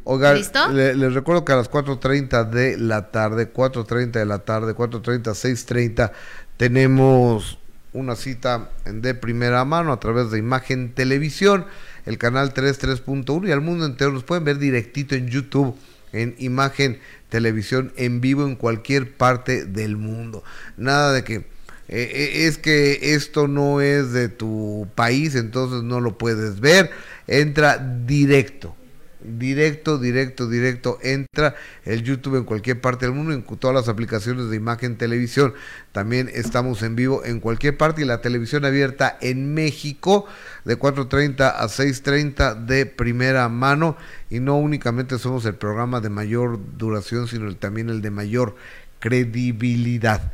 [0.04, 0.68] Oigan, ¿Listo?
[0.70, 5.22] le- les recuerdo que a las 4.30 de la tarde, 4.30 de la tarde, 4.30,
[5.34, 6.12] 6.30,
[6.58, 7.60] tenemos
[7.94, 11.66] una cita de primera mano a través de Imagen Televisión,
[12.06, 14.12] el canal 33.1 y al mundo entero.
[14.12, 15.76] Nos pueden ver directito en YouTube,
[16.14, 17.00] en Imagen
[17.30, 20.44] Televisión, en vivo en cualquier parte del mundo.
[20.78, 21.51] Nada de que
[21.92, 26.90] eh, eh, es que esto no es de tu país, entonces no lo puedes ver.
[27.28, 28.74] Entra directo,
[29.20, 31.00] directo, directo, directo.
[31.02, 31.54] Entra
[31.84, 35.54] el YouTube en cualquier parte del mundo, en todas las aplicaciones de imagen televisión.
[35.92, 40.26] También estamos en vivo en cualquier parte y la televisión abierta en México
[40.64, 43.98] de 4.30 a 6.30 de primera mano.
[44.30, 48.56] Y no únicamente somos el programa de mayor duración, sino también el de mayor
[49.00, 50.32] credibilidad.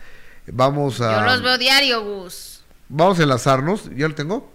[0.51, 1.19] Vamos a...
[1.19, 2.63] Yo los veo diario, Gus.
[2.89, 4.51] Vamos a enlazarnos, ya lo tengo,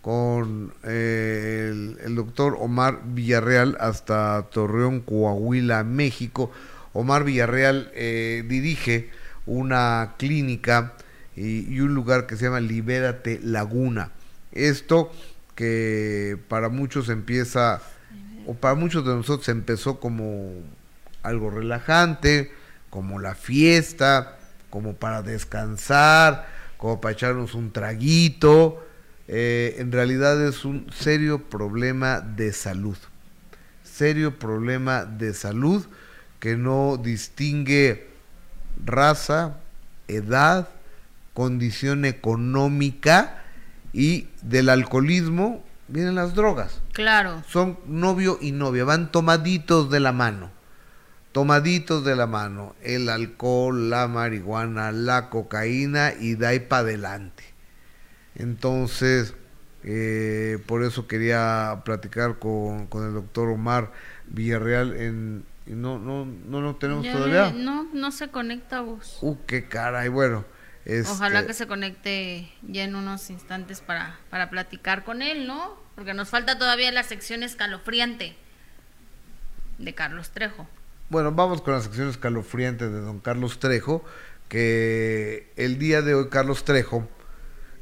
[0.00, 6.50] con eh, el, el doctor Omar Villarreal hasta Torreón, Coahuila, México.
[6.92, 9.10] Omar Villarreal eh, dirige
[9.46, 10.94] una clínica
[11.36, 14.12] y, y un lugar que se llama Libérate Laguna.
[14.52, 15.12] Esto
[15.54, 17.82] que para muchos empieza,
[18.46, 20.52] o para muchos de nosotros empezó como
[21.22, 22.52] algo relajante,
[22.90, 24.38] como la fiesta,
[24.74, 26.48] como para descansar,
[26.78, 28.84] como para echarnos un traguito.
[29.28, 32.96] Eh, en realidad es un serio problema de salud.
[33.84, 35.86] Serio problema de salud
[36.40, 38.08] que no distingue
[38.84, 39.58] raza,
[40.08, 40.70] edad,
[41.34, 43.44] condición económica
[43.92, 46.80] y del alcoholismo vienen las drogas.
[46.94, 47.44] Claro.
[47.48, 50.50] Son novio y novia, van tomaditos de la mano.
[51.34, 52.76] Tomaditos de la mano.
[52.80, 57.42] El alcohol, la marihuana, la cocaína y de ahí para adelante.
[58.36, 59.34] Entonces,
[59.82, 63.90] eh, por eso quería platicar con, con el doctor Omar
[64.28, 64.94] Villarreal.
[64.94, 67.50] En, no, no, no lo tenemos Ya todavía.
[67.52, 69.18] No, no se conecta, Gus.
[69.20, 70.10] Uh, qué caray.
[70.10, 70.44] Bueno,
[71.10, 75.76] Ojalá este, que se conecte ya en unos instantes para, para platicar con él, ¿no?
[75.96, 78.36] Porque nos falta todavía la sección escalofriante
[79.78, 80.68] de Carlos Trejo.
[81.14, 84.04] Bueno, vamos con la sección escalofriante de don Carlos Trejo,
[84.48, 87.08] que el día de hoy Carlos Trejo,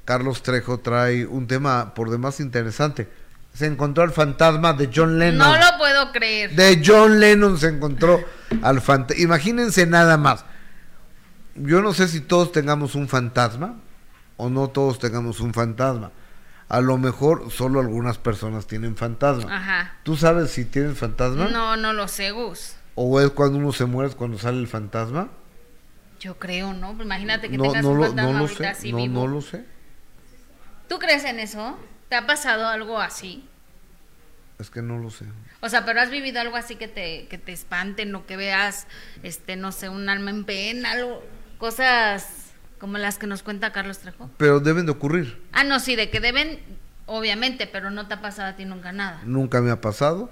[0.05, 3.09] Carlos Trejo trae un tema por demás interesante.
[3.55, 5.49] Se encontró al fantasma de John Lennon.
[5.49, 6.55] No lo puedo creer.
[6.55, 8.23] De John Lennon se encontró
[8.61, 9.23] al fantasma.
[9.23, 10.45] Imagínense nada más.
[11.55, 13.77] Yo no sé si todos tengamos un fantasma,
[14.37, 16.11] o no todos tengamos un fantasma.
[16.69, 19.57] A lo mejor solo algunas personas tienen fantasma.
[19.57, 19.95] Ajá.
[20.03, 21.49] ¿Tú sabes si tienen fantasma?
[21.49, 22.75] No, no lo sé, Gus.
[22.95, 25.31] ¿O es cuando uno se muere cuando sale el fantasma?
[26.21, 26.93] Yo creo, ¿no?
[26.93, 29.15] Imagínate que no, tengas no un lo, fantasma no lo ahorita sé, así no, vivo.
[29.15, 29.65] no lo sé.
[30.89, 31.79] ¿Tú crees en eso?
[32.09, 33.49] ¿Te ha pasado algo así?
[34.59, 35.25] Es que no lo sé.
[35.61, 38.87] O sea, pero has vivido algo así que te, que te espanten o que veas,
[39.23, 41.25] este, no sé, un alma en pena, algo,
[41.59, 44.31] cosas como las que nos cuenta Carlos Trejo.
[44.37, 45.43] Pero deben de ocurrir.
[45.53, 46.61] Ah, no, sí, de que deben,
[47.07, 49.23] obviamente, pero no te ha pasado a ti nunca nada.
[49.25, 50.31] Nunca me ha pasado.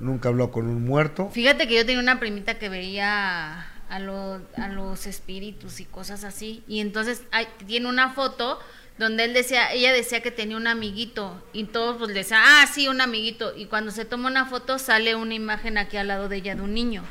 [0.00, 1.28] Nunca hablado con un muerto.
[1.32, 6.22] Fíjate que yo tenía una primita que veía a, lo- a los espíritus y cosas
[6.24, 6.62] así.
[6.68, 8.58] Y entonces hay- tiene una foto
[8.98, 11.42] donde él decía, ella decía que tenía un amiguito.
[11.52, 13.56] Y todos pues le decían, ah, sí, un amiguito.
[13.56, 16.62] Y cuando se toma una foto sale una imagen aquí al lado de ella de
[16.62, 17.02] un niño.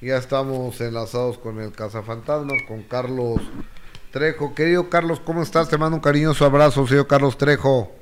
[0.00, 3.40] Ya estamos enlazados con el Cazafantasmas, con Carlos
[4.12, 4.54] Trejo.
[4.54, 5.68] Querido Carlos, ¿cómo estás?
[5.68, 7.92] Te mando un cariñoso abrazo, señor Carlos Trejo.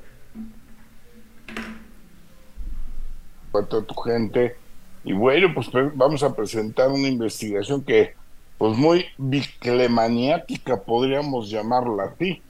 [3.53, 4.55] A toda tu gente.
[5.03, 8.13] Y bueno, pues vamos a presentar una investigación que,
[8.57, 12.41] pues muy biclemaniática, podríamos llamarla así.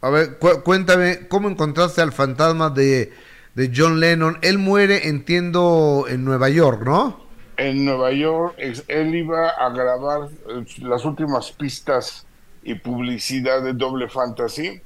[0.00, 3.12] A ver, cu- cuéntame, ¿cómo encontraste al fantasma de,
[3.54, 4.38] de John Lennon?
[4.42, 7.24] Él muere, entiendo, en Nueva York, ¿no?
[7.56, 8.56] En Nueva York,
[8.88, 12.26] él iba a grabar eh, las últimas pistas
[12.64, 14.80] y publicidad de Doble Fantasy.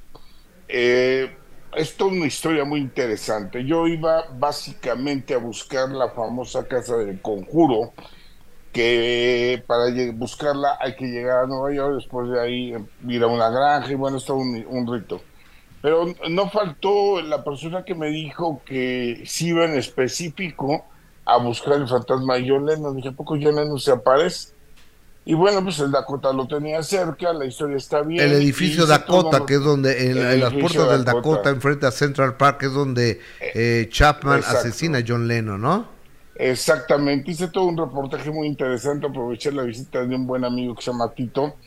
[0.67, 1.35] Eh,
[1.75, 3.63] es toda una historia muy interesante.
[3.65, 7.93] Yo iba básicamente a buscar la famosa casa del conjuro,
[8.71, 13.27] que para buscarla hay que llegar a Nueva York, después de ahí eh, ir a
[13.27, 15.21] una granja y bueno, es todo un, un rito.
[15.81, 20.85] Pero no faltó la persona que me dijo que sí iba en específico
[21.25, 22.95] a buscar el fantasma de John Lennon.
[22.95, 24.53] Dije, ¿a poco John Lennon se aparece?
[25.29, 28.23] Y bueno, pues el Dakota lo tenía cerca, la historia está bien.
[28.23, 32.63] El edificio Dakota, que es donde, en, las puertas del Dakota, enfrente a Central Park,
[32.63, 34.57] es donde eh, Chapman exacto.
[34.57, 35.85] asesina a John Lennon, ¿no?
[36.33, 40.81] Exactamente, hice todo un reportaje muy interesante, aproveché la visita de un buen amigo que
[40.81, 41.57] se llama Tito,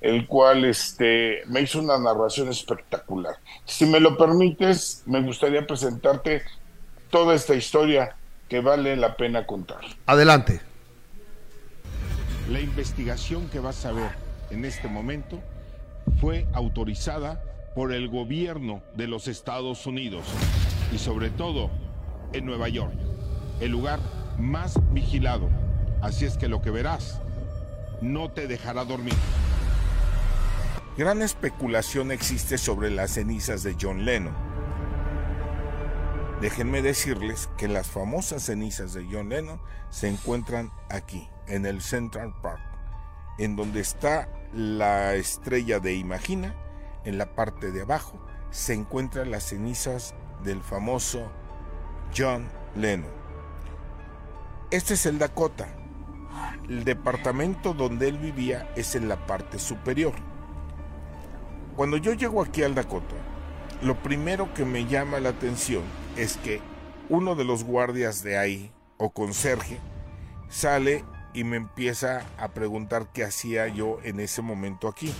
[0.00, 3.36] el cual este, me hizo una narración espectacular.
[3.64, 6.42] Si me lo permites, me gustaría presentarte
[7.08, 8.16] toda esta historia
[8.48, 9.82] que vale la pena contar.
[10.06, 10.71] Adelante.
[12.50, 14.10] La investigación que vas a ver
[14.50, 15.40] en este momento
[16.20, 17.42] fue autorizada
[17.74, 20.24] por el gobierno de los Estados Unidos
[20.92, 21.70] y sobre todo
[22.32, 22.94] en Nueva York,
[23.60, 24.00] el lugar
[24.38, 25.48] más vigilado.
[26.00, 27.20] Así es que lo que verás
[28.00, 29.14] no te dejará dormir.
[30.98, 34.34] Gran especulación existe sobre las cenizas de John Lennon.
[36.40, 39.60] Déjenme decirles que las famosas cenizas de John Lennon
[39.90, 42.62] se encuentran aquí, en el Central Park,
[43.38, 46.54] en donde está la estrella de Imagina,
[47.04, 48.18] en la parte de abajo
[48.50, 50.14] se encuentran las cenizas
[50.44, 51.30] del famoso
[52.16, 52.46] John
[52.76, 53.10] Lennon.
[54.70, 55.68] Este es el Dakota.
[56.68, 60.12] El departamento donde él vivía es en la parte superior.
[61.76, 63.16] Cuando yo llego aquí al Dakota,
[63.82, 65.82] lo primero que me llama la atención
[66.16, 66.60] es que
[67.08, 69.78] uno de los guardias de ahí, o conserje,
[70.48, 75.12] sale y me empieza a preguntar qué hacía yo en ese momento aquí.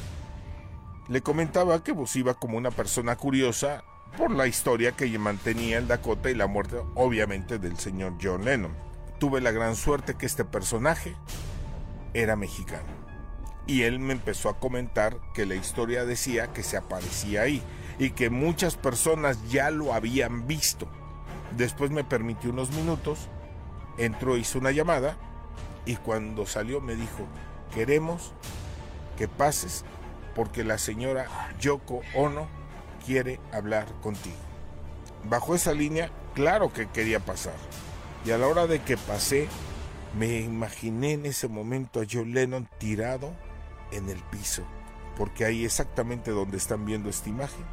[1.08, 3.84] Le comentaba que pues iba como una persona curiosa
[4.16, 8.74] por la historia que mantenía el Dakota y la muerte obviamente del señor John Lennon.
[9.18, 11.16] Tuve la gran suerte que este personaje
[12.14, 13.02] era mexicano.
[13.66, 17.62] Y él me empezó a comentar que la historia decía que se aparecía ahí
[17.98, 20.88] y que muchas personas ya lo habían visto.
[21.56, 23.28] Después me permitió unos minutos,
[23.98, 25.16] entró, hizo una llamada
[25.84, 27.26] y cuando salió me dijo,
[27.74, 28.32] queremos
[29.16, 29.84] que pases
[30.34, 31.26] porque la señora
[31.60, 32.46] Yoko Ono
[33.04, 34.36] quiere hablar contigo.
[35.24, 37.54] Bajo esa línea, claro que quería pasar.
[38.24, 39.48] Y a la hora de que pasé,
[40.18, 43.32] me imaginé en ese momento a John Lennon tirado
[43.90, 44.62] en el piso,
[45.16, 47.64] porque ahí exactamente donde están viendo esta imagen,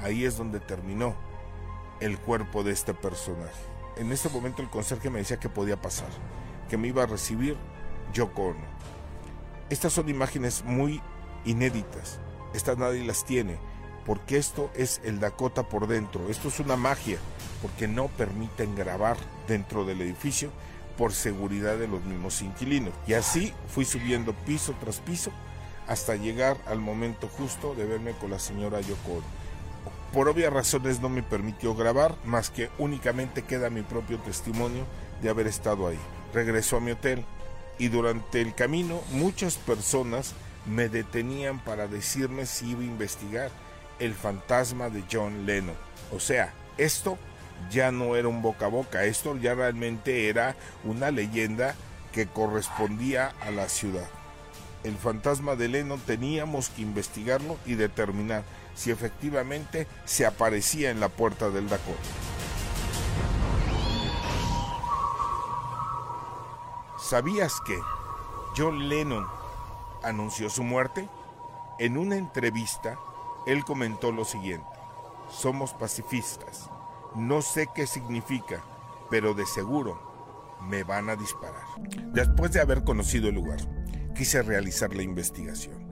[0.00, 1.14] ahí es donde terminó
[2.00, 3.52] el cuerpo de este personaje.
[3.96, 6.08] En ese momento el conserje me decía que podía pasar,
[6.68, 7.56] que me iba a recibir
[8.12, 8.74] Yoko Ono.
[9.70, 11.00] Estas son imágenes muy
[11.44, 12.18] inéditas,
[12.54, 13.58] estas nadie las tiene,
[14.04, 17.18] porque esto es el Dakota por dentro, esto es una magia,
[17.62, 19.16] porque no permiten grabar
[19.48, 20.50] dentro del edificio
[20.98, 22.92] por seguridad de los mismos inquilinos.
[23.06, 25.30] Y así fui subiendo piso tras piso
[25.88, 29.44] hasta llegar al momento justo de verme con la señora Yoko Ono.
[30.12, 34.84] Por obvias razones no me permitió grabar, más que únicamente queda mi propio testimonio
[35.20, 35.98] de haber estado ahí.
[36.34, 37.24] Regresó a mi hotel
[37.78, 40.34] y durante el camino muchas personas
[40.66, 43.50] me detenían para decirme si iba a investigar
[44.00, 45.76] el fantasma de John Lennon.
[46.12, 47.18] O sea, esto
[47.70, 51.76] ya no era un boca a boca, esto ya realmente era una leyenda
[52.12, 54.08] que correspondía a la ciudad.
[54.82, 58.42] El fantasma de Lennon teníamos que investigarlo y determinar
[58.74, 62.33] si efectivamente se aparecía en la puerta del Dakota.
[67.04, 67.78] ¿Sabías que
[68.56, 69.26] John Lennon
[70.02, 71.06] anunció su muerte?
[71.78, 72.98] En una entrevista,
[73.46, 74.66] él comentó lo siguiente,
[75.28, 76.70] somos pacifistas,
[77.14, 78.64] no sé qué significa,
[79.10, 80.00] pero de seguro
[80.62, 81.66] me van a disparar.
[82.14, 83.58] Después de haber conocido el lugar,
[84.14, 85.84] quise realizar la investigación.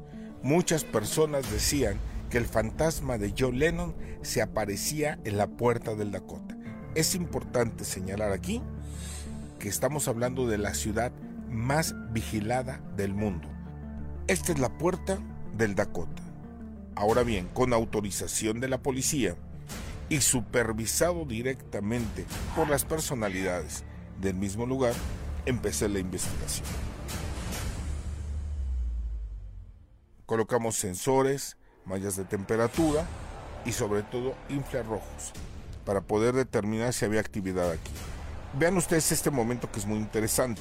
[0.43, 6.10] Muchas personas decían que el fantasma de John Lennon se aparecía en la puerta del
[6.10, 6.56] Dakota.
[6.94, 8.62] Es importante señalar aquí
[9.62, 11.12] que estamos hablando de la ciudad
[11.48, 13.47] más vigilada del mundo.
[14.26, 15.20] Esta es la puerta
[15.56, 16.20] del Dakota.
[16.97, 19.36] Ahora bien, con autorización de la policía
[20.09, 22.26] y supervisado directamente
[22.56, 23.84] por las personalidades
[24.20, 24.94] del mismo lugar,
[25.47, 26.66] empecé la investigación.
[30.26, 33.06] Colocamos sensores, mallas de temperatura
[33.64, 35.32] y sobre todo infrarrojos
[35.86, 37.93] para poder determinar si había actividad aquí.
[38.54, 40.60] Vean ustedes este momento que es muy interesante.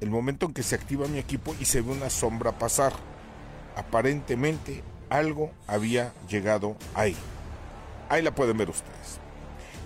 [0.00, 2.92] El momento en que se activa mi equipo y se ve una sombra pasar.
[3.76, 7.16] Aparentemente algo había llegado ahí.
[8.08, 9.18] Ahí la pueden ver ustedes.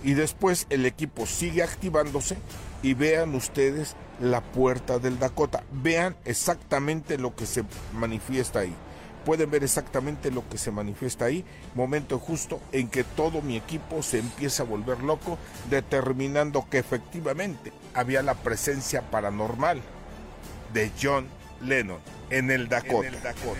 [0.03, 2.37] Y después el equipo sigue activándose
[2.83, 5.63] y vean ustedes la puerta del Dakota.
[5.71, 7.63] Vean exactamente lo que se
[7.93, 8.75] manifiesta ahí
[9.25, 11.45] pueden ver exactamente lo que se manifiesta ahí,
[11.75, 15.37] momento justo en que todo mi equipo se empieza a volver loco,
[15.69, 19.81] determinando que efectivamente había la presencia paranormal
[20.73, 21.27] de John
[21.61, 21.99] Lennon
[22.29, 23.07] en el Dakota.
[23.07, 23.59] En el Dakota.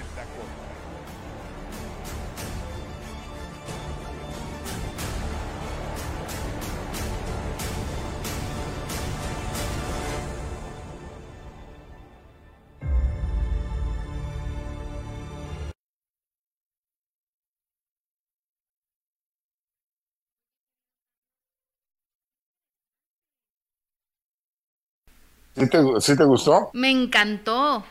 [25.56, 26.70] ¿Sí te, gustó?
[26.74, 27.84] Me encantó.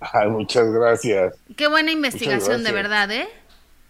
[0.00, 1.34] Ay, muchas gracias.
[1.56, 3.28] Qué buena investigación, de verdad, ¿eh?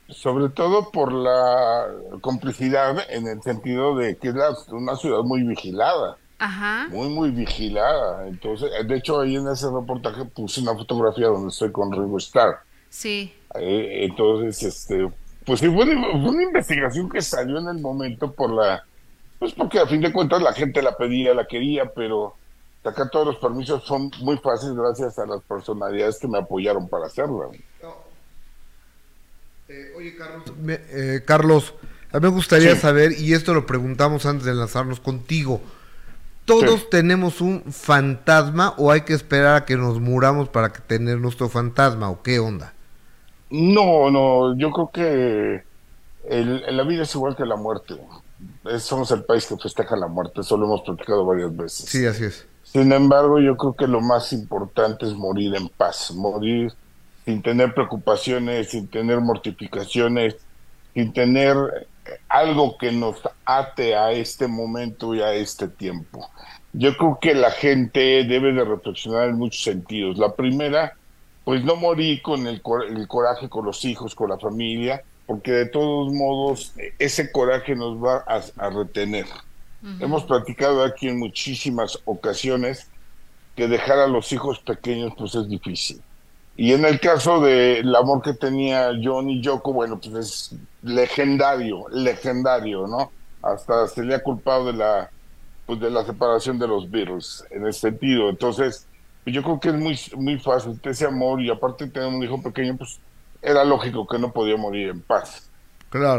[0.08, 1.86] Sobre todo por la
[2.22, 4.34] complicidad en el sentido de que es
[4.68, 6.16] una ciudad muy vigilada.
[6.38, 6.88] Ajá.
[6.90, 8.26] Muy, muy vigilada.
[8.26, 12.60] Entonces, de hecho, ahí en ese reportaje puse una fotografía donde estoy con Ringo Starr.
[12.88, 13.34] Sí.
[13.54, 15.10] entonces, este,
[15.44, 18.82] pues sí, fue una investigación que salió en el momento por la,
[19.38, 22.37] pues porque a fin de cuentas la gente la pedía, la quería, pero
[22.88, 27.06] Acá todos los permisos son muy fáciles gracias a las personalidades que me apoyaron para
[27.06, 27.50] hacerlo.
[29.68, 31.74] Eh, oye, Carlos, me, eh, Carlos,
[32.10, 35.60] a mí me gustaría saber, y esto lo preguntamos antes de enlazarnos contigo,
[36.46, 41.50] ¿todos tenemos un fantasma o hay que esperar a que nos muramos para tener nuestro
[41.50, 42.72] fantasma o qué onda?
[43.50, 45.62] No, no, yo creo que
[46.30, 47.94] el, la vida es igual que la muerte.
[48.78, 51.90] somos el país que festeja la muerte, eso lo hemos platicado varias veces.
[51.90, 52.47] Sí, así es.
[52.72, 56.72] Sin embargo, yo creo que lo más importante es morir en paz, morir
[57.24, 60.36] sin tener preocupaciones, sin tener mortificaciones,
[60.92, 61.56] sin tener
[62.28, 63.16] algo que nos
[63.46, 66.28] ate a este momento y a este tiempo.
[66.74, 70.18] Yo creo que la gente debe de reflexionar en muchos sentidos.
[70.18, 70.94] La primera,
[71.44, 76.12] pues no morir con el, coraje con los hijos, con la familia, porque de todos
[76.12, 79.24] modos ese coraje nos va a retener.
[80.00, 82.88] Hemos platicado aquí en muchísimas ocasiones
[83.54, 86.02] que dejar a los hijos pequeños pues es difícil.
[86.56, 91.88] Y en el caso del amor que tenía John y Yoko, bueno, pues es legendario,
[91.90, 93.12] legendario, ¿no?
[93.40, 95.08] Hasta se le ha culpado de la,
[95.66, 98.28] pues de la separación de los Beatles, en ese sentido.
[98.28, 98.88] Entonces,
[99.24, 102.42] yo creo que es muy, muy fácil ese amor y aparte de tener un hijo
[102.42, 102.98] pequeño, pues
[103.40, 105.47] era lógico que no podía morir en paz.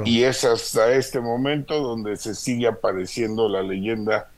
[0.05, 4.29] Y es hasta este momento donde se sigue apareciendo la leyenda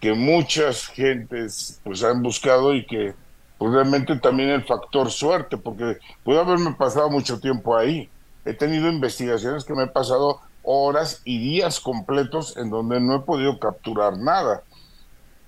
[0.00, 3.14] que muchas gentes pues han buscado y que
[3.58, 8.10] pues también el factor suerte, porque puede haberme pasado mucho tiempo ahí.
[8.44, 13.20] He tenido investigaciones que me he pasado horas y días completos en donde no he
[13.20, 14.64] podido capturar nada.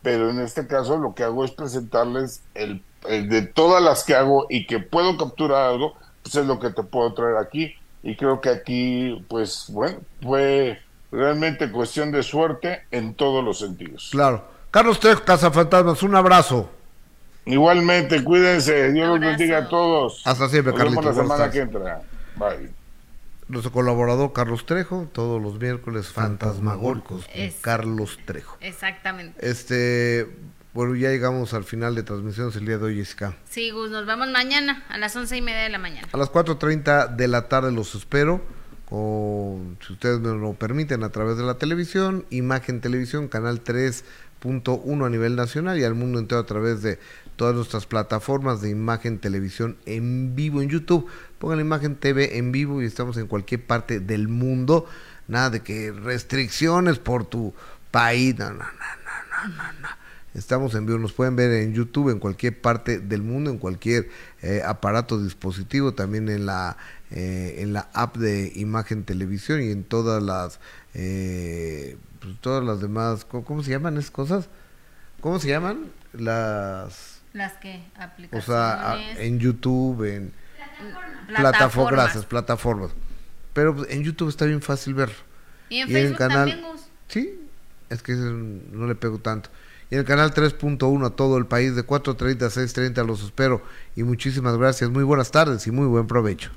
[0.02, 4.14] Pero en este caso lo que hago es presentarles el, el de todas las que
[4.14, 7.74] hago y que puedo capturar algo, pues es lo que te puedo traer aquí
[8.04, 10.78] y creo que aquí, pues bueno, fue
[11.10, 14.10] realmente cuestión de suerte en todos los sentidos.
[14.12, 14.44] Claro.
[14.70, 16.70] Carlos Trejo, Fantasmas, un abrazo.
[17.46, 18.92] Igualmente, cuídense.
[18.92, 20.22] Dios los bendiga a todos.
[20.24, 21.16] Hasta siempre, Nos vemos Carlitos.
[21.16, 22.02] la buenas semana que entra.
[22.36, 22.70] Bye.
[23.46, 28.56] Nuestro colaborador Carlos Trejo, todos los miércoles fantasmagóricos con Es- Carlos Trejo.
[28.60, 29.48] Exactamente.
[29.48, 30.28] Este,
[30.74, 33.36] bueno, ya llegamos al final de transmisiones el día de hoy, Jessica.
[33.48, 36.08] Sí, Gus, nos vemos mañana a las once y media de la mañana.
[36.12, 38.42] A las 4.30 de la tarde los espero,
[38.88, 45.06] con, si ustedes me lo permiten, a través de la televisión, Imagen Televisión, canal 3.1
[45.06, 46.98] a nivel nacional y al mundo entero a través de
[47.36, 51.06] todas nuestras plataformas de Imagen Televisión en vivo en YouTube.
[51.38, 54.88] Pongan Imagen TV en vivo y estamos en cualquier parte del mundo.
[55.28, 57.54] Nada de que restricciones por tu
[57.92, 58.36] país.
[58.36, 60.03] No, no, no, no, no, no, no.
[60.34, 64.08] Estamos en vivo, nos pueden ver en YouTube en cualquier parte del mundo, en cualquier
[64.42, 66.76] eh, aparato, dispositivo, también en la
[67.12, 70.58] eh, en la app de Imagen Televisión y en todas las
[70.94, 74.48] eh, pues, todas las demás, ¿cómo, cómo se llaman esas cosas?
[75.20, 75.86] ¿Cómo se llaman?
[76.12, 78.44] Las Las que o aplicaciones.
[78.46, 80.32] sea, a- en YouTube, en
[81.28, 81.40] Plataformas.
[81.40, 82.90] plataformas, gracias, plataformas.
[83.52, 85.14] Pero pues, en YouTube está bien fácil verlo.
[85.68, 86.80] Y en Facebook también, Gus.
[87.08, 87.38] Sí,
[87.88, 89.50] es que no le pego tanto.
[89.94, 93.62] Y el canal 3.1 a todo el país de 4.30 a 6.30 los espero.
[93.94, 96.50] Y muchísimas gracias, muy buenas tardes y muy buen provecho.